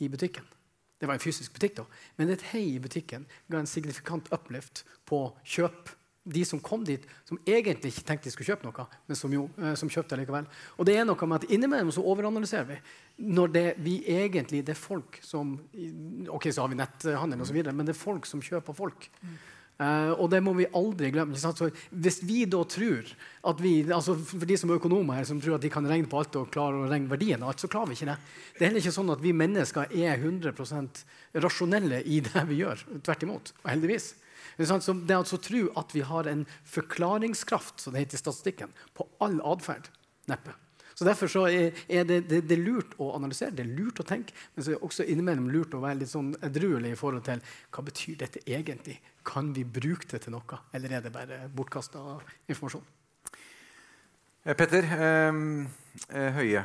i 0.00 0.08
butikken 0.08 0.46
Det 1.00 1.08
var 1.08 1.16
en 1.16 1.22
fysisk 1.22 1.52
butikk, 1.52 1.76
da. 1.76 1.84
Men 2.16 2.32
et 2.32 2.42
hei 2.54 2.74
i 2.74 2.80
butikken 2.80 3.26
ga 3.48 3.60
en 3.60 3.68
signifikant 3.68 4.28
uplift 4.32 4.84
på 5.08 5.26
kjøp 5.44 5.92
de 6.24 6.42
som 6.44 6.60
kom 6.60 6.82
dit, 6.84 7.04
som 7.24 7.38
egentlig 7.48 7.94
ikke 7.94 8.04
tenkte 8.06 8.28
de 8.28 8.32
skulle 8.34 8.50
kjøpe 8.52 8.66
noe, 8.66 8.84
men 9.08 9.18
som, 9.18 9.32
jo, 9.32 9.46
eh, 9.60 9.72
som 9.78 9.88
kjøpte 9.90 10.18
likevel. 10.20 10.48
Og 10.76 10.88
det 10.88 10.98
er 11.00 11.06
noe 11.08 11.28
med 11.28 11.40
at 11.40 11.54
Innimellom 11.54 11.92
så 11.94 12.04
overanalyserer 12.04 12.68
vi. 12.68 12.80
Når 13.30 13.54
det, 13.54 13.64
vi 13.80 13.94
egentlig, 14.04 14.60
det 14.66 14.76
er 14.76 14.80
folk 14.80 15.20
som 15.24 15.56
Ok, 16.30 16.50
så 16.52 16.64
har 16.64 16.70
vi 16.72 16.78
netthandel 16.78 17.40
osv., 17.40 17.62
men 17.72 17.88
det 17.88 17.94
er 17.94 18.00
folk 18.00 18.28
som 18.28 18.44
kjøper 18.44 18.76
folk. 18.76 19.08
Uh, 19.80 20.12
og 20.20 20.26
det 20.28 20.42
må 20.44 20.52
vi 20.58 20.66
aldri 20.76 21.08
glemme. 21.08 21.38
Hvis 22.04 22.18
vi 22.28 22.42
da 22.44 22.60
tror 22.68 23.06
at 23.48 23.60
vi, 23.64 23.70
altså 23.88 24.12
For 24.12 24.44
de 24.44 24.58
som 24.60 24.68
er 24.68 24.76
økonomer 24.76 25.16
her, 25.16 25.24
som 25.24 25.40
tror 25.40 25.56
at 25.56 25.64
de 25.64 25.70
kan 25.72 25.86
regne 25.88 26.10
på 26.10 26.20
alt 26.20 26.36
og 26.36 26.50
klarer 26.52 26.82
å 26.82 26.90
regne 26.90 27.08
verdien 27.08 27.40
av 27.40 27.54
alt, 27.54 27.64
så 27.64 27.70
klarer 27.72 27.88
vi 27.88 27.96
ikke 27.96 28.10
det. 28.10 28.18
Det 28.58 28.60
er 28.60 28.68
heller 28.68 28.84
ikke 28.84 28.98
sånn 28.98 29.14
at 29.16 29.22
vi 29.24 29.32
mennesker 29.32 29.94
er 29.96 30.20
100% 30.20 31.00
rasjonelle 31.40 32.02
i 32.04 32.20
det 32.26 32.44
vi 32.50 32.60
gjør. 32.60 32.84
Tvert 33.08 33.24
imot. 33.24 33.54
Og 33.62 33.70
heldigvis. 33.72 34.12
Det 34.60 34.68
er 34.68 35.16
altså 35.16 35.38
å 35.38 35.44
tro 35.44 35.62
at 35.80 35.94
vi 35.96 36.02
har 36.04 36.28
en 36.28 36.42
forklaringskraft 36.68 37.80
som 37.80 37.94
det 37.94 38.04
heter 38.04 38.18
i 38.18 38.24
statistikken, 38.24 38.74
på 38.92 39.08
all 39.24 39.38
atferd. 39.48 39.88
Neppe. 40.28 40.52
Så 40.94 41.06
Derfor 41.08 41.30
så 41.32 41.46
er, 41.48 41.72
det, 41.88 42.18
det, 42.28 42.42
det, 42.44 42.52
er 42.52 42.60
lurt 42.60 42.92
å 43.00 43.14
analysere, 43.16 43.54
det 43.56 43.64
er 43.64 43.72
lurt 43.72 44.02
å 44.02 44.04
tenke, 44.04 44.34
men 44.52 44.66
så 44.66 44.74
er 44.74 44.76
det 44.76 44.84
også 44.84 45.06
innimellom 45.08 45.46
lurt 45.48 45.72
å 45.72 45.80
være 45.80 46.02
litt 46.02 46.12
sånn 46.12 46.34
edruelig 46.44 46.92
i 46.92 46.98
forhold 47.00 47.24
til 47.24 47.40
hva 47.72 47.84
betyr 47.86 48.18
dette 48.20 48.42
egentlig. 48.44 48.98
Kan 49.24 49.54
vi 49.56 49.64
bruke 49.64 50.10
det 50.10 50.20
til 50.26 50.36
noe, 50.36 50.58
eller 50.76 50.98
er 50.98 51.06
det 51.06 51.14
bare 51.14 51.46
bortkasta 51.56 52.02
informasjon? 52.52 52.84
Eh, 54.40 54.54
Petter 54.56 54.86
eh, 54.88 55.38
eh, 56.16 56.30
Høie, 56.32 56.62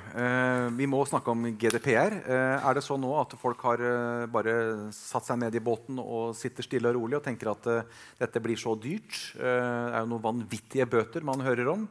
vi 0.78 0.86
må 0.88 1.02
snakke 1.04 1.34
om 1.34 1.42
GDPR. 1.60 2.14
Er 2.24 2.78
det 2.78 2.84
sånn 2.86 3.02
nå 3.04 3.12
at 3.20 3.36
folk 3.40 3.66
har 3.68 3.84
bare 4.32 4.54
satt 4.96 5.28
seg 5.28 5.42
ned 5.42 5.58
i 5.60 5.64
båten 5.64 6.00
og 6.00 6.38
sitter 6.40 6.64
stille 6.64 6.94
og 6.94 6.96
rolig 7.02 7.20
og 7.20 7.26
tenker 7.26 7.52
at 7.52 7.68
dette 8.22 8.44
blir 8.44 8.60
så 8.60 8.78
dyrt? 8.80 9.18
det 9.36 9.52
er 9.52 10.06
jo 10.06 10.12
noen 10.14 10.24
vanvittige 10.24 10.88
bøter 10.88 11.28
man 11.28 11.44
hører 11.44 11.74
om. 11.74 11.88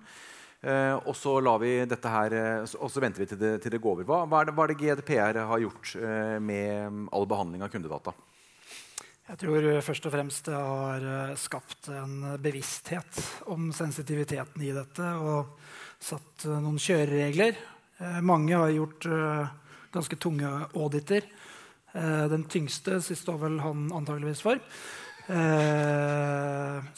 og 1.04 1.12
så 1.20 1.36
lar 1.44 1.60
vi 1.60 1.74
dette 1.84 2.08
her, 2.08 2.36
og 2.64 2.88
så 2.88 3.02
venter 3.04 3.20
vi 3.20 3.28
til 3.28 3.42
det, 3.42 3.56
til 3.60 3.74
det 3.74 3.82
går 3.84 3.98
over. 3.98 4.08
Hva, 4.08 4.24
hva, 4.24 4.64
er 4.64 4.72
det, 4.72 4.80
GDPR 4.80 5.42
har 5.50 5.66
gjort 5.66 5.96
med 6.40 7.10
all 7.12 7.28
behandling 7.28 7.60
av 7.60 7.68
kundedata? 7.68 8.16
Jeg 9.24 9.40
tror 9.40 9.66
først 9.80 10.04
og 10.04 10.12
fremst 10.12 10.48
det 10.50 10.58
har 10.58 11.36
skapt 11.40 11.88
en 11.94 12.34
bevissthet 12.44 13.22
om 13.48 13.70
sensitiviteten 13.72 14.62
i 14.62 14.74
dette. 14.76 15.14
og 15.16 15.54
satt 16.04 16.46
eh, 16.48 16.60
noen 16.60 16.80
kjøreregler. 16.80 17.56
Eh, 18.00 18.20
mange 18.26 18.58
har 18.58 18.72
gjort 18.74 19.08
eh, 19.08 19.54
ganske 19.94 20.20
tunge 20.20 20.50
auditer. 20.74 21.26
Den 21.94 22.42
tyngste 22.50 22.96
står 22.98 23.36
vel 23.38 23.60
han 23.62 23.84
antageligvis 23.94 24.40
for. 24.42 24.58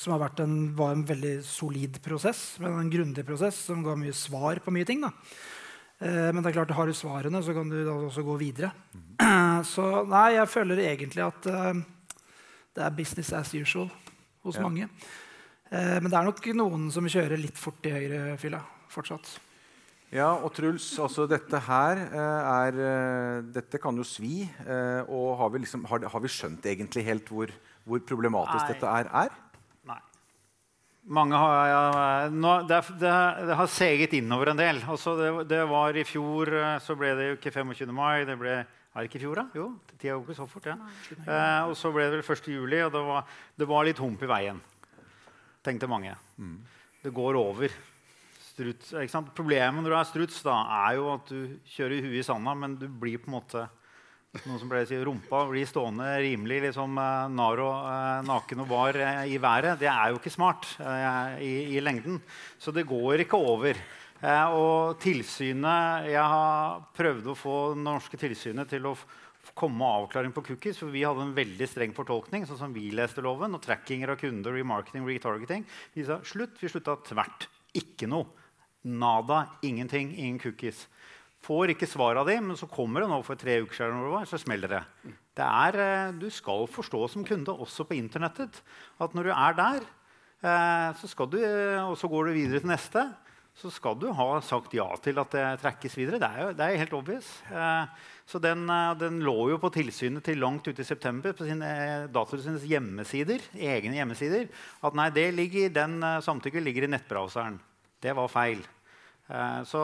som 0.01 0.23
en, 0.41 0.55
var 0.73 0.95
en 0.95 1.03
veldig 1.05 1.35
solid 1.45 1.99
prosess, 2.01 2.57
men 2.65 2.79
en 2.81 2.89
grundig 2.89 3.27
prosess 3.29 3.59
som 3.69 3.83
ga 3.85 3.93
mye 4.01 4.15
svar 4.17 4.63
på 4.65 4.73
mye 4.73 4.89
ting. 4.89 5.05
Da. 5.05 5.11
men 6.01 6.41
det 6.41 6.49
er 6.49 6.57
klart, 6.57 6.73
har 6.79 6.89
du 6.89 6.97
svarene, 6.97 7.43
så 7.45 7.53
kan 7.53 7.69
du 7.69 7.77
også 7.93 8.25
gå 8.25 8.39
videre. 8.41 8.73
så 9.75 9.85
nei, 10.09 10.31
jeg 10.39 10.53
føler 10.55 10.81
egentlig 10.87 11.27
at 11.29 11.51
det 12.77 12.85
er 12.85 12.95
business 12.95 13.33
as 13.33 13.55
usual 13.57 13.89
hos 14.45 14.61
ja. 14.61 14.63
mange. 14.63 14.87
men 15.71 16.07
det 16.07 16.15
er 16.15 16.27
nok 16.29 16.45
noen 16.55 16.91
som 16.95 17.09
kjører 17.11 17.41
litt 17.41 17.59
fort 17.59 17.89
i 17.89 17.91
høyrefylla 17.91 18.61
fortsatt. 18.93 19.33
Ja, 20.15 20.29
og 20.39 20.53
Truls, 20.55 20.87
altså 21.03 21.25
dette 21.27 21.59
her 21.67 21.99
eh, 21.99 22.51
er 22.51 22.77
eh, 22.79 23.41
Dette 23.57 23.81
kan 23.83 23.97
jo 23.99 24.05
svi. 24.07 24.45
Eh, 24.47 25.03
og 25.11 25.35
har 25.41 25.51
vi, 25.51 25.65
liksom, 25.65 25.83
har, 25.91 26.07
har 26.13 26.23
vi 26.23 26.31
skjønt 26.31 26.69
egentlig 26.71 27.03
helt 27.09 27.33
hvor, 27.33 27.51
hvor 27.85 28.05
problematisk 28.07 28.63
Nei. 28.63 28.71
dette 28.71 28.93
er, 29.01 29.11
er? 29.25 29.35
Nei. 29.91 29.99
Mange 31.19 31.41
har, 31.43 31.73
ja, 31.73 31.83
nå, 32.31 32.55
det, 32.71 32.81
det, 33.03 33.17
det, 33.51 33.59
har 33.59 33.71
seget 33.71 34.15
innover 34.19 34.53
en 34.53 34.63
del. 34.63 34.79
Altså 34.87 35.17
det, 35.19 35.33
det, 35.51 35.65
var 35.71 35.99
I 35.99 36.07
fjor 36.07 36.55
så 36.83 36.97
ble 36.99 37.13
det 37.19 37.29
jo 37.29 37.39
ikke 37.41 37.57
25. 37.59 37.95
mai. 37.95 38.25
Det 38.31 38.39
ble 38.39 38.61
er 38.97 39.05
det 39.05 39.11
ikke 39.11 39.21
i 39.21 39.25
fjor, 39.27 39.43
da? 39.43 39.45
Jo, 39.55 39.67
tida 39.93 40.15
går 40.15 40.25
ikke 40.25 40.39
så 40.39 40.47
fort. 40.49 40.71
Ja. 40.71 40.77
Eh, 41.21 41.69
og 41.69 41.77
så 41.77 41.93
ble 41.93 42.07
det 42.09 42.17
vel 42.17 42.25
1. 42.25 42.49
juli, 42.55 42.81
og 42.81 42.95
det 42.95 43.03
var, 43.05 43.37
det 43.61 43.69
var 43.69 43.85
litt 43.85 44.01
hump 44.01 44.25
i 44.25 44.31
veien. 44.31 44.63
Tenkte 45.67 45.91
mange. 45.91 46.15
Mm. 46.41 46.57
Det 47.05 47.13
går 47.15 47.37
over 47.37 47.75
struts, 48.57 48.95
Problemet 49.37 49.83
når 49.85 49.93
du 49.93 49.99
er 49.99 50.09
struts, 50.09 50.41
da, 50.47 50.57
er 50.89 50.97
jo 50.97 51.11
at 51.13 51.29
du 51.29 51.59
kjører 51.77 52.07
huet 52.07 52.23
i 52.23 52.25
sanda, 52.25 52.55
men 52.57 52.79
du 52.81 52.89
blir 52.89 53.21
på 53.21 53.29
en 53.29 53.37
måte 53.37 53.67
noe 54.45 54.59
som 54.61 54.69
pleier 54.69 54.85
å 54.85 54.91
si 54.91 54.99
rumpa 55.01 55.43
blir 55.49 55.69
stående 55.69 56.09
rimelig 56.21 56.59
liksom, 56.67 56.99
eh, 57.01 57.29
naro, 57.33 57.71
eh, 57.89 58.25
naken 58.27 58.65
og 58.65 58.69
bar 58.69 58.99
eh, 59.01 59.23
i 59.33 59.39
været. 59.41 59.79
Det 59.81 59.89
er 59.89 60.13
jo 60.13 60.19
ikke 60.21 60.35
smart 60.35 60.69
i, 61.41 61.77
i 61.77 61.81
lengden. 61.81 62.21
Så 62.61 62.75
det 62.75 62.87
går 62.89 63.25
ikke 63.25 63.41
over. 63.41 63.79
Eh, 64.25 64.49
og 64.57 64.97
tilsynet 65.03 66.09
Jeg 66.09 66.25
har 66.25 66.87
prøvd 66.97 67.27
å 67.29 67.37
få 67.37 67.57
det 67.75 67.83
norske 67.85 68.21
tilsynet 68.21 68.71
til 68.73 68.89
å 68.89 68.95
komme 69.57 69.79
med 69.81 70.05
avklaring 70.05 70.33
på 70.37 70.45
cookies. 70.51 70.81
For 70.81 70.93
vi 70.93 71.05
hadde 71.07 71.27
en 71.27 71.37
veldig 71.37 71.69
streng 71.69 71.93
fortolkning, 71.97 72.47
sånn 72.49 72.61
som 72.61 72.73
vi 72.75 72.89
leste 72.97 73.25
loven. 73.25 73.55
Og 73.57 73.65
trackinger 73.65 74.15
av 74.15 74.21
kunder, 74.21 74.57
remarketing, 74.57 75.05
retargeting. 75.09 75.67
Vi 75.95 76.07
sa 76.09 76.21
slutt. 76.25 76.57
Vi 76.63 76.73
slutta 76.73 76.97
tvert. 77.07 77.49
Ikke 77.77 78.09
noe. 78.11 78.31
Nada. 78.87 79.45
Ingenting. 79.67 80.15
Ingen 80.17 80.41
cookies. 80.41 80.87
Får 81.45 81.75
ikke 81.75 81.87
svar 81.87 82.19
av 82.19 82.27
dem, 82.27 82.49
men 82.49 82.59
så 82.59 82.67
kommer 82.67 83.05
det 83.05 83.11
nå 83.11 83.21
for 83.23 83.39
tre 83.39 83.61
uker 83.63 83.77
siden, 83.77 84.25
så 84.27 84.41
smeller 84.41 84.73
det. 84.73 84.81
det 85.37 85.45
er, 85.47 85.77
eh, 85.79 86.15
du 86.17 86.27
skal 86.33 86.67
forstå 86.67 87.09
som 87.13 87.25
kunde, 87.29 87.53
også 87.53 87.85
på 87.87 87.95
internettet, 87.95 88.63
at 88.99 89.15
når 89.15 89.29
du 89.29 89.31
er 89.31 89.53
der, 89.55 89.85
eh, 90.43 90.97
så 90.97 91.29
du, 91.31 91.39
og 91.85 91.95
så 91.95 92.09
går 92.09 92.27
du 92.27 92.33
videre 92.33 92.61
til 92.65 92.73
neste, 92.73 93.05
så 93.57 93.71
skal 93.73 93.97
du 93.97 94.11
ha 94.13 94.27
sagt 94.45 94.75
ja 94.77 94.85
til 95.01 95.17
at 95.21 95.33
det 95.33 95.45
trekkes 95.63 95.95
videre. 95.97 96.21
Det 96.21 96.29
er 96.29 96.43
jo 96.43 96.49
det 96.59 96.67
er 96.67 96.81
helt 96.83 96.97
obvious. 96.99 97.29
Eh, 97.49 98.11
så 98.29 98.41
den, 98.43 98.67
eh, 98.69 98.93
den 99.01 99.23
lå 99.25 99.49
jo 99.55 99.57
på 99.63 99.71
tilsynet 99.73 100.27
til 100.27 100.43
langt 100.43 100.69
ute 100.69 100.85
i 100.85 100.89
september 100.89 101.33
på 101.33 101.47
sine, 101.49 101.65
eh, 101.65 102.07
Datatilsynets 102.13 102.67
hjemmesider, 102.69 103.41
egne 103.57 103.97
hjemmesider. 103.97 104.51
At 104.85 104.95
nei, 104.95 105.09
det 105.09 105.33
ligger, 105.35 105.73
den 105.73 106.01
samtykket 106.21 106.63
ligger 106.63 106.85
i 106.85 106.93
nettbrowseren. 106.93 107.59
Det 108.01 108.15
var 108.15 108.29
feil. 108.29 108.61
Så 109.67 109.81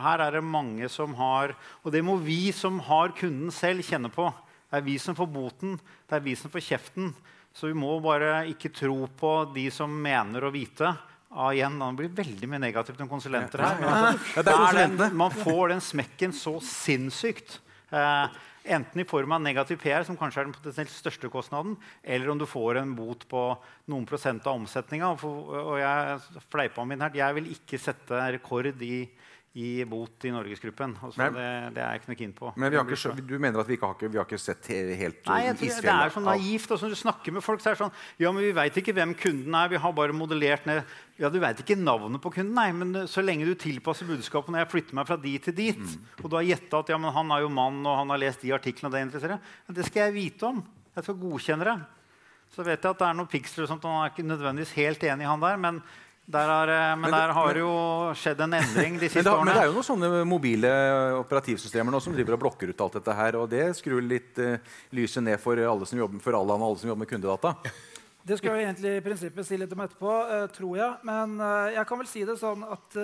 her 0.00 0.22
er 0.24 0.30
det 0.32 0.40
mange 0.40 0.88
som 0.88 1.12
har 1.12 1.54
Og 1.84 1.92
det 1.92 2.00
må 2.02 2.16
vi 2.16 2.50
som 2.50 2.78
har 2.78 3.12
kunden 3.12 3.50
selv, 3.50 3.82
kjenne 3.82 4.08
på. 4.08 4.32
Det 4.70 4.78
er 4.78 4.86
vi 4.86 4.96
som 4.96 5.14
får 5.14 5.26
boten, 5.26 5.78
det 6.08 6.16
er 6.16 6.20
vi 6.24 6.34
som 6.34 6.50
får 6.50 6.64
kjeften. 6.64 7.14
Så 7.52 7.66
vi 7.66 7.74
må 7.74 8.00
bare 8.00 8.48
ikke 8.48 8.72
tro 8.72 9.06
på 9.06 9.52
de 9.52 9.68
som 9.70 9.90
mener 9.90 10.40
å 10.40 10.50
vite. 10.54 10.96
Ah, 11.30 11.52
igjen, 11.54 11.78
Det 11.78 11.96
blir 11.96 12.14
veldig 12.24 12.48
mye 12.50 12.58
negativt 12.58 13.00
om 13.00 13.08
konsulenter 13.08 13.62
her. 13.62 13.78
Men 13.78 14.96
den, 14.98 15.16
man 15.16 15.30
får 15.30 15.68
den 15.76 15.82
smekken 15.84 16.32
så 16.34 16.56
sinnssykt. 16.58 17.60
Eh, 17.94 18.40
enten 18.74 19.00
i 19.00 19.06
form 19.06 19.32
av 19.32 19.42
negativ 19.42 19.78
PR, 19.78 20.02
som 20.06 20.18
kanskje 20.18 20.42
er 20.42 20.48
den 20.48 20.56
potensielt 20.56 20.90
største 20.90 21.30
kostnaden, 21.30 21.76
eller 22.02 22.32
om 22.32 22.38
du 22.38 22.46
får 22.50 22.80
en 22.82 22.96
bot 22.98 23.22
på 23.30 23.44
noen 23.90 24.08
prosent 24.10 24.46
av 24.46 24.58
omsetninga. 24.58 25.12
Og 25.22 25.78
jeg 25.78 26.42
fleipa 26.50 26.84
min 26.84 27.06
her. 27.06 27.14
Jeg 27.22 27.38
vil 27.38 27.50
ikke 27.54 27.78
sette 27.78 28.24
rekord 28.34 28.72
i, 28.82 29.04
i 29.58 29.82
bot 29.84 30.22
i 30.24 30.30
Norgesgruppen. 30.30 30.92
Det, 30.94 31.24
det 31.74 31.82
er 31.82 31.96
jeg 31.96 32.00
ikke 32.00 32.10
noe 32.12 32.18
keen 32.20 32.32
på. 32.36 32.50
Men 32.54 32.70
vi 32.70 32.76
har 32.78 32.86
ikke, 32.86 33.14
du 33.26 33.32
mener 33.42 33.58
at 33.58 33.66
vi 33.66 33.74
ikke 33.74 33.88
har, 33.88 33.96
ikke, 33.98 34.10
vi 34.14 34.18
har 34.20 34.26
ikke 34.28 34.38
sett 34.38 34.68
he- 34.70 34.94
helt 35.00 35.24
Nei, 35.26 35.40
eh, 35.40 35.46
jeg 35.48 35.56
isfjellet? 35.56 35.82
det 35.88 35.94
er 36.04 36.12
så 36.14 36.22
naivt. 36.22 36.70
Altså, 36.76 36.90
du 36.92 36.94
snakker 36.94 37.34
med 37.34 37.42
folk, 37.42 37.58
så 37.64 37.72
er 37.72 37.74
det 37.74 37.80
sånn 37.80 37.96
Ja, 38.22 38.30
men 38.30 38.44
vi 38.46 38.52
veit 38.54 38.76
ikke 38.78 38.94
hvem 38.94 39.16
kunden 39.18 39.56
er. 39.58 39.72
Vi 39.72 39.80
har 39.82 39.92
bare 39.96 40.14
modellert 40.14 40.68
ned 40.70 40.84
Ja, 41.18 41.28
du 41.34 41.40
veit 41.42 41.58
ikke 41.64 41.74
navnet 41.76 42.22
på 42.22 42.30
kunden, 42.36 42.54
nei, 42.54 42.68
men 42.72 42.94
eh, 43.02 43.08
så 43.10 43.24
lenge 43.26 43.44
du 43.48 43.56
tilpasser 43.58 44.06
budskapet 44.06 44.54
når 44.54 44.62
jeg 44.62 44.70
flytter 44.76 44.94
meg 45.00 45.08
fra 45.10 45.16
dit 45.18 45.42
til 45.42 45.56
dit, 45.58 45.80
Mm. 45.82 46.04
og 46.22 46.30
du 46.30 46.36
har 46.38 46.46
gjetta 46.46 46.78
at 46.84 46.88
ja, 46.94 46.98
men 47.02 47.12
han 47.12 47.32
er 47.34 47.40
jo 47.42 47.48
mann, 47.50 47.80
og 47.86 47.96
han 48.04 48.08
har 48.14 48.18
lest 48.22 48.42
de 48.46 48.52
artiklene, 48.54 48.86
og 48.86 48.94
det 48.94 49.02
interesserer 49.08 49.34
ja, 49.40 49.74
Det 49.74 49.84
skal 49.90 50.06
jeg 50.06 50.14
vite 50.14 50.46
om. 50.46 50.62
Jeg 50.94 51.04
skal 51.08 51.18
godkjenne 51.26 51.66
det. 51.66 51.74
Så 52.54 52.62
vet 52.66 52.82
jeg 52.82 52.90
at 52.90 52.98
det 53.02 53.06
er 53.08 53.18
noen 53.18 53.28
piksler 53.30 53.66
og 53.66 53.68
sånt, 53.74 53.84
og 53.84 53.90
han 53.98 54.06
er 54.06 54.14
ikke 54.14 54.26
nødvendigvis 54.30 54.72
helt 54.78 55.02
enig, 55.10 55.22
i 55.26 55.28
han 55.30 55.42
der, 55.42 55.56
men 55.58 55.82
der 56.30 56.46
har, 56.48 56.68
eh, 56.70 56.94
men 56.96 57.00
Men 57.02 57.10
det- 57.10 57.18
der 57.20 57.32
har 57.34 57.54
det 57.54 57.60
jo 57.62 57.74
skjedd 58.14 58.40
en 58.40 58.52
endring 58.54 58.94
de 58.94 59.00
Men 59.06 59.10
siste 59.10 59.22
det, 59.24 59.32
årene. 59.32 59.44
men 59.44 59.54
det 59.54 59.62
er 59.62 59.66
jo 59.66 59.76
noen 59.76 59.88
sånne 59.90 60.24
mobile 60.26 60.70
operativsystemer 61.20 61.90
nå 61.90 62.00
som 62.00 62.12
driver 62.14 62.34
og 62.36 62.40
blokker 62.44 62.68
ut 62.70 62.80
alt 62.80 62.92
dette 63.00 63.14
her. 63.14 63.36
Og 63.36 63.48
det 63.50 63.64
skrur 63.76 64.00
litt 64.02 64.38
uh, 64.38 64.56
lyset 64.92 65.22
ned 65.26 65.40
for 65.42 65.58
alle 65.58 65.86
som 65.86 65.98
jobber 65.98 66.20
for 66.22 66.38
Allan 66.38 66.60
og 66.62 66.68
alle 66.70 66.78
som 66.78 66.88
jobber 66.90 67.04
med 67.06 67.10
kundedata. 67.10 67.54
Det 68.20 68.36
skal 68.36 68.52
jeg 68.52 68.66
egentlig 68.68 68.90
i 68.98 69.00
prinsippet 69.00 69.46
si 69.48 69.56
litt 69.56 69.72
om 69.72 69.80
etterpå, 69.80 70.10
uh, 70.28 70.46
tror 70.52 70.76
jeg. 70.76 70.96
Men 71.08 71.40
uh, 71.40 71.70
jeg 71.72 71.86
kan 71.88 71.98
vel 72.02 72.06
si 72.06 72.24
det 72.28 72.36
sånn 72.38 72.62
at 72.68 72.98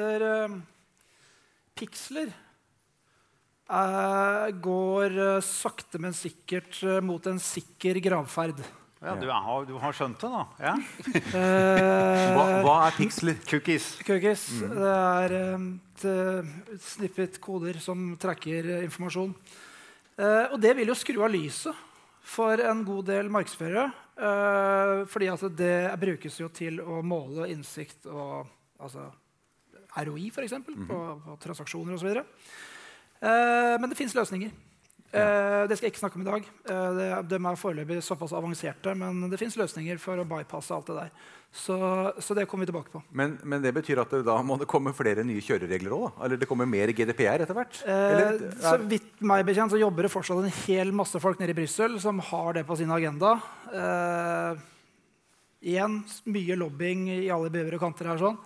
piksler 1.76 2.28
eh, 3.68 4.50
går 4.64 5.16
sakte, 5.44 5.98
men 6.00 6.14
sikkert 6.16 6.78
mot 7.04 7.26
en 7.26 7.40
sikker 7.42 7.98
gravferd. 8.04 8.60
Ja, 9.06 9.14
du, 9.20 9.26
har, 9.30 9.66
du 9.68 9.74
har 9.78 9.94
skjønt 9.94 10.18
det, 10.18 10.30
da? 10.32 10.44
Ja? 10.58 10.74
Eh, 11.14 12.32
Hva, 12.36 12.44
hva 12.66 12.76
er 12.88 12.96
piksler? 12.96 13.36
Cookies. 13.46 13.92
Cookies. 14.06 14.46
Det 14.66 14.88
er 14.90 15.34
et, 15.38 15.68
et 15.94 16.06
eh, 16.10 16.50
snippet 16.82 17.38
koder 17.44 17.78
som 17.82 18.08
tracker 18.20 18.66
eh, 18.80 18.84
informasjon. 18.88 19.30
Eh, 20.18 20.50
og 20.50 20.58
det 20.62 20.74
vil 20.80 20.90
jo 20.90 20.96
skru 20.98 21.20
av 21.22 21.30
lyset 21.32 21.84
for 22.26 22.58
en 22.66 22.82
god 22.88 23.06
del 23.12 23.30
markedsførere. 23.30 23.86
eh, 24.18 25.04
fordi 25.12 25.30
altså 25.30 25.48
det 25.54 25.76
brukes 26.02 26.40
jo 26.42 26.48
til 26.50 26.80
å 26.82 26.98
måle 27.06 27.46
innsikt 27.52 28.08
og 28.10 28.48
altså 28.82 29.06
ROI, 29.96 30.26
f.eks., 30.34 30.52
mm 30.66 30.86
på, 30.90 30.96
på 31.24 31.36
transaksjoner 31.46 31.94
osv. 31.96 32.10
Eh, 33.22 33.76
men 33.80 33.88
det 33.88 33.96
fins 33.96 34.12
løsninger. 34.18 34.50
Eh, 35.14 35.62
det 35.68 35.78
skal 35.78 35.86
jeg 35.86 35.94
ikke 35.94 36.02
snakke 36.02 36.18
om 36.18 36.24
i 36.24 36.28
dag. 36.28 36.46
Uh, 36.66 36.90
det, 36.96 37.08
de 37.30 37.38
er 37.38 37.58
foreløpig 37.60 38.02
såpass 38.04 38.34
avanserte, 38.36 38.94
men 38.98 39.28
det 39.30 39.38
fins 39.40 39.56
løsninger 39.58 40.00
for 40.02 40.18
å 40.18 40.26
bypasse 40.28 40.74
alt 40.74 40.90
det 40.90 40.96
der. 40.98 41.12
Så, 41.56 41.76
så 42.20 42.34
det 42.36 42.44
kommer 42.50 42.66
vi 42.66 42.70
tilbake 42.70 42.92
på. 42.92 43.00
Men, 43.16 43.38
men 43.48 43.62
det 43.64 43.72
betyr 43.76 44.02
at 44.02 44.12
det, 44.12 44.24
da 44.26 44.36
må 44.44 44.58
det 44.60 44.68
komme 44.68 44.92
flere 44.96 45.24
nye 45.24 45.40
kjøreregler 45.40 45.94
òg? 45.96 46.18
Eller 46.26 46.40
det 46.40 46.48
kommer 46.50 46.68
mer 46.68 46.92
GDPR 46.92 47.46
etter 47.46 47.56
hvert? 47.56 47.78
Eh, 47.86 48.12
Eller, 48.12 48.44
så 48.60 48.76
vidt 48.82 49.24
meg 49.24 49.46
bekjent 49.48 49.72
så 49.72 49.80
jobber 49.80 50.06
det 50.06 50.12
fortsatt 50.12 50.42
en 50.42 50.56
hel 50.66 50.92
masse 50.96 51.20
folk 51.22 51.40
nede 51.40 51.54
i 51.54 51.58
Brussel 51.62 51.96
som 52.02 52.20
har 52.32 52.58
det 52.58 52.66
på 52.68 52.76
sin 52.76 52.92
agenda. 52.92 53.38
Eh, 53.72 54.64
igjen 55.72 56.02
mye 56.28 56.58
lobbying 56.60 57.08
i 57.14 57.22
alle 57.32 57.66
og 57.70 57.82
kanter 57.82 58.12
her. 58.12 58.20
sånn. 58.20 58.40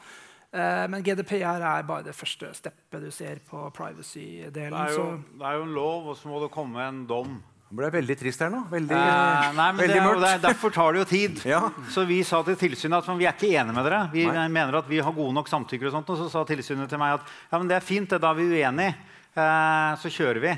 Eh, 0.53 0.87
men 0.91 1.03
GDPR 1.07 1.63
er 1.63 1.85
bare 1.87 2.03
det 2.09 2.15
første 2.17 2.49
steppet 2.59 3.05
du 3.05 3.11
ser 3.15 3.39
på 3.47 3.69
privacy-delen. 3.77 4.75
Det, 4.75 5.39
det 5.39 5.47
er 5.47 5.55
jo 5.61 5.63
en 5.69 5.75
lov, 5.77 6.09
og 6.11 6.17
så 6.19 6.29
må 6.33 6.41
det 6.43 6.51
komme 6.55 6.83
en 6.83 7.05
dom. 7.07 7.37
Nå 7.71 7.79
ble 7.79 7.91
veldig 7.95 8.17
trist 8.19 8.41
her 8.43 8.51
nå. 8.51 8.65
Veldig, 8.67 8.97
Eh, 8.99 9.53
nei, 9.55 9.67
men 9.71 9.79
veldig 9.79 9.95
det 9.95 10.03
mørkt. 10.03 10.25
er, 10.27 10.41
Derfor 10.43 10.73
tar 10.75 10.93
det 10.97 11.05
jo 11.05 11.07
tid. 11.13 11.43
Ja. 11.53 11.61
Så 11.95 12.03
vi 12.09 12.19
sa 12.27 12.41
til 12.43 12.57
tilsynet 12.59 12.99
at 12.99 13.13
vi 13.21 13.29
er 13.29 13.37
ikke 13.37 13.53
enige 13.55 13.77
med 13.77 13.87
dere. 13.87 14.01
Vi 14.11 14.25
Nei. 14.27 14.49
mener 14.51 14.81
at 14.81 14.89
vi 14.91 14.99
har 14.99 15.15
gode 15.15 15.37
nok 15.37 15.47
samtykker. 15.53 15.87
Og 15.87 15.95
sånt, 15.95 16.11
og 16.11 16.19
så 16.19 16.27
sa 16.33 16.43
tilsynet 16.49 16.91
til 16.91 16.99
meg 16.99 17.21
at 17.21 17.31
ja, 17.53 17.59
men 17.63 17.71
det 17.71 17.79
er 17.79 17.87
fint, 17.87 18.11
det, 18.11 18.19
da 18.25 18.33
er 18.35 18.41
vi 18.43 18.49
uenige. 18.59 18.97
Eh, 19.39 19.93
så 20.03 20.11
kjører 20.11 20.43
vi. 20.43 20.57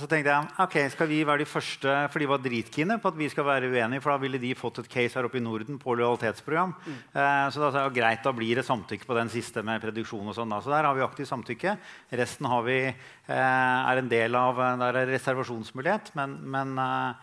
Så 0.00 0.06
tenkte 0.08 0.32
jeg 0.32 0.48
ok, 0.64 0.74
skal 0.94 1.08
vi 1.10 1.18
være 1.28 1.42
de 1.42 1.48
første, 1.48 1.94
for 2.08 2.22
de 2.22 2.28
var 2.30 2.40
dritkine 2.40 2.96
på 3.02 3.10
at 3.10 3.18
vi 3.18 3.26
skal 3.28 3.44
være 3.44 3.68
uenige. 3.68 4.00
For 4.00 4.14
da 4.14 4.22
ville 4.22 4.40
de 4.40 4.54
fått 4.56 4.80
et 4.80 4.88
case 4.88 5.18
her 5.18 5.26
oppe 5.28 5.36
i 5.36 5.44
Norden 5.44 5.76
på 5.80 5.92
lojalitetsprogram. 5.98 6.72
Eh, 6.88 7.48
så 7.52 7.60
da 7.60 7.68
sa 7.68 7.82
jeg 7.84 7.98
greit, 7.98 8.22
da 8.24 8.32
blir 8.36 8.56
det 8.56 8.64
samtykke 8.64 9.08
på 9.08 9.18
den 9.18 9.32
siste 9.32 9.64
med 9.66 9.82
prediksjon. 9.82 10.30
og 10.30 10.36
sånn. 10.38 10.54
Så 10.64 10.72
der 10.72 10.88
har 10.88 10.96
vi 10.96 11.04
aktivt 11.04 11.28
samtykke. 11.28 11.76
Resten 12.16 12.48
har 12.48 12.64
vi, 12.64 12.78
eh, 12.88 13.34
er 13.34 14.00
en 14.00 14.08
del 14.08 14.34
av 14.34 14.58
eh, 14.58 14.76
Der 14.80 15.02
er 15.02 15.12
reservasjonsmulighet. 15.12 16.14
Men, 16.16 16.38
men 16.48 16.78
eh, 16.78 17.14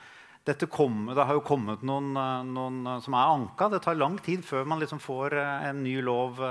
dette 0.46 0.70
kom, 0.70 1.08
det 1.12 1.26
har 1.26 1.34
jo 1.34 1.46
kommet 1.48 1.82
noen, 1.82 2.14
eh, 2.14 2.44
noen 2.46 2.86
eh, 2.86 3.00
som 3.02 3.18
er 3.18 3.34
anka. 3.34 3.72
Det 3.74 3.82
tar 3.82 3.98
lang 3.98 4.20
tid 4.22 4.46
før 4.46 4.70
man 4.70 4.80
liksom 4.80 5.02
får 5.02 5.34
en 5.72 5.82
ny 5.84 5.98
lov 6.02 6.44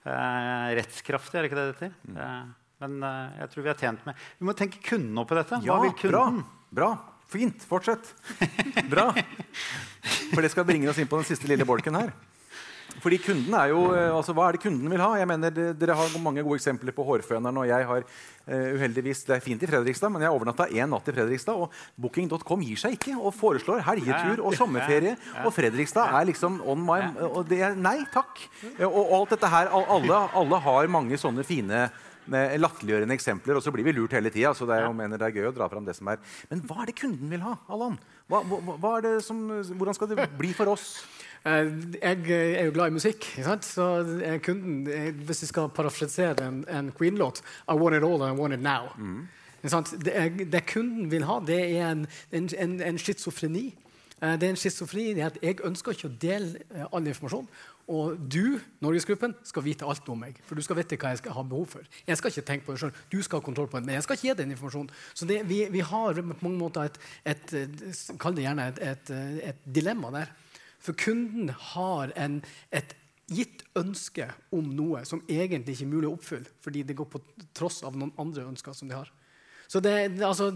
rettskraftig. 0.00 1.36
Er 1.36 1.44
det 1.44 1.50
ikke 1.50 1.60
det 1.60 1.68
det 1.68 1.76
heter? 1.76 1.94
Eh, 2.16 2.59
men 2.80 3.02
eh, 3.04 3.38
jeg 3.42 3.52
tror 3.52 3.66
vi 3.66 3.72
er 3.72 3.80
tjent 3.84 4.08
med 4.08 4.26
Vi 4.40 4.48
må 4.48 4.56
tenke 4.56 4.82
kunden 4.84 5.20
oppi 5.20 5.36
dette. 5.38 5.60
Ja, 5.66 5.76
Hva 5.76 5.84
vil 5.84 6.10
bra. 6.10 6.24
kunden? 6.26 6.44
bra. 6.70 6.90
Fint. 7.30 7.62
Fortsett. 7.62 8.08
Bra. 8.90 9.12
For 10.32 10.42
det 10.42 10.50
skal 10.50 10.66
bringe 10.66 10.88
oss 10.90 10.98
inn 10.98 11.06
på 11.06 11.20
den 11.20 11.28
siste 11.28 11.46
lille 11.46 11.62
bolken 11.68 11.94
her. 11.94 12.10
Fordi 13.00 13.20
kunden 13.22 13.54
er 13.54 13.70
jo, 13.70 13.84
eh, 13.94 14.10
altså 14.10 14.34
Hva 14.34 14.48
er 14.48 14.56
det 14.56 14.62
kunden 14.64 14.90
vil 14.90 15.00
ha? 15.00 15.12
Jeg 15.16 15.28
mener, 15.30 15.54
Dere 15.78 15.94
har 15.94 16.16
mange 16.18 16.42
gode 16.42 16.58
eksempler 16.58 16.92
på 16.96 17.06
hårføneren. 17.06 17.56
og 17.62 17.68
jeg 17.68 17.86
har 17.86 18.02
uh, 18.02 18.74
uheldigvis, 18.74 19.22
Det 19.24 19.36
er 19.36 19.44
fint 19.44 19.62
i 19.62 19.70
Fredrikstad, 19.70 20.10
men 20.10 20.22
jeg 20.26 20.34
overnatta 20.34 20.66
én 20.68 20.90
natt 20.90 21.06
i 21.08 21.14
Fredrikstad. 21.14 21.54
Og 21.54 21.70
Booking.com 21.96 22.66
gir 22.66 22.76
seg 22.76 22.98
ikke 22.98 23.14
og 23.16 23.32
foreslår 23.34 23.86
helgetur 23.86 24.44
og 24.44 24.58
sommerferie. 24.58 25.16
Og 25.44 25.54
Fredrikstad 25.54 26.12
er 26.18 26.28
liksom 26.32 26.60
on 26.66 26.82
my 26.82 27.00
og 27.30 27.46
det 27.48 27.62
er, 27.62 27.78
Nei 27.78 28.00
takk. 28.12 28.42
Og, 28.82 29.02
alt 29.20 29.36
dette 29.36 29.54
her, 29.54 29.70
alle, 29.70 30.22
alle 30.34 30.64
har 30.66 30.90
mange 30.90 31.16
sånne 31.20 31.46
fine 31.46 31.86
latterliggjørende 32.30 33.14
eksempler, 33.16 33.58
og 33.58 33.62
så 33.64 33.72
blir 33.74 33.84
vi 33.86 33.92
lurt 33.96 34.12
hele 34.16 34.30
tida. 34.32 34.52
Så 34.54 34.66
det 34.68 34.78
er, 34.78 34.88
mener 34.96 35.18
det 35.20 35.28
er 35.28 35.36
gøy 35.40 35.50
å 35.50 35.54
dra 35.56 35.68
fram 35.72 35.84
det 35.86 35.96
som 35.98 36.08
er. 36.12 36.20
Men 36.50 36.62
hva 36.68 36.82
er 36.82 36.90
det 36.92 36.96
kunden 37.00 37.30
vil 37.32 37.42
ha, 37.44 37.56
Allan? 37.68 37.98
Hva, 38.30 38.42
hva, 38.46 38.92
er 39.00 39.18
som, 39.24 39.40
hvordan 39.74 39.96
skal 39.96 40.12
det 40.12 40.28
bli 40.38 40.54
for 40.56 40.72
oss? 40.76 40.92
Eh, 41.40 41.70
Jeg 42.02 42.26
er 42.36 42.66
jo 42.66 42.72
glad 42.74 42.90
i 42.90 42.96
musikk. 42.98 43.24
Så 43.64 43.84
er 44.20 44.42
kunden, 44.44 44.82
eh, 44.92 45.06
Hvis 45.24 45.40
jeg 45.40 45.48
skal 45.48 45.70
parafrasere 45.72 46.44
en, 46.44 46.58
en 46.68 46.90
Queen-låt 46.92 47.40
I 47.64 47.78
want 47.80 47.96
it 47.96 48.04
all 48.04 48.20
and 48.20 48.36
I 48.36 48.38
want 48.38 48.52
it 48.52 48.60
now. 48.60 48.90
Sant? 49.64 49.94
Det, 50.04 50.12
er, 50.12 50.28
det 50.28 50.66
kunden 50.68 51.08
vil 51.10 51.24
ha, 51.24 51.38
det 51.40 51.56
er 51.78 51.94
en, 51.94 52.06
en, 52.36 52.50
en, 52.58 52.74
en 52.90 52.98
schizofreni. 53.00 53.70
Eh, 54.20 54.36
Det 54.36 54.50
er 54.50 54.52
en 54.52 54.60
schizofreni 54.60 55.14
i 55.16 55.24
at 55.24 55.38
jeg 55.40 55.64
ønsker 55.64 55.96
ikke 55.96 56.10
å 56.10 56.16
dele 56.20 56.60
eh, 56.74 56.84
all 56.92 57.08
informasjon. 57.08 57.48
Og 57.90 58.18
du, 58.30 58.60
Norgesgruppen, 58.84 59.32
skal 59.46 59.64
vite 59.66 59.86
alt 59.88 60.06
om 60.12 60.20
meg. 60.22 60.38
For 60.46 60.54
du 60.54 60.62
skal 60.62 60.78
vite 60.78 60.98
hva 61.00 61.10
jeg 61.10 61.22
skal 61.24 61.34
ha 61.34 61.42
behov 61.46 61.66
for. 61.72 61.88
Jeg 62.06 62.20
skal 62.20 62.30
ikke 62.30 62.46
tenke 62.46 62.66
på 62.68 62.76
det 62.76 62.82
selv. 62.84 63.00
Du 63.10 63.18
skal 63.26 63.40
ha 63.40 63.46
kontroll 63.46 63.66
på 63.70 63.80
det, 63.80 63.88
men 63.88 63.98
jeg 63.98 64.06
skal 64.06 64.18
ikke 64.18 64.28
gi 64.28 64.36
den 64.38 64.54
informasjonen. 64.54 64.92
Så 65.10 65.26
det, 65.26 65.40
vi, 65.48 65.64
vi, 65.74 65.82
har 65.82 66.20
på 66.20 66.38
mange 66.46 66.60
måter 66.60 66.86
et, 66.86 67.00
et 67.26 68.16
Kall 68.22 68.38
det 68.38 68.46
gjerne 68.46 68.68
et, 68.70 68.80
et, 68.92 69.12
et, 69.50 69.66
dilemma 69.66 70.12
der. 70.14 70.30
For 70.80 70.96
kunden 70.96 71.50
har 71.74 72.14
en, 72.16 72.38
et 72.70 72.94
gitt 73.30 73.64
ønske 73.78 74.28
om 74.54 74.70
noe 74.74 75.02
som 75.06 75.22
egentlig 75.28 75.76
ikke 75.76 75.88
er 75.88 75.94
mulig 75.94 76.10
å 76.10 76.14
oppfylle, 76.16 76.54
fordi 76.62 76.84
det 76.86 76.96
går 76.98 77.10
på 77.10 77.22
tross 77.56 77.82
av 77.86 77.98
noen 77.98 78.14
andre 78.22 78.46
ønsker 78.50 78.74
som 78.76 78.90
de 78.90 78.98
har. 78.98 79.10
Så 79.70 79.78
det, 79.78 79.92
altså, 80.26 80.48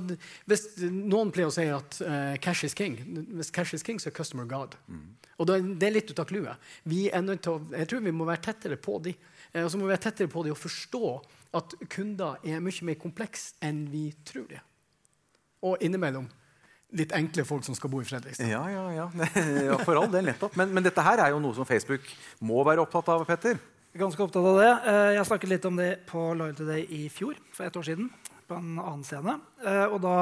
hvis 0.51 0.65
Noen 0.91 1.31
pleier 1.35 1.47
å 1.47 1.55
si 1.55 1.69
at 1.71 2.01
uh, 2.03 2.35
cash 2.43 2.67
is 2.67 2.75
king. 2.75 2.97
Hvis 3.39 3.53
cash 3.55 3.77
is 3.77 3.85
king, 3.87 4.01
så 4.03 4.11
er 4.11 4.17
customer 4.17 4.49
god. 4.51 4.75
Mm. 4.91 5.05
Og 5.39 5.47
det, 5.47 5.59
det, 5.79 5.87
er 5.87 5.95
litt 5.95 6.11
ut 6.11 6.23
av 6.23 6.27
clouet. 6.27 6.73
Jeg 6.91 7.87
tror 7.91 8.03
vi 8.03 8.15
må 8.15 8.27
være 8.27 8.43
tettere 8.49 8.79
på 8.81 8.99
de. 9.05 9.15
Uh, 9.55 9.63
og 9.63 9.71
så 9.71 9.79
må 9.79 9.87
vi 9.87 9.95
være 9.95 10.07
tettere 10.09 10.33
på 10.33 10.43
de 10.43 10.51
og 10.51 10.59
forstå 10.59 11.11
at 11.55 11.77
kunder 11.95 12.43
er 12.43 12.65
mye 12.65 12.89
mer 12.91 12.99
komplekse 12.99 13.55
enn 13.63 13.85
vi 13.93 14.09
tror 14.27 14.49
de 14.51 14.59
er. 14.59 14.67
Og 15.65 15.79
innimellom 15.87 16.27
litt 16.99 17.15
enkle 17.15 17.47
folk 17.47 17.63
som 17.67 17.79
skal 17.79 17.91
bo 17.91 18.03
i 18.03 18.07
Fredrikstad. 18.07 18.51
Ja, 18.51 18.65
ja, 18.71 18.85
ja. 18.95 19.07
ja 19.69 19.79
for 19.83 19.99
all 19.99 20.11
del, 20.11 20.27
nettopp. 20.27 20.59
Men, 20.59 20.75
men, 20.75 20.85
dette 20.87 21.07
her 21.07 21.23
er 21.23 21.35
jo 21.35 21.41
noe 21.43 21.55
som 21.57 21.67
Facebook 21.67 22.07
må 22.43 22.67
være 22.67 22.83
opptatt 22.83 23.15
av, 23.15 23.25
Petter? 23.29 23.59
Ganske 23.95 24.27
opptatt 24.27 24.43
av 24.43 24.59
det. 24.59 24.71
Eh, 24.91 25.09
jeg 25.17 25.27
snakket 25.31 25.55
litt 25.55 25.67
om 25.71 25.79
det 25.79 25.91
på 26.11 26.29
Loyalty 26.35 26.67
Day 26.67 26.87
i 26.95 27.03
fjor, 27.15 27.39
for 27.55 27.67
ett 27.67 27.79
år 27.79 27.87
siden 27.87 28.11
på 28.49 28.59
en 28.59 28.79
annen 28.79 29.05
scene. 29.07 29.39
Eh, 29.65 29.87
og 29.89 30.01
da 30.05 30.17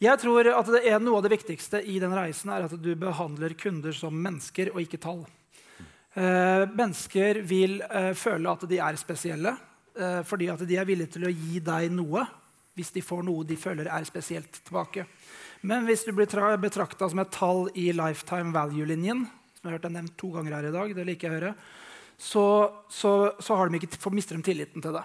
Jeg 0.00 0.16
tror 0.22 0.48
at 0.48 0.68
det 0.72 0.80
er 0.88 1.02
noe 1.02 1.18
av 1.18 1.26
det 1.26 1.34
viktigste 1.34 1.82
i 1.84 1.98
den 2.00 2.14
reisen 2.16 2.52
er 2.54 2.64
at 2.64 2.72
du 2.72 2.94
behandler 2.96 3.52
kunder 3.52 3.92
som 3.92 4.16
mennesker 4.16 4.72
og 4.72 4.80
ikke 4.80 5.00
tall. 5.02 5.26
Eh, 6.14 6.64
mennesker 6.72 7.42
vil 7.44 7.82
eh, 7.84 8.14
føle 8.16 8.48
at 8.50 8.64
de 8.68 8.80
er 8.80 9.00
spesielle 9.00 9.56
fordi 10.24 10.46
at 10.48 10.60
de 10.64 10.76
er 10.78 10.86
villige 10.86 11.16
til 11.16 11.24
å 11.26 11.32
gi 11.34 11.58
deg 11.60 11.90
noe 11.92 12.22
hvis 12.78 12.92
de 12.94 13.02
får 13.04 13.24
noe 13.26 13.44
de 13.44 13.56
føler 13.58 13.90
er 13.90 14.06
spesielt 14.08 14.60
tilbake. 14.64 15.04
Men 15.66 15.84
hvis 15.84 16.06
du 16.06 16.12
blir 16.16 16.30
betrakta 16.62 17.08
som 17.10 17.20
et 17.20 17.32
tall 17.34 17.66
i 17.74 17.90
lifetime 17.92 18.54
value-linjen, 18.54 19.26
som 19.26 19.66
jeg 19.66 19.68
har 19.68 19.76
hørt 19.76 19.88
deg 19.88 19.96
nevnt 19.98 20.16
to 20.16 20.30
ganger 20.32 20.56
her 20.56 20.68
i 20.70 20.72
dag, 20.72 20.94
det 20.96 21.04
liker 21.04 21.28
jeg 21.28 21.34
å 21.34 21.38
høre, 21.40 21.52
så, 22.16 22.44
så, 22.88 23.12
så 23.40 23.58
de 23.68 23.80
ikke, 23.80 24.12
mister 24.14 24.36
de 24.38 24.44
tilliten 24.46 24.84
til 24.84 24.96
det. 24.96 25.04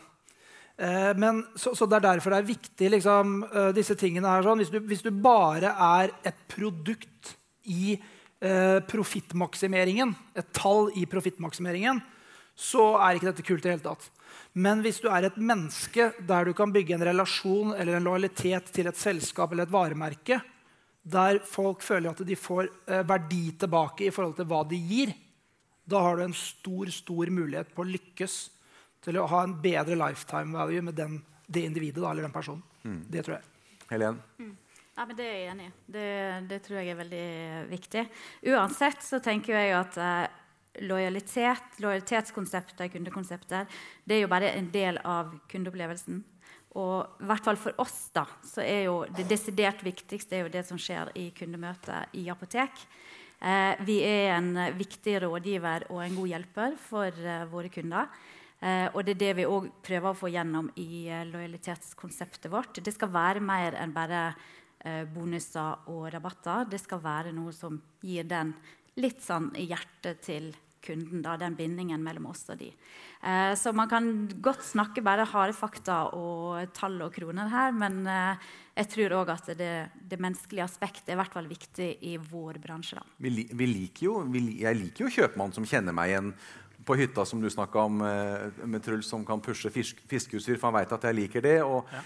Eh, 0.78 1.14
men, 1.16 1.46
så, 1.56 1.76
så, 1.76 1.86
Det 1.86 2.00
er 2.00 2.08
derfor 2.10 2.36
det 2.36 2.42
er 2.42 2.50
viktig 2.50 2.90
liksom, 2.98 3.38
uh, 3.48 3.72
disse 3.76 3.96
tingene 4.00 4.32
her. 4.32 4.44
Sånn. 4.44 4.60
Hvis, 4.64 4.74
du, 4.74 4.82
hvis, 4.84 5.06
du, 5.06 5.12
bare 5.12 5.72
er 5.72 6.16
et 6.28 6.42
produkt 6.52 7.36
i 7.66 7.96
eh, 7.96 8.80
profittmaksimeringen, 8.86 10.12
et 10.38 10.52
tall 10.54 10.92
i 11.00 11.08
profittmaksimeringen, 11.10 12.02
så 12.56 12.94
er 13.02 13.18
ikke 13.18 13.32
dette 13.32 13.46
kult 13.48 13.64
i 13.64 13.68
det 13.68 13.74
hele 13.74 13.88
tatt. 13.88 14.10
Men 14.56 14.84
hvis 14.84 15.02
du 15.04 15.10
er 15.12 15.26
et 15.28 15.40
menneske 15.40 16.12
der 16.28 16.48
du 16.48 16.54
kan 16.56 16.72
bygge 16.72 16.96
en 16.96 17.08
relasjon 17.08 17.74
eller 17.74 17.98
en 17.98 18.06
lojalitet 18.06 18.70
til 18.76 18.88
et 18.88 19.00
selskap 19.00 19.52
eller 19.52 19.66
et 19.66 19.74
varemerke, 19.74 20.38
der 21.06 21.42
folk 21.46 21.84
føler 21.86 22.12
at 22.14 22.24
de 22.26 22.38
får 22.38 22.70
eh, 22.88 23.04
verdi 23.08 23.48
tilbake 23.62 24.08
i 24.08 24.14
forhold 24.14 24.38
til 24.38 24.48
hva 24.50 24.64
de 24.70 24.80
gir, 24.80 25.14
da 25.86 26.02
har 26.02 26.18
du 26.18 26.26
en 26.26 26.38
stor, 26.38 26.90
stor 26.90 27.30
mulighet 27.30 27.74
på 27.76 27.84
å 27.84 27.90
lykkes 27.90 28.38
til 29.06 29.20
å 29.22 29.28
ha 29.30 29.42
en 29.46 29.56
bedre 29.62 29.98
lifetime 30.00 30.56
value 30.56 30.84
med 30.86 30.98
den, 30.98 31.20
det 31.46 31.66
individet 31.70 32.02
da, 32.02 32.12
eller 32.12 32.26
den 32.26 32.36
personen. 32.36 32.64
Mm. 32.84 33.02
Det 33.12 33.26
tror 33.26 33.38
jeg. 33.38 33.52
Helen? 33.92 34.22
Mm. 34.42 34.56
Ja, 34.96 35.04
men 35.04 35.18
Det 35.18 35.26
er 35.28 35.34
jeg 35.36 35.52
enig 35.52 35.68
i. 35.68 35.74
Det, 35.92 36.08
det, 36.50 36.62
tror 36.64 36.80
jeg 36.80 36.94
er 36.94 37.00
veldig 37.02 37.28
viktig. 37.68 38.04
Uansett 38.54 39.04
så 39.04 39.20
tenker 39.24 39.58
jeg 39.58 39.74
at 39.76 39.98
eh, 40.00 40.38
lojalitet, 40.88 41.82
lojalitetskonseptet, 41.84 42.94
kundekonseptet, 42.94 43.76
det 44.06 44.16
er 44.16 44.24
jo 44.24 44.32
bare 44.32 44.54
en 44.56 44.70
del 44.72 45.02
av 45.04 45.34
kundeopplevelsen. 45.52 46.24
Og 46.80 47.22
i 47.24 47.28
hvert 47.28 47.44
fall 47.44 47.60
for 47.60 47.76
oss 47.80 48.10
da, 48.16 48.26
så 48.44 48.64
er 48.64 48.88
jo 48.88 49.02
det 49.16 49.28
desidert 49.30 49.84
viktigste 49.84 50.36
er 50.36 50.46
jo 50.46 50.54
det 50.56 50.66
som 50.68 50.80
skjer 50.80 51.14
i 51.20 51.30
kundemøtet 51.36 52.16
i 52.20 52.26
apotek. 52.32 52.88
Eh, 53.40 53.84
vi 53.88 54.00
er 54.08 54.38
en 54.38 54.54
viktig 54.80 55.20
rådgiver 55.24 55.90
og 55.92 56.02
en 56.04 56.18
god 56.18 56.32
hjelper 56.32 56.80
for 56.88 57.12
eh, 57.20 57.46
våre 57.52 57.72
kunder. 57.72 58.08
Eh, 58.66 58.88
og 58.94 59.04
det 59.06 59.16
er 59.16 59.22
det 59.22 59.34
vi 59.42 59.48
òg 59.50 59.70
prøver 59.86 60.10
å 60.10 60.18
få 60.18 60.32
gjennom 60.34 60.72
i 60.82 61.06
eh, 61.06 61.26
lojalitetskonseptet 61.30 62.50
vårt. 62.52 62.82
Det 62.82 62.94
skal 62.96 63.14
være 63.14 63.44
mer 63.46 63.78
enn 63.78 63.94
bare 63.94 64.28
eh, 64.32 65.04
bonuser 65.06 65.86
og 65.94 66.08
rabatter. 66.14 66.66
Det 66.72 66.82
skal 66.82 67.04
være 67.04 67.36
noe 67.36 67.54
som 67.54 67.78
gir 68.02 68.26
den 68.30 68.56
litt 68.98 69.22
sånn 69.22 69.52
i 69.60 69.68
hjertet 69.70 70.24
til 70.26 70.54
kunden, 70.86 71.22
da, 71.26 71.36
den 71.40 71.56
bindingen 71.58 72.04
mellom 72.06 72.30
oss 72.30 72.44
og 72.54 72.60
de. 72.62 72.70
Eh, 73.26 73.54
så 73.58 73.74
man 73.76 73.90
kan 73.92 74.10
godt 74.44 74.64
snakke 74.66 75.04
bare 75.06 75.26
harde 75.30 75.56
fakta 75.58 76.04
og 76.18 76.74
tall 76.78 77.00
og 77.06 77.14
kroner 77.16 77.50
her, 77.52 77.74
men 77.76 78.04
eh, 78.10 78.52
jeg 78.76 78.92
tror 78.94 79.18
òg 79.22 79.32
at 79.34 79.50
det, 79.58 79.72
det, 79.98 80.20
menneskelige 80.22 80.66
aspektet 80.66 81.10
er 81.10 81.18
i 81.18 81.22
hvert 81.22 81.38
fall 81.38 81.50
viktig 81.50 81.90
i 82.06 82.16
vår 82.22 82.60
bransje. 82.64 83.02
Vi, 83.24 83.48
vi 83.50 83.70
liker 83.72 84.10
jo, 84.10 84.20
vi, 84.30 84.46
jeg 84.62 84.82
liker 84.82 85.08
jo 85.08 85.16
kjøpmann 85.20 85.56
som 85.56 85.68
kjenner 85.70 85.96
meg 85.96 86.14
igjen 86.14 86.32
på 86.86 86.98
hytta 87.00 87.26
som 87.26 87.42
du 87.42 87.50
snakka 87.50 87.86
om 87.88 88.02
eh, 88.06 88.64
med 88.70 88.84
Truls, 88.86 89.10
som 89.10 89.26
kan 89.26 89.42
pushe 89.42 89.72
fisk, 89.74 90.00
fiskeutstyr, 90.10 90.60
for 90.60 90.70
han 90.70 90.78
veit 90.78 90.94
at 90.96 91.08
jeg 91.10 91.18
liker 91.18 91.46
det. 91.46 91.58
Og, 91.66 91.90
ja. 91.92 92.04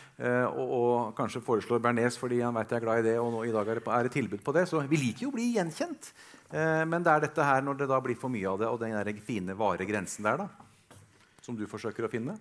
og, 0.48 0.60
og, 0.64 0.74
og, 0.80 1.14
kanskje 1.18 1.44
foreslår 1.44 1.84
bearnés 1.84 2.18
fordi 2.20 2.42
han 2.42 2.56
veit 2.56 2.72
jeg 2.72 2.82
er 2.82 2.86
glad 2.88 3.04
i 3.04 3.08
det. 3.12 3.16
Og 3.20 3.32
nå, 3.36 3.46
i 3.48 3.54
dag 3.56 3.68
er 3.68 3.82
det, 3.82 3.88
er 4.00 4.08
det, 4.08 4.14
tilbud 4.16 4.44
på 4.46 4.56
det. 4.56 4.66
Så 4.72 4.82
vi 4.90 5.02
liker 5.02 5.28
jo 5.28 5.34
å 5.34 5.36
bli 5.36 5.50
gjenkjent. 5.58 6.14
Eh, 6.50 6.86
men 6.90 7.06
det 7.06 7.14
er 7.14 7.28
dette 7.28 7.46
her 7.46 7.66
når 7.66 7.84
det 7.84 7.90
da 7.92 8.00
blir 8.04 8.18
for 8.18 8.34
mye 8.34 8.48
av 8.50 8.62
det, 8.62 8.70
og 8.72 8.80
den 8.82 8.96
der 8.98 9.26
fine 9.26 9.58
varegrensen 9.58 10.26
der, 10.26 10.46
da, 10.46 10.96
som 11.46 11.60
du 11.60 11.68
forsøker 11.70 12.08
å 12.08 12.12
finne. 12.12 12.40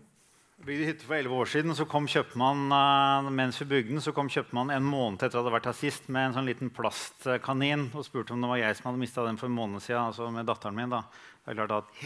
Bygde 0.67 0.89
hytte 0.89 1.07
for 1.07 1.15
11 1.15 1.35
år 1.39 1.51
siden, 1.53 1.75
så 1.79 1.85
kom 1.87 2.09
kjøpmann 2.11 2.73
uh, 2.75 3.29
mens 3.31 3.61
vi 3.63 3.69
bygde 3.71 3.93
den, 3.93 4.03
så 4.03 4.11
kom 4.15 4.27
kjøpmannen 4.33 4.75
en 4.75 4.87
måned 4.87 5.21
etter 5.21 5.31
at 5.31 5.37
jeg 5.37 5.45
hadde 5.45 5.53
vært 5.55 5.69
her 5.71 5.77
sist, 5.79 6.09
med 6.11 6.27
en 6.27 6.35
sånn 6.35 6.49
liten 6.51 6.73
plastkanin 6.75 7.85
og 7.93 8.03
spurte 8.07 8.35
om 8.35 8.43
det 8.43 8.51
var 8.51 8.59
jeg 8.59 8.79
som 8.79 8.89
hadde 8.91 9.03
mista 9.05 9.27
den 9.27 9.39
for 9.39 9.47
en 9.47 9.55
måned 9.55 9.85
siden. 9.85 10.09
Altså 10.11 10.27
med 10.35 10.49
datteren 10.51 10.75
min 10.75 10.91
da. 10.91 11.05
Det 11.49 11.55
er 11.55 11.61
klart 11.61 11.77
at 11.79 12.01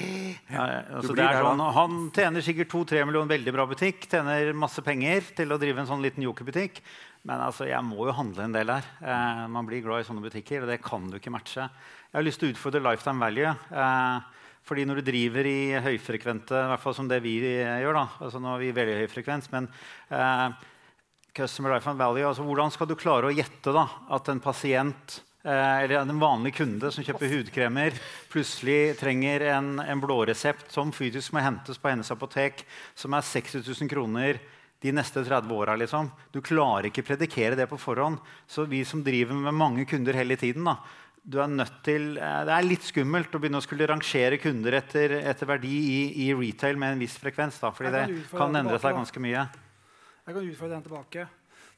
ja, 0.53 0.67
altså 0.99 1.17
det 1.19 1.25
er 1.25 1.41
sånn, 1.43 1.63
Han 1.79 1.97
tjener 2.15 2.45
sikkert 2.45 2.71
2-3 2.77 3.01
millioner, 3.09 3.33
veldig 3.33 3.57
bra 3.57 3.67
butikk. 3.73 4.05
Tjener 4.13 4.53
masse 4.55 4.85
penger 4.85 5.33
til 5.41 5.51
å 5.51 5.59
drive 5.59 5.83
en 5.83 5.89
sånn 5.89 6.05
liten 6.05 6.23
jokerbutikk. 6.29 6.79
Men 7.27 7.43
altså, 7.43 7.67
jeg 7.71 7.83
må 7.89 8.05
jo 8.07 8.15
handle 8.15 8.47
en 8.47 8.55
del 8.55 8.71
her. 8.71 8.87
Eh, 9.01 9.43
man 9.51 9.67
blir 9.67 9.83
glad 9.83 10.05
i 10.05 10.07
sånne 10.07 10.23
butikker, 10.23 10.63
og 10.63 10.71
det 10.71 10.79
kan 10.85 11.09
du 11.11 11.19
ikke 11.19 11.33
matche. 11.35 11.67
Jeg 11.67 12.19
har 12.19 12.29
lyst 12.29 12.43
til 12.43 12.51
å 12.51 12.55
utfordre 12.55 12.85
lifetime 12.85 13.25
value. 13.25 13.57
Eh, 13.73 14.42
fordi 14.67 14.85
når 14.87 15.01
du 15.01 15.09
driver 15.11 15.49
i 15.49 15.73
høyfrekvente, 15.83 16.55
i 16.55 16.71
hvert 16.71 16.85
fall 16.85 16.95
som 16.97 17.09
det 17.11 17.19
vi 17.25 17.39
gjør 17.43 17.99
da, 17.99 18.07
altså 18.23 18.43
nå 18.43 18.55
er 18.55 18.63
vi 18.63 18.77
veldig 18.77 19.01
høy 19.01 19.11
frekvens, 19.11 19.51
men 19.55 19.67
eh, 20.13 20.47
customer 21.35 21.79
and 21.81 21.99
value, 21.99 22.29
altså 22.29 22.47
hvordan 22.47 22.71
skal 22.75 22.91
du 22.91 22.97
klare 22.99 23.31
å 23.31 23.35
gjette 23.35 23.75
da, 23.75 23.89
at 24.15 24.31
en 24.31 24.43
pasient 24.45 25.23
Eh, 25.45 25.83
eller 25.83 25.95
en 25.95 26.19
vanlig 26.23 26.55
kunde 26.55 26.87
som 26.95 27.03
kjøper 27.03 27.33
hudkremer, 27.33 27.97
plutselig 28.31 28.95
trenger 29.01 29.43
en, 29.57 29.75
en 29.83 30.03
blåresept 30.03 30.71
som 30.71 30.93
fysisk 30.95 31.35
må 31.35 31.43
hentes 31.43 31.81
på 31.83 31.91
hennes 31.91 32.13
apotek, 32.15 32.63
som 32.95 33.17
er 33.19 33.27
60 33.27 33.65
000 33.67 33.91
kroner 33.91 34.39
de 34.83 34.93
neste 34.95 35.25
30 35.27 35.51
åra. 35.57 35.75
Liksom. 35.79 36.13
Du 36.31 36.39
klarer 36.47 36.87
ikke 36.87 37.03
å 37.03 37.09
predikere 37.11 37.59
det 37.59 37.67
på 37.71 37.79
forhånd. 37.81 38.21
Så 38.47 38.69
vi 38.71 38.85
som 38.87 39.03
driver 39.03 39.35
med 39.35 39.59
mange 39.59 39.87
kunder 39.91 40.15
hele 40.15 40.39
tiden, 40.39 40.67
da, 40.71 40.77
du 41.23 41.39
er 41.39 41.51
nødt 41.51 41.83
til, 41.87 42.17
eh, 42.19 42.39
det 42.47 42.55
er 42.55 42.65
litt 42.67 42.83
skummelt 42.83 43.35
å 43.35 43.41
begynne 43.43 43.61
å 43.61 43.65
skulle 43.65 43.87
rangere 43.87 44.41
kunder 44.43 44.75
etter, 44.81 45.15
etter 45.23 45.47
verdi 45.47 45.71
i, 45.71 46.01
i, 46.25 46.33
retail 46.35 46.81
med 46.81 46.97
en 46.97 47.05
viss 47.05 47.15
frekvens. 47.23 47.61
Da, 47.63 47.71
fordi 47.75 47.93
det 47.95 48.03
kan 48.33 48.59
endre 48.59 48.81
seg 48.83 48.97
ganske 48.99 49.23
mye. 49.23 49.45
Jeg 50.27 50.35
kan 50.35 50.43
utfordre 50.43 50.75
den 50.75 50.83
tilbake. 50.89 51.29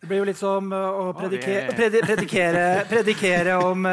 Det 0.01 0.09
blir 0.09 0.21
jo 0.21 0.29
litt 0.29 0.41
som 0.41 0.73
uh, 0.73 0.79
å 1.01 1.05
predikere, 1.17 1.77
predikere, 1.77 2.65
predikere 2.89 3.55
om 3.57 3.87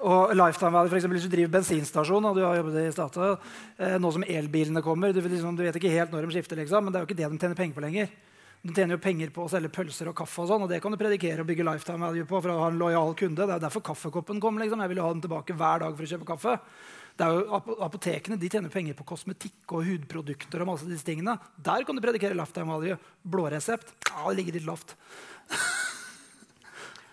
og 0.00 0.30
lifetime 0.32 0.72
value, 0.72 0.88
for 0.88 1.12
Hvis 1.12 1.26
du 1.26 1.32
driver 1.32 1.50
bensinstasjon 1.58 2.24
og 2.24 2.36
du 2.38 2.40
har 2.40 2.56
jobbet 2.56 2.76
i 2.80 3.24
uh, 3.28 3.96
nå 4.00 4.12
som 4.14 4.24
elbilene 4.24 4.82
kommer 4.82 5.12
du, 5.12 5.20
liksom, 5.20 5.58
du, 5.58 5.64
vet 5.66 5.76
ikke 5.76 5.92
helt 5.92 6.14
når 6.14 6.24
de 6.24 6.38
skifter, 6.38 6.56
liksom, 6.56 6.86
men 6.86 6.94
det 6.94 7.00
er 7.00 7.04
jo 7.04 7.10
ikke 7.10 7.18
det 7.18 7.28
de 7.28 7.40
tjener 7.42 7.58
penger 7.58 7.76
på 7.76 7.84
lenger. 7.84 8.14
De 8.60 8.74
tjener 8.76 8.98
jo 8.98 9.00
penger 9.00 9.30
på 9.32 9.46
å 9.46 9.48
selge 9.48 9.70
pølser 9.72 10.10
og 10.10 10.16
kaffe, 10.18 10.42
og 10.42 10.50
sånn, 10.50 10.64
og 10.66 10.68
det 10.68 10.82
kan 10.84 10.92
du 10.92 10.98
predikere 11.00 11.40
og 11.40 11.48
bygge 11.48 11.64
lifetime 11.64 12.04
value 12.04 12.28
på 12.28 12.40
for 12.42 12.52
å 12.52 12.58
ha 12.60 12.66
en 12.68 12.80
lojal 12.80 13.14
kunde. 13.16 13.40
Det 13.40 13.54
er 13.54 13.60
jo 13.60 13.64
derfor 13.64 13.84
kaffekoppen 13.88 14.40
kom. 14.42 14.58
Liksom. 14.60 14.82
Jeg 14.84 14.92
vil 14.92 15.00
ha 15.00 15.12
den 15.14 15.22
tilbake 15.24 15.56
hver 15.56 15.84
dag 15.84 15.94
for 15.96 16.04
å 16.04 16.10
kjøpe 16.10 16.28
kaffe. 16.28 16.56
Det 17.16 17.26
er 17.26 17.38
jo, 17.38 17.60
apotekene 17.84 18.36
de 18.40 18.50
tjener 18.52 18.72
penger 18.72 18.96
på 18.98 19.06
kosmetikk 19.08 19.72
og 19.76 19.88
hudprodukter. 19.88 20.60
og 20.60 20.72
masse 20.74 20.88
disse 20.88 21.08
tingene. 21.08 21.38
Der 21.56 21.84
kan 21.88 21.96
du 21.96 22.04
predikere 22.04 22.36
lifetime 22.36 22.68
value. 22.72 22.98
blå 23.24 23.48
resept 23.48 23.96
det 24.04 24.36
ligger 24.36 24.58
litt 24.58 24.68
lavt. 24.68 24.96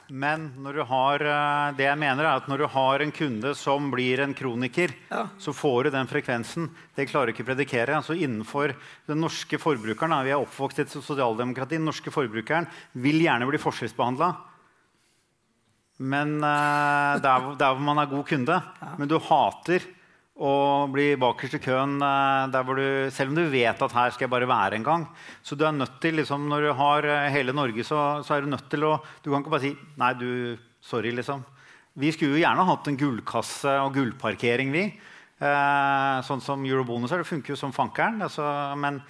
Men 0.07 0.53
når 0.63 0.77
du 0.79 0.83
har, 0.87 1.19
eh, 1.19 1.75
det 1.75 1.83
jeg 1.83 1.99
mener 1.99 2.23
er 2.23 2.39
at 2.39 2.47
når 2.47 2.63
du 2.63 2.67
har 2.71 3.01
en 3.03 3.11
kunde 3.11 3.51
som 3.59 3.89
blir 3.91 4.21
en 4.23 4.33
kroniker, 4.33 4.93
ja. 5.11 5.25
så 5.37 5.51
får 5.51 5.87
du 5.87 5.89
den 5.91 6.07
frekvensen. 6.07 6.69
Det 6.95 7.09
klarer 7.09 7.27
du 7.27 7.35
ikke 7.35 7.43
å 7.43 7.49
predikere. 7.51 7.97
Altså 7.97 8.15
innenfor 8.15 8.71
den 9.07 9.19
norske 9.19 9.59
forbrukeren, 9.59 10.23
Vi 10.23 10.31
er 10.31 10.39
oppvokst 10.39 10.79
i 10.79 10.85
et 10.85 10.95
sosialdemokrati. 10.95 11.75
Den 11.75 11.85
norske 11.91 12.11
forbrukeren 12.11 12.67
vil 12.93 13.19
gjerne 13.19 13.47
bli 13.47 13.59
forskjellsbehandla. 13.59 14.31
Men 15.99 16.37
uh, 16.43 17.17
der, 17.19 17.53
der, 17.57 17.73
hvor 17.73 17.83
man 17.83 17.99
er 17.99 18.11
god 18.11 18.25
kunde. 18.29 18.61
Ja. 18.81 18.95
Men 18.97 19.09
du 19.09 19.17
hater 19.19 19.83
og 20.37 20.91
bli 20.93 21.15
bakerst 21.17 21.57
i 21.57 21.61
køen 21.63 21.97
eh, 22.03 22.47
der 22.53 22.65
hvor 22.65 22.77
du, 22.77 23.09
selv 23.13 23.31
om 23.31 23.37
du 23.39 23.47
vet 23.49 23.81
at 23.81 23.95
her 23.95 24.13
skal 24.13 24.27
jeg 24.27 24.33
bare 24.33 24.49
være 24.49 24.77
en 24.77 24.85
gang. 24.85 25.05
Så 25.41 25.57
du 25.57 25.65
er 25.65 25.73
nødt 25.73 25.97
til, 26.01 26.19
liksom, 26.19 26.45
når 26.49 26.67
du 26.67 26.71
har 26.77 27.07
eh, 27.09 27.29
hele 27.33 27.55
Norge, 27.57 27.83
så, 27.85 28.21
så, 28.21 28.35
er 28.35 28.45
du 28.45 28.51
nødt 28.53 28.67
til 28.69 28.85
å 28.85 28.97
Du 29.23 29.31
kan 29.31 29.41
ikke 29.41 29.53
bare 29.55 29.65
si 29.65 29.73
Nei, 29.97 30.13
du, 30.13 30.57
sorry, 30.81 31.13
liksom. 31.15 31.41
Vi 31.97 32.11
skulle 32.13 32.37
jo 32.37 32.43
gjerne 32.43 32.67
hatt 32.67 32.89
en 32.91 32.99
gullkasse 32.99 33.79
og 33.81 33.95
gullparkering, 33.97 34.69
vi. 34.75 34.83
Eh, 35.37 36.19
sånn 36.25 36.43
som 36.45 36.65
eurobonus 36.65 37.13
er. 37.13 37.23
Det 37.23 37.31
funker 37.31 37.55
jo 37.55 37.57
som 37.57 37.73
fankeren. 37.73 38.21
Altså, 38.25 38.45
men, 38.77 39.01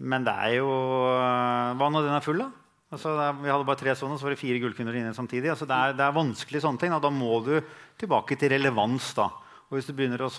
men, 0.00 0.24
det 0.24 0.32
er 0.32 0.56
jo 0.62 0.70
eh, 1.12 1.76
Hva 1.76 1.92
når 1.92 2.08
den 2.08 2.16
er 2.16 2.24
full, 2.24 2.40
da? 2.40 2.48
Altså, 2.90 3.12
er, 3.20 3.36
vi 3.44 3.52
hadde 3.52 3.68
bare 3.68 3.78
tre 3.84 3.92
sånne, 3.94 4.16
så 4.16 4.26
var 4.26 4.32
det 4.34 4.40
fire 4.40 4.64
gullkunder 4.64 4.96
inne 4.96 5.12
samtidig. 5.16 5.52
Altså, 5.52 5.68
det, 5.68 5.76
er, 5.76 6.00
det 6.00 6.08
er 6.08 6.16
vanskelig 6.16 6.64
sånne 6.64 6.80
ting. 6.80 6.96
Da. 6.96 7.04
da 7.04 7.12
må 7.12 7.42
du 7.44 7.54
tilbake 8.00 8.40
til 8.40 8.56
relevans. 8.56 9.12
da. 9.20 9.28
Og 9.70 9.78
hvis 9.78 9.86
du 9.86 9.94
begynner 9.94 10.26
å 10.26 10.30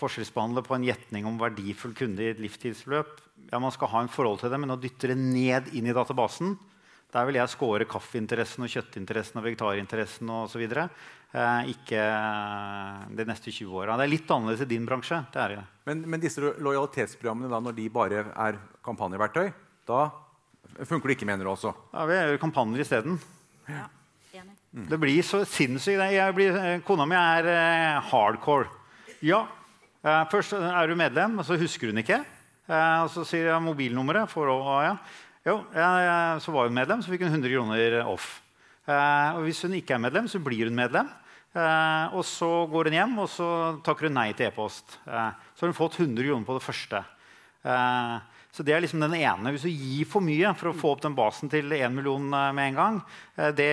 forskjellsbehandle 0.00 0.64
på 0.66 0.74
en 0.76 0.86
gjetning 0.88 1.26
om 1.28 1.36
verdifull 1.38 1.94
kunde 1.96 2.24
i 2.24 2.32
et 2.32 2.40
livstidsløp 2.42 3.20
ja, 3.50 3.60
Man 3.62 3.72
skal 3.74 3.92
ha 3.92 4.00
en 4.02 4.10
forhold 4.10 4.40
til 4.40 4.50
det, 4.50 4.58
men 4.58 4.74
å 4.74 4.80
dytte 4.80 5.10
det 5.12 5.18
ned 5.20 5.68
inn 5.76 5.86
i 5.86 5.94
databasen 5.94 6.56
Der 7.14 7.28
vil 7.28 7.38
jeg 7.38 7.52
score 7.52 7.86
kaffeinteressen 7.86 8.66
og 8.66 8.72
kjøttinteressen 8.72 9.38
og 9.38 9.46
vegetarinteressen 9.46 10.32
osv. 10.34 10.64
Eh, 10.74 11.70
ikke 11.70 12.02
de 13.14 13.26
neste 13.28 13.52
20 13.54 13.78
åra. 13.84 13.98
Det 14.00 14.08
er 14.08 14.12
litt 14.12 14.32
annerledes 14.34 14.64
i 14.66 14.70
din 14.72 14.88
bransje. 14.88 15.20
det 15.34 15.42
er 15.44 15.54
det. 15.54 15.64
Men, 15.86 16.02
men 16.10 16.22
disse 16.22 16.42
lojalitetsprogrammene, 16.42 17.52
da, 17.52 17.60
når 17.62 17.76
de 17.78 17.86
bare 17.94 18.24
er 18.32 18.58
kampanjeverktøy, 18.86 19.52
da 19.86 20.08
funker 20.82 21.10
det 21.10 21.18
ikke, 21.18 21.28
mener 21.30 21.46
du 21.46 21.52
også? 21.52 21.74
Ja, 21.92 22.06
Vi 22.10 22.18
gjør 22.18 22.42
kampanjer 22.48 22.82
isteden. 22.82 23.20
Ja. 23.70 23.86
Mm. 24.42 24.86
Det 24.90 24.98
blir 24.98 25.22
så 25.22 25.44
sinnssykt. 25.46 26.00
Blir, 26.34 26.56
eh, 26.56 26.80
kona 26.82 27.06
mi 27.06 27.14
er 27.14 27.46
eh, 27.46 28.00
hardcore. 28.10 28.66
Ja. 29.22 29.46
Eh, 30.02 30.24
først 30.30 30.52
er 30.58 30.88
du 30.88 30.96
medlem, 30.98 31.38
og 31.38 31.46
så 31.46 31.58
husker 31.58 31.92
hun 31.92 32.02
ikke. 32.02 32.24
Eh, 32.66 32.98
og 33.04 33.10
så 33.10 33.24
sier 33.24 33.52
jeg 33.52 33.62
mobilnummeret. 33.62 34.28
For, 34.30 34.50
ja. 34.82 34.96
Jo, 35.44 35.58
så 36.40 36.52
var 36.52 36.66
hun 36.66 36.74
medlem, 36.74 37.02
så 37.04 37.12
fikk 37.12 37.26
hun 37.26 37.36
100 37.36 37.52
kroner 37.52 37.98
off. 38.08 38.40
og 38.88 39.42
hvis 39.44 39.60
hun 39.62 39.74
ikke 39.76 39.94
er 39.94 40.00
medlem, 40.00 40.26
så 40.26 40.40
blir 40.40 40.64
hun 40.64 40.74
medlem. 40.74 41.08
og 42.16 42.24
så 42.24 42.66
går 42.66 42.88
hun 42.88 42.96
hjem 42.96 43.18
og 43.18 43.28
så 43.28 43.48
takker 43.84 44.08
hun 44.08 44.14
nei 44.14 44.32
til 44.32 44.46
e-post. 44.46 44.98
så 45.04 45.60
har 45.60 45.68
hun 45.68 45.76
fått 45.76 46.00
100 46.00 46.24
kroner 46.24 46.46
på 46.46 46.56
det 46.56 46.64
første. 46.64 47.04
Uh, 47.64 48.20
så 48.54 48.62
det 48.62 48.70
er 48.70 48.84
liksom 48.84 49.02
den 49.02 49.16
ene. 49.18 49.50
Hvis 49.50 49.64
du 49.66 49.72
gir 49.72 50.06
for 50.06 50.22
mye 50.22 50.52
for 50.54 50.70
å 50.70 50.76
få 50.78 50.92
opp 50.94 51.00
den 51.02 51.16
basen 51.18 51.50
til 51.50 51.74
1 51.74 51.90
million 51.90 52.28
eh, 52.30 52.52
med 52.54 52.68
en 52.70 52.76
gang, 52.78 53.00
eh, 53.34 53.50
det, 53.50 53.70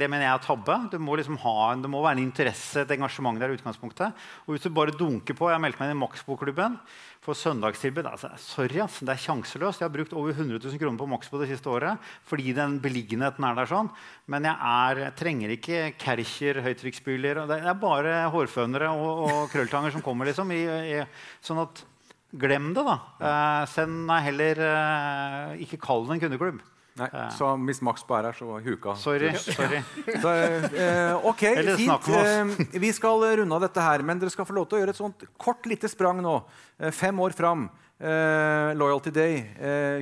det 0.00 0.08
mener 0.08 0.24
jeg 0.24 0.38
er 0.38 0.46
tabbe. 0.46 0.76
Det 0.94 1.00
må, 1.04 1.18
liksom 1.20 1.36
ha, 1.42 1.74
det 1.76 1.90
må 1.92 2.00
være 2.00 2.16
en 2.16 2.22
interesse, 2.24 2.80
et 2.80 2.94
engasjement 2.96 3.36
der 3.36 3.52
i 3.52 3.58
utgangspunktet. 3.58 4.16
Og 4.46 4.54
hvis 4.54 4.64
du 4.64 4.72
bare 4.72 4.96
dunker 4.96 5.36
på 5.36 5.50
Jeg 5.52 5.60
meldte 5.60 5.82
meg 5.82 5.90
inn 5.90 5.98
i 5.98 6.00
Maxbo-klubben 6.00 6.78
for 7.20 7.36
søndagstilbud. 7.36 8.08
Altså, 8.08 8.32
sorry, 8.40 8.80
ass, 8.86 9.02
det 9.04 9.12
er 9.12 9.20
sjanseløst. 9.20 9.84
Jeg 9.84 9.90
har 9.90 9.92
brukt 9.98 10.16
over 10.16 10.32
100 10.32 10.56
000 10.56 10.80
kroner 10.80 11.02
på 11.02 11.10
Maxbo 11.12 11.42
det 11.42 11.50
siste 11.52 11.68
året 11.68 12.00
fordi 12.30 12.54
den 12.56 12.78
beliggenheten 12.80 13.44
er 13.44 13.60
der 13.60 13.68
sånn. 13.68 13.92
Men 14.32 14.48
jeg, 14.48 14.56
er, 14.56 15.04
jeg 15.04 15.16
trenger 15.20 15.54
ikke 15.58 15.84
Kercher, 16.00 16.64
høytrykksspyler. 16.64 17.44
Det 17.52 17.60
er 17.60 17.80
bare 17.84 18.16
hårfønere 18.32 18.88
og, 18.96 19.24
og 19.28 19.46
krølltanger 19.52 19.92
som 19.92 20.08
kommer. 20.08 20.32
liksom. 20.32 20.56
I, 20.56 20.64
i, 20.96 21.00
sånn 21.44 21.66
at 21.68 21.84
glem 22.32 22.72
det, 22.76 22.84
da. 22.86 22.98
Eh, 23.20 23.62
send 23.72 24.04
nei, 24.06 24.20
heller 24.28 24.60
eh, 24.66 25.64
Ikke 25.64 25.80
kall 25.82 26.06
det 26.06 26.16
en 26.16 26.22
kundeklubb. 26.26 26.60
Nei, 27.00 27.06
eh. 27.06 27.28
Så 27.36 27.48
hvis 27.64 27.80
Max 27.86 28.02
bare 28.06 28.32
er 28.32 28.36
så 28.36 28.58
huka 28.64 28.94
Sorry. 28.98 29.30
sorry. 29.38 29.78
så, 30.22 30.32
eh, 30.34 31.26
ok, 31.30 31.44
fint. 31.78 32.08
Eh, 32.18 32.80
vi 32.82 32.90
skal 32.92 33.22
runde 33.40 33.54
av 33.56 33.62
dette 33.64 33.84
her, 33.84 34.02
men 34.06 34.20
dere 34.20 34.32
skal 34.34 34.48
få 34.48 34.56
lov 34.56 34.68
til 34.68 34.78
å 34.78 34.82
gjøre 34.82 34.94
et 34.96 35.00
sånt 35.00 35.24
kort 35.40 35.66
lite 35.70 35.88
sprang 35.90 36.20
nå. 36.24 36.36
Eh, 36.80 36.90
fem 36.94 37.18
år 37.22 37.36
fram. 37.36 37.68
Loyalty 38.00 39.10
Day 39.12 39.42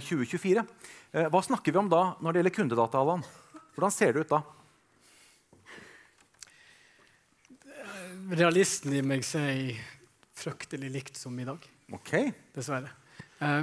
2024. 0.07 0.62
hva 1.33 1.41
snakker 1.43 1.74
vi 1.74 1.81
om 1.81 1.89
da 1.91 2.12
når 2.22 2.37
det 2.37 2.39
gjelder 2.39 2.55
kundedata? 2.55 3.01
Allan? 3.01 3.24
Hvordan 3.74 3.91
ser 3.91 4.12
det 4.14 4.22
ut 4.22 4.31
da? 4.31 4.39
Realisten 8.39 8.95
i 8.95 9.03
meg 9.03 9.26
sier 9.26 9.81
fryktelig 10.39 10.93
likt 10.95 11.18
som 11.18 11.35
i 11.43 11.49
dag. 11.49 11.59
Ok. 11.93 12.32
Dessverre. 12.55 12.95
Uh, 13.39 13.62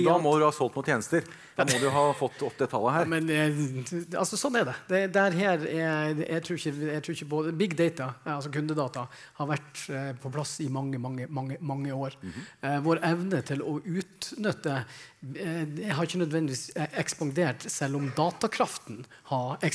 da 0.00 0.14
må 0.16 0.30
du 0.40 0.46
ha 0.46 0.52
solgt 0.54 0.78
noen 0.78 0.86
tjenester. 0.94 1.26
Da 1.52 1.66
må 1.68 1.76
du 1.76 1.90
ha 1.92 2.04
fått 2.16 2.40
opp 2.46 2.54
det 2.56 2.70
tallet 2.72 2.94
her. 2.94 3.04
Ja, 3.04 3.10
men, 3.10 3.26
eh, 3.28 4.14
altså, 4.16 4.38
sånn 4.40 4.54
er 4.56 4.64
det. 4.70 4.76
det 4.88 5.00
der 5.12 5.34
her 5.36 5.64
er, 5.68 6.22
jeg, 6.22 6.44
tror 6.46 6.56
ikke, 6.56 6.72
jeg 6.88 7.04
tror 7.04 7.16
ikke 7.18 7.28
både 7.28 7.52
Big 7.60 7.74
data, 7.76 8.06
altså 8.24 8.48
kundedata, 8.54 9.02
har 9.36 9.50
vært 9.50 9.82
eh, 9.92 10.06
på 10.22 10.32
plass 10.32 10.54
i 10.64 10.70
mange, 10.72 10.96
mange, 11.02 11.26
mange, 11.28 11.58
mange 11.60 11.92
år. 11.92 12.16
Mm 12.22 12.30
-hmm. 12.30 12.46
eh, 12.62 12.78
vår 12.86 13.02
evne 13.10 13.42
til 13.42 13.60
å 13.60 13.76
utnytte 13.84 14.84
jeg 15.20 15.92
har 15.92 16.02
ikke 16.02 16.18
nødvendigvis 16.18 16.70
ekspandert, 16.96 17.70
selv 17.70 17.96
om 17.96 18.08
datakraften 18.16 19.04
har 19.28 19.58
eh, 19.60 19.68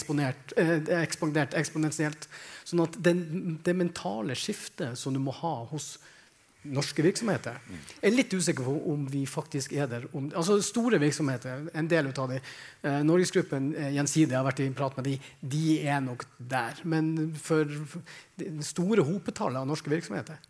ekspandert 1.06 1.54
eksponentielt. 1.54 2.28
Sånn 2.64 2.82
at 2.82 2.98
den, 2.98 3.60
det 3.64 3.76
mentale 3.76 4.34
skiftet 4.34 4.98
som 4.98 5.14
du 5.14 5.20
må 5.20 5.32
ha 5.32 5.70
hos 5.70 6.00
norske 6.72 7.06
virksomheter. 7.06 7.60
Jeg 7.70 8.10
er 8.10 8.16
litt 8.16 8.34
usikker 8.34 8.66
på 8.66 8.76
om 8.94 9.06
vi 9.12 9.26
faktisk 9.30 9.74
er 9.74 9.90
der. 9.92 10.08
Om, 10.14 10.32
altså 10.36 10.58
Store 10.66 11.00
virksomheter, 11.02 11.70
en 11.74 11.92
del 11.92 12.12
av 12.12 12.32
dem. 12.32 12.42
eh, 12.84 13.00
Norgesgruppen 13.06 13.74
eh, 13.76 13.94
Gjensidige 13.98 14.38
har 14.38 14.48
vært 14.48 14.64
i 14.66 14.70
prat 14.76 14.98
med 14.98 15.10
de, 15.10 15.16
de 15.42 15.80
er 15.86 16.02
nok 16.02 16.26
der. 16.38 16.82
Men 16.84 17.34
for, 17.38 17.70
det 18.40 18.52
store 18.66 19.06
hopetallet 19.06 19.62
av 19.62 19.68
norske 19.70 19.90
virksomheter 19.92 20.42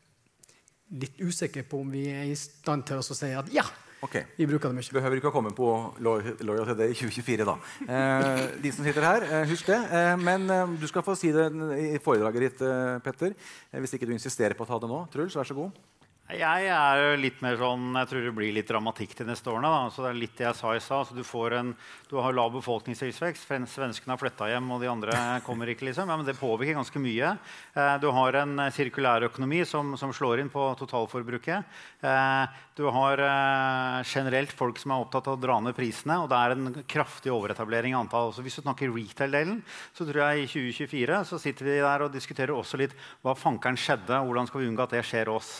litt 0.93 1.17
usikker 1.19 1.65
på 1.69 1.81
om 1.81 1.89
vi 1.91 2.05
er 2.11 2.29
i 2.29 2.37
stand 2.37 2.85
til 2.87 3.01
å 3.01 3.05
si 3.05 3.31
at 3.33 3.49
ja, 3.53 3.63
okay. 4.05 4.25
vi 4.37 4.47
bruker 4.49 4.69
det 4.69 4.77
mye. 4.77 4.95
Behøver 4.97 5.19
ikke 5.19 5.31
å 5.31 5.35
komme 5.35 5.53
på 5.55 5.69
Loyal 6.03 6.71
i 6.85 6.93
2024, 6.93 7.47
da. 7.47 7.55
Eh, 7.85 8.43
de 8.63 8.73
som 8.75 8.85
sitter 8.85 9.07
her, 9.07 9.25
eh, 9.25 9.47
husk 9.49 9.71
det. 9.71 9.81
Eh, 9.89 10.13
men 10.21 10.47
eh, 10.53 10.77
du 10.81 10.87
skal 10.91 11.05
få 11.05 11.17
si 11.19 11.33
det 11.35 11.49
i 11.81 12.01
foredraget 12.03 12.47
ditt, 12.47 12.63
Petter. 13.05 13.35
hvis 13.73 13.97
ikke 13.97 14.09
du 14.09 14.15
insisterer 14.15 14.57
på 14.57 14.67
å 14.67 14.69
ta 14.69 14.79
det 14.81 14.91
nå. 14.91 15.01
Truls, 15.13 15.37
vær 15.37 15.49
så 15.49 15.57
god. 15.57 15.83
Jeg 16.25 16.71
er 16.73 16.97
jo 16.97 17.17
litt 17.21 17.37
mer 17.45 17.53
sånn, 17.59 17.91
jeg 17.99 18.09
tror 18.09 18.23
det 18.25 18.31
blir 18.33 18.53
litt 18.55 18.65
dramatikk 18.65 19.11
de 19.19 19.27
neste 19.27 19.51
årene. 19.51 19.69
Da. 19.69 19.91
Så 19.93 20.01
det 20.01 20.07
er 20.09 20.17
litt 20.17 20.33
det 20.39 20.47
jeg 20.47 20.57
sa 20.57 20.71
i 20.73 20.79
stad. 20.81 21.11
Du, 21.13 21.21
du, 21.21 22.15
har 22.17 22.33
lav 22.33 22.49
befolkningstilvekst. 22.55 23.45
Svenskene 23.69 24.15
har 24.15 24.17
flytta 24.17 24.47
hjem, 24.49 24.71
og 24.73 24.81
de 24.81 24.89
andre 24.89 25.13
kommer 25.45 25.69
ikke. 25.69 25.85
liksom. 25.85 26.09
Ja, 26.09 26.17
men 26.17 26.25
Det 26.25 26.33
påvirker 26.39 26.79
ganske 26.79 27.01
mye. 27.03 27.35
Eh, 27.77 27.97
du 28.01 28.09
har 28.09 28.39
en 28.41 28.57
sirkulærøkonomi 28.73 29.61
som, 29.69 29.93
som 30.01 30.15
slår 30.17 30.41
inn 30.41 30.49
på 30.49 30.65
totalforbruket. 30.81 31.77
Eh, 32.01 32.57
du 32.73 32.87
har 32.97 33.21
eh, 33.21 34.01
generelt 34.09 34.57
folk 34.57 34.81
som 34.81 34.95
er 34.95 35.05
opptatt 35.05 35.29
av 35.29 35.37
å 35.37 35.43
dra 35.45 35.59
ned 35.61 35.77
prisene. 35.77 36.17
Og 36.25 36.33
det 36.33 36.41
er 36.41 36.55
en 36.55 36.81
kraftig 36.89 37.35
overetablering 37.37 37.93
i 37.93 37.99
antall. 38.01 38.33
Så 38.33 38.41
hvis 38.41 38.57
du 38.57 38.63
snakker 38.65 38.89
retail-delen, 38.89 39.61
så 39.93 40.09
tror 40.09 40.23
jeg 40.25 40.41
i 40.41 40.49
2024 40.73 41.21
så 41.29 41.41
sitter 41.45 41.69
vi 41.69 41.77
der 41.85 42.09
og 42.09 42.17
diskuterer 42.17 42.57
også 42.57 42.81
litt 42.81 42.97
hva 43.21 43.37
fankeren 43.37 43.77
skjedde. 43.77 44.25
Hvordan 44.25 44.49
skal 44.49 44.65
vi 44.65 44.73
unngå 44.73 44.89
at 44.89 44.97
det 44.97 45.05
skjer 45.05 45.29
oss? 45.29 45.53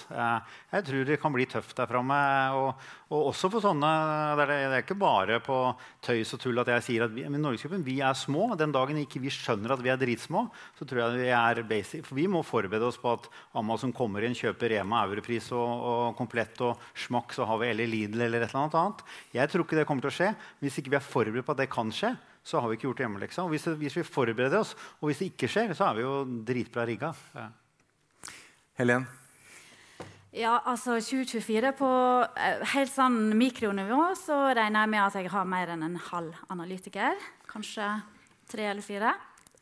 Jeg 0.76 0.86
tror 0.88 1.06
det 1.08 1.18
kan 1.22 1.34
bli 1.34 1.46
tøft 1.50 1.78
der 1.78 1.88
framme. 1.90 2.18
Og, 2.58 2.86
og, 3.10 3.30
også 3.32 3.50
for 3.54 3.64
sånne 3.64 3.92
det 4.40 4.46
er, 4.46 4.70
det 4.74 4.82
ikke 4.84 4.98
bare 5.00 5.40
på 5.44 5.58
tøys 6.04 6.34
og 6.36 6.42
tull 6.44 6.62
at 6.64 6.72
jeg 6.74 6.86
sier 6.88 7.06
at 7.06 7.14
vi, 7.16 7.24
Norgesgruppen 7.30 7.86
vi 7.86 8.00
er 8.04 8.18
små. 8.18 8.50
Den 8.60 8.76
dagen 8.76 9.00
ikke 9.02 9.22
vi 9.24 9.34
skjønner 9.34 9.76
at 9.76 9.84
vi 9.86 9.94
er 9.94 10.00
dritsmå, 10.02 10.46
så 10.78 10.88
tror 10.88 11.04
jeg 11.04 11.24
vi 11.24 11.32
er 11.38 11.64
basic. 11.70 12.06
For 12.08 12.20
vi 12.20 12.28
må 12.32 12.44
forberede 12.46 12.90
oss 12.90 13.00
på 13.02 13.16
at 13.16 13.30
Amazon 13.58 13.96
kommer 13.96 14.26
inn, 14.26 14.38
kjøper 14.38 14.76
Rema 14.76 15.06
Europris 15.08 15.52
og, 15.56 15.90
og 15.92 16.06
Komplett 16.20 16.62
og 16.66 16.82
Smack, 17.06 17.36
så 17.36 17.48
har 17.48 17.62
vi 17.62 17.72
eller 17.72 17.92
Lidl 17.92 18.28
eller 18.28 18.46
et 18.46 18.52
eller 18.52 18.80
annet. 18.82 19.04
Jeg 19.36 19.52
tror 19.52 19.66
ikke 19.66 19.80
det 19.80 19.90
kommer 19.90 20.06
til 20.06 20.14
å 20.14 20.18
skje. 20.20 20.32
Hvis 20.64 20.80
ikke 20.82 20.96
vi 20.96 21.00
er 21.00 21.12
forberedt 21.14 21.48
på 21.48 21.56
at 21.56 21.64
det 21.64 21.72
kan 21.72 21.92
skje, 21.94 22.16
så 22.46 22.62
har 22.62 22.70
vi 22.70 22.78
ikke 22.78 22.92
gjort 22.92 23.02
hjemmeleksa. 23.02 23.46
Og 23.46 23.56
hvis, 23.56 23.66
hvis, 23.82 23.98
vi 23.98 24.06
forbereder 24.06 24.62
oss, 24.62 24.76
og 25.00 25.10
hvis 25.10 25.24
det 25.24 25.32
ikke 25.34 25.50
skjer, 25.50 25.74
så 25.78 25.90
er 25.90 25.98
vi 25.98 26.06
jo 26.06 26.18
dritbra 26.46 26.86
rigga. 26.86 27.14
Ja. 27.34 27.50
Helen? 28.78 29.08
Ja, 30.36 30.58
altså 30.68 30.98
2024 31.00 31.70
På 31.80 31.90
eh, 32.36 32.64
helt 32.74 32.92
sånn 32.92 33.30
mikronivå 33.40 34.10
så 34.20 34.36
regner 34.52 34.84
jeg 34.84 34.92
med 34.92 35.04
at 35.06 35.16
jeg 35.16 35.32
har 35.32 35.48
mer 35.48 35.72
enn 35.72 35.86
en 35.88 35.96
halv 36.10 36.36
analytiker. 36.52 37.16
Kanskje 37.48 37.88
tre 38.52 38.68
eller 38.74 38.84
fire. 38.84 39.14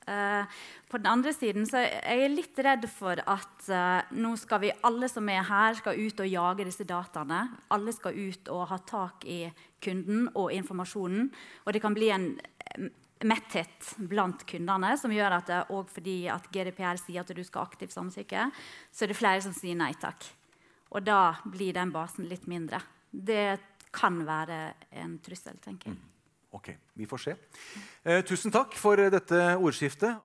Uh, 0.03 0.49
på 0.91 0.99
den 0.99 1.07
andre 1.07 1.31
siden 1.31 1.63
så 1.69 1.77
er 1.79 2.23
jeg 2.23 2.33
litt 2.33 2.57
redd 2.65 2.89
for 2.91 3.21
at 3.21 3.69
uh, 3.69 4.01
nå 4.17 4.33
skal 4.41 4.63
vi 4.65 4.73
alle 4.83 5.07
som 5.07 5.29
er 5.31 5.45
her, 5.47 5.77
skal 5.77 6.01
ut 6.01 6.25
og 6.25 6.33
jage 6.33 6.65
disse 6.67 6.89
dataene. 6.89 7.45
Alle 7.71 7.93
skal 7.95 8.17
ut 8.17 8.51
og 8.51 8.65
ha 8.73 8.81
tak 8.89 9.29
i 9.29 9.45
kunden 9.83 10.25
og 10.33 10.51
informasjonen. 10.57 11.29
Og 11.63 11.73
det 11.77 11.85
kan 11.85 11.95
bli 11.95 12.11
en 12.17 12.31
metthet 13.23 13.93
blant 14.09 14.41
kundene 14.49 14.95
som 14.99 15.13
gjør 15.13 15.37
at 15.37 15.57
òg 15.69 15.93
fordi 15.93 16.23
at 16.33 16.49
GDPR 16.49 16.97
sier 16.99 17.21
at 17.21 17.31
du 17.31 17.45
skal 17.45 17.69
aktivt 17.69 17.93
samtykke, 17.93 18.49
så 18.89 19.05
er 19.05 19.13
det 19.13 19.21
flere 19.21 19.45
som 19.45 19.53
sier 19.55 19.77
nei 19.77 19.93
takk. 20.01 20.33
Og 20.93 21.03
da 21.05 21.35
blir 21.49 21.73
den 21.75 21.91
basen 21.93 22.27
litt 22.29 22.45
mindre. 22.49 22.79
Det 23.09 23.59
kan 23.93 24.19
være 24.25 24.59
en 25.01 25.17
trussel, 25.21 25.57
tenker 25.61 25.91
jeg. 25.91 25.97
Mm. 25.97 26.09
Ok, 26.53 26.69
vi 26.93 27.07
får 27.09 27.21
se. 27.23 27.33
Eh, 28.05 28.21
tusen 28.25 28.53
takk 28.53 28.75
for 28.77 29.01
dette 29.09 29.39
ordskiftet. 29.57 30.21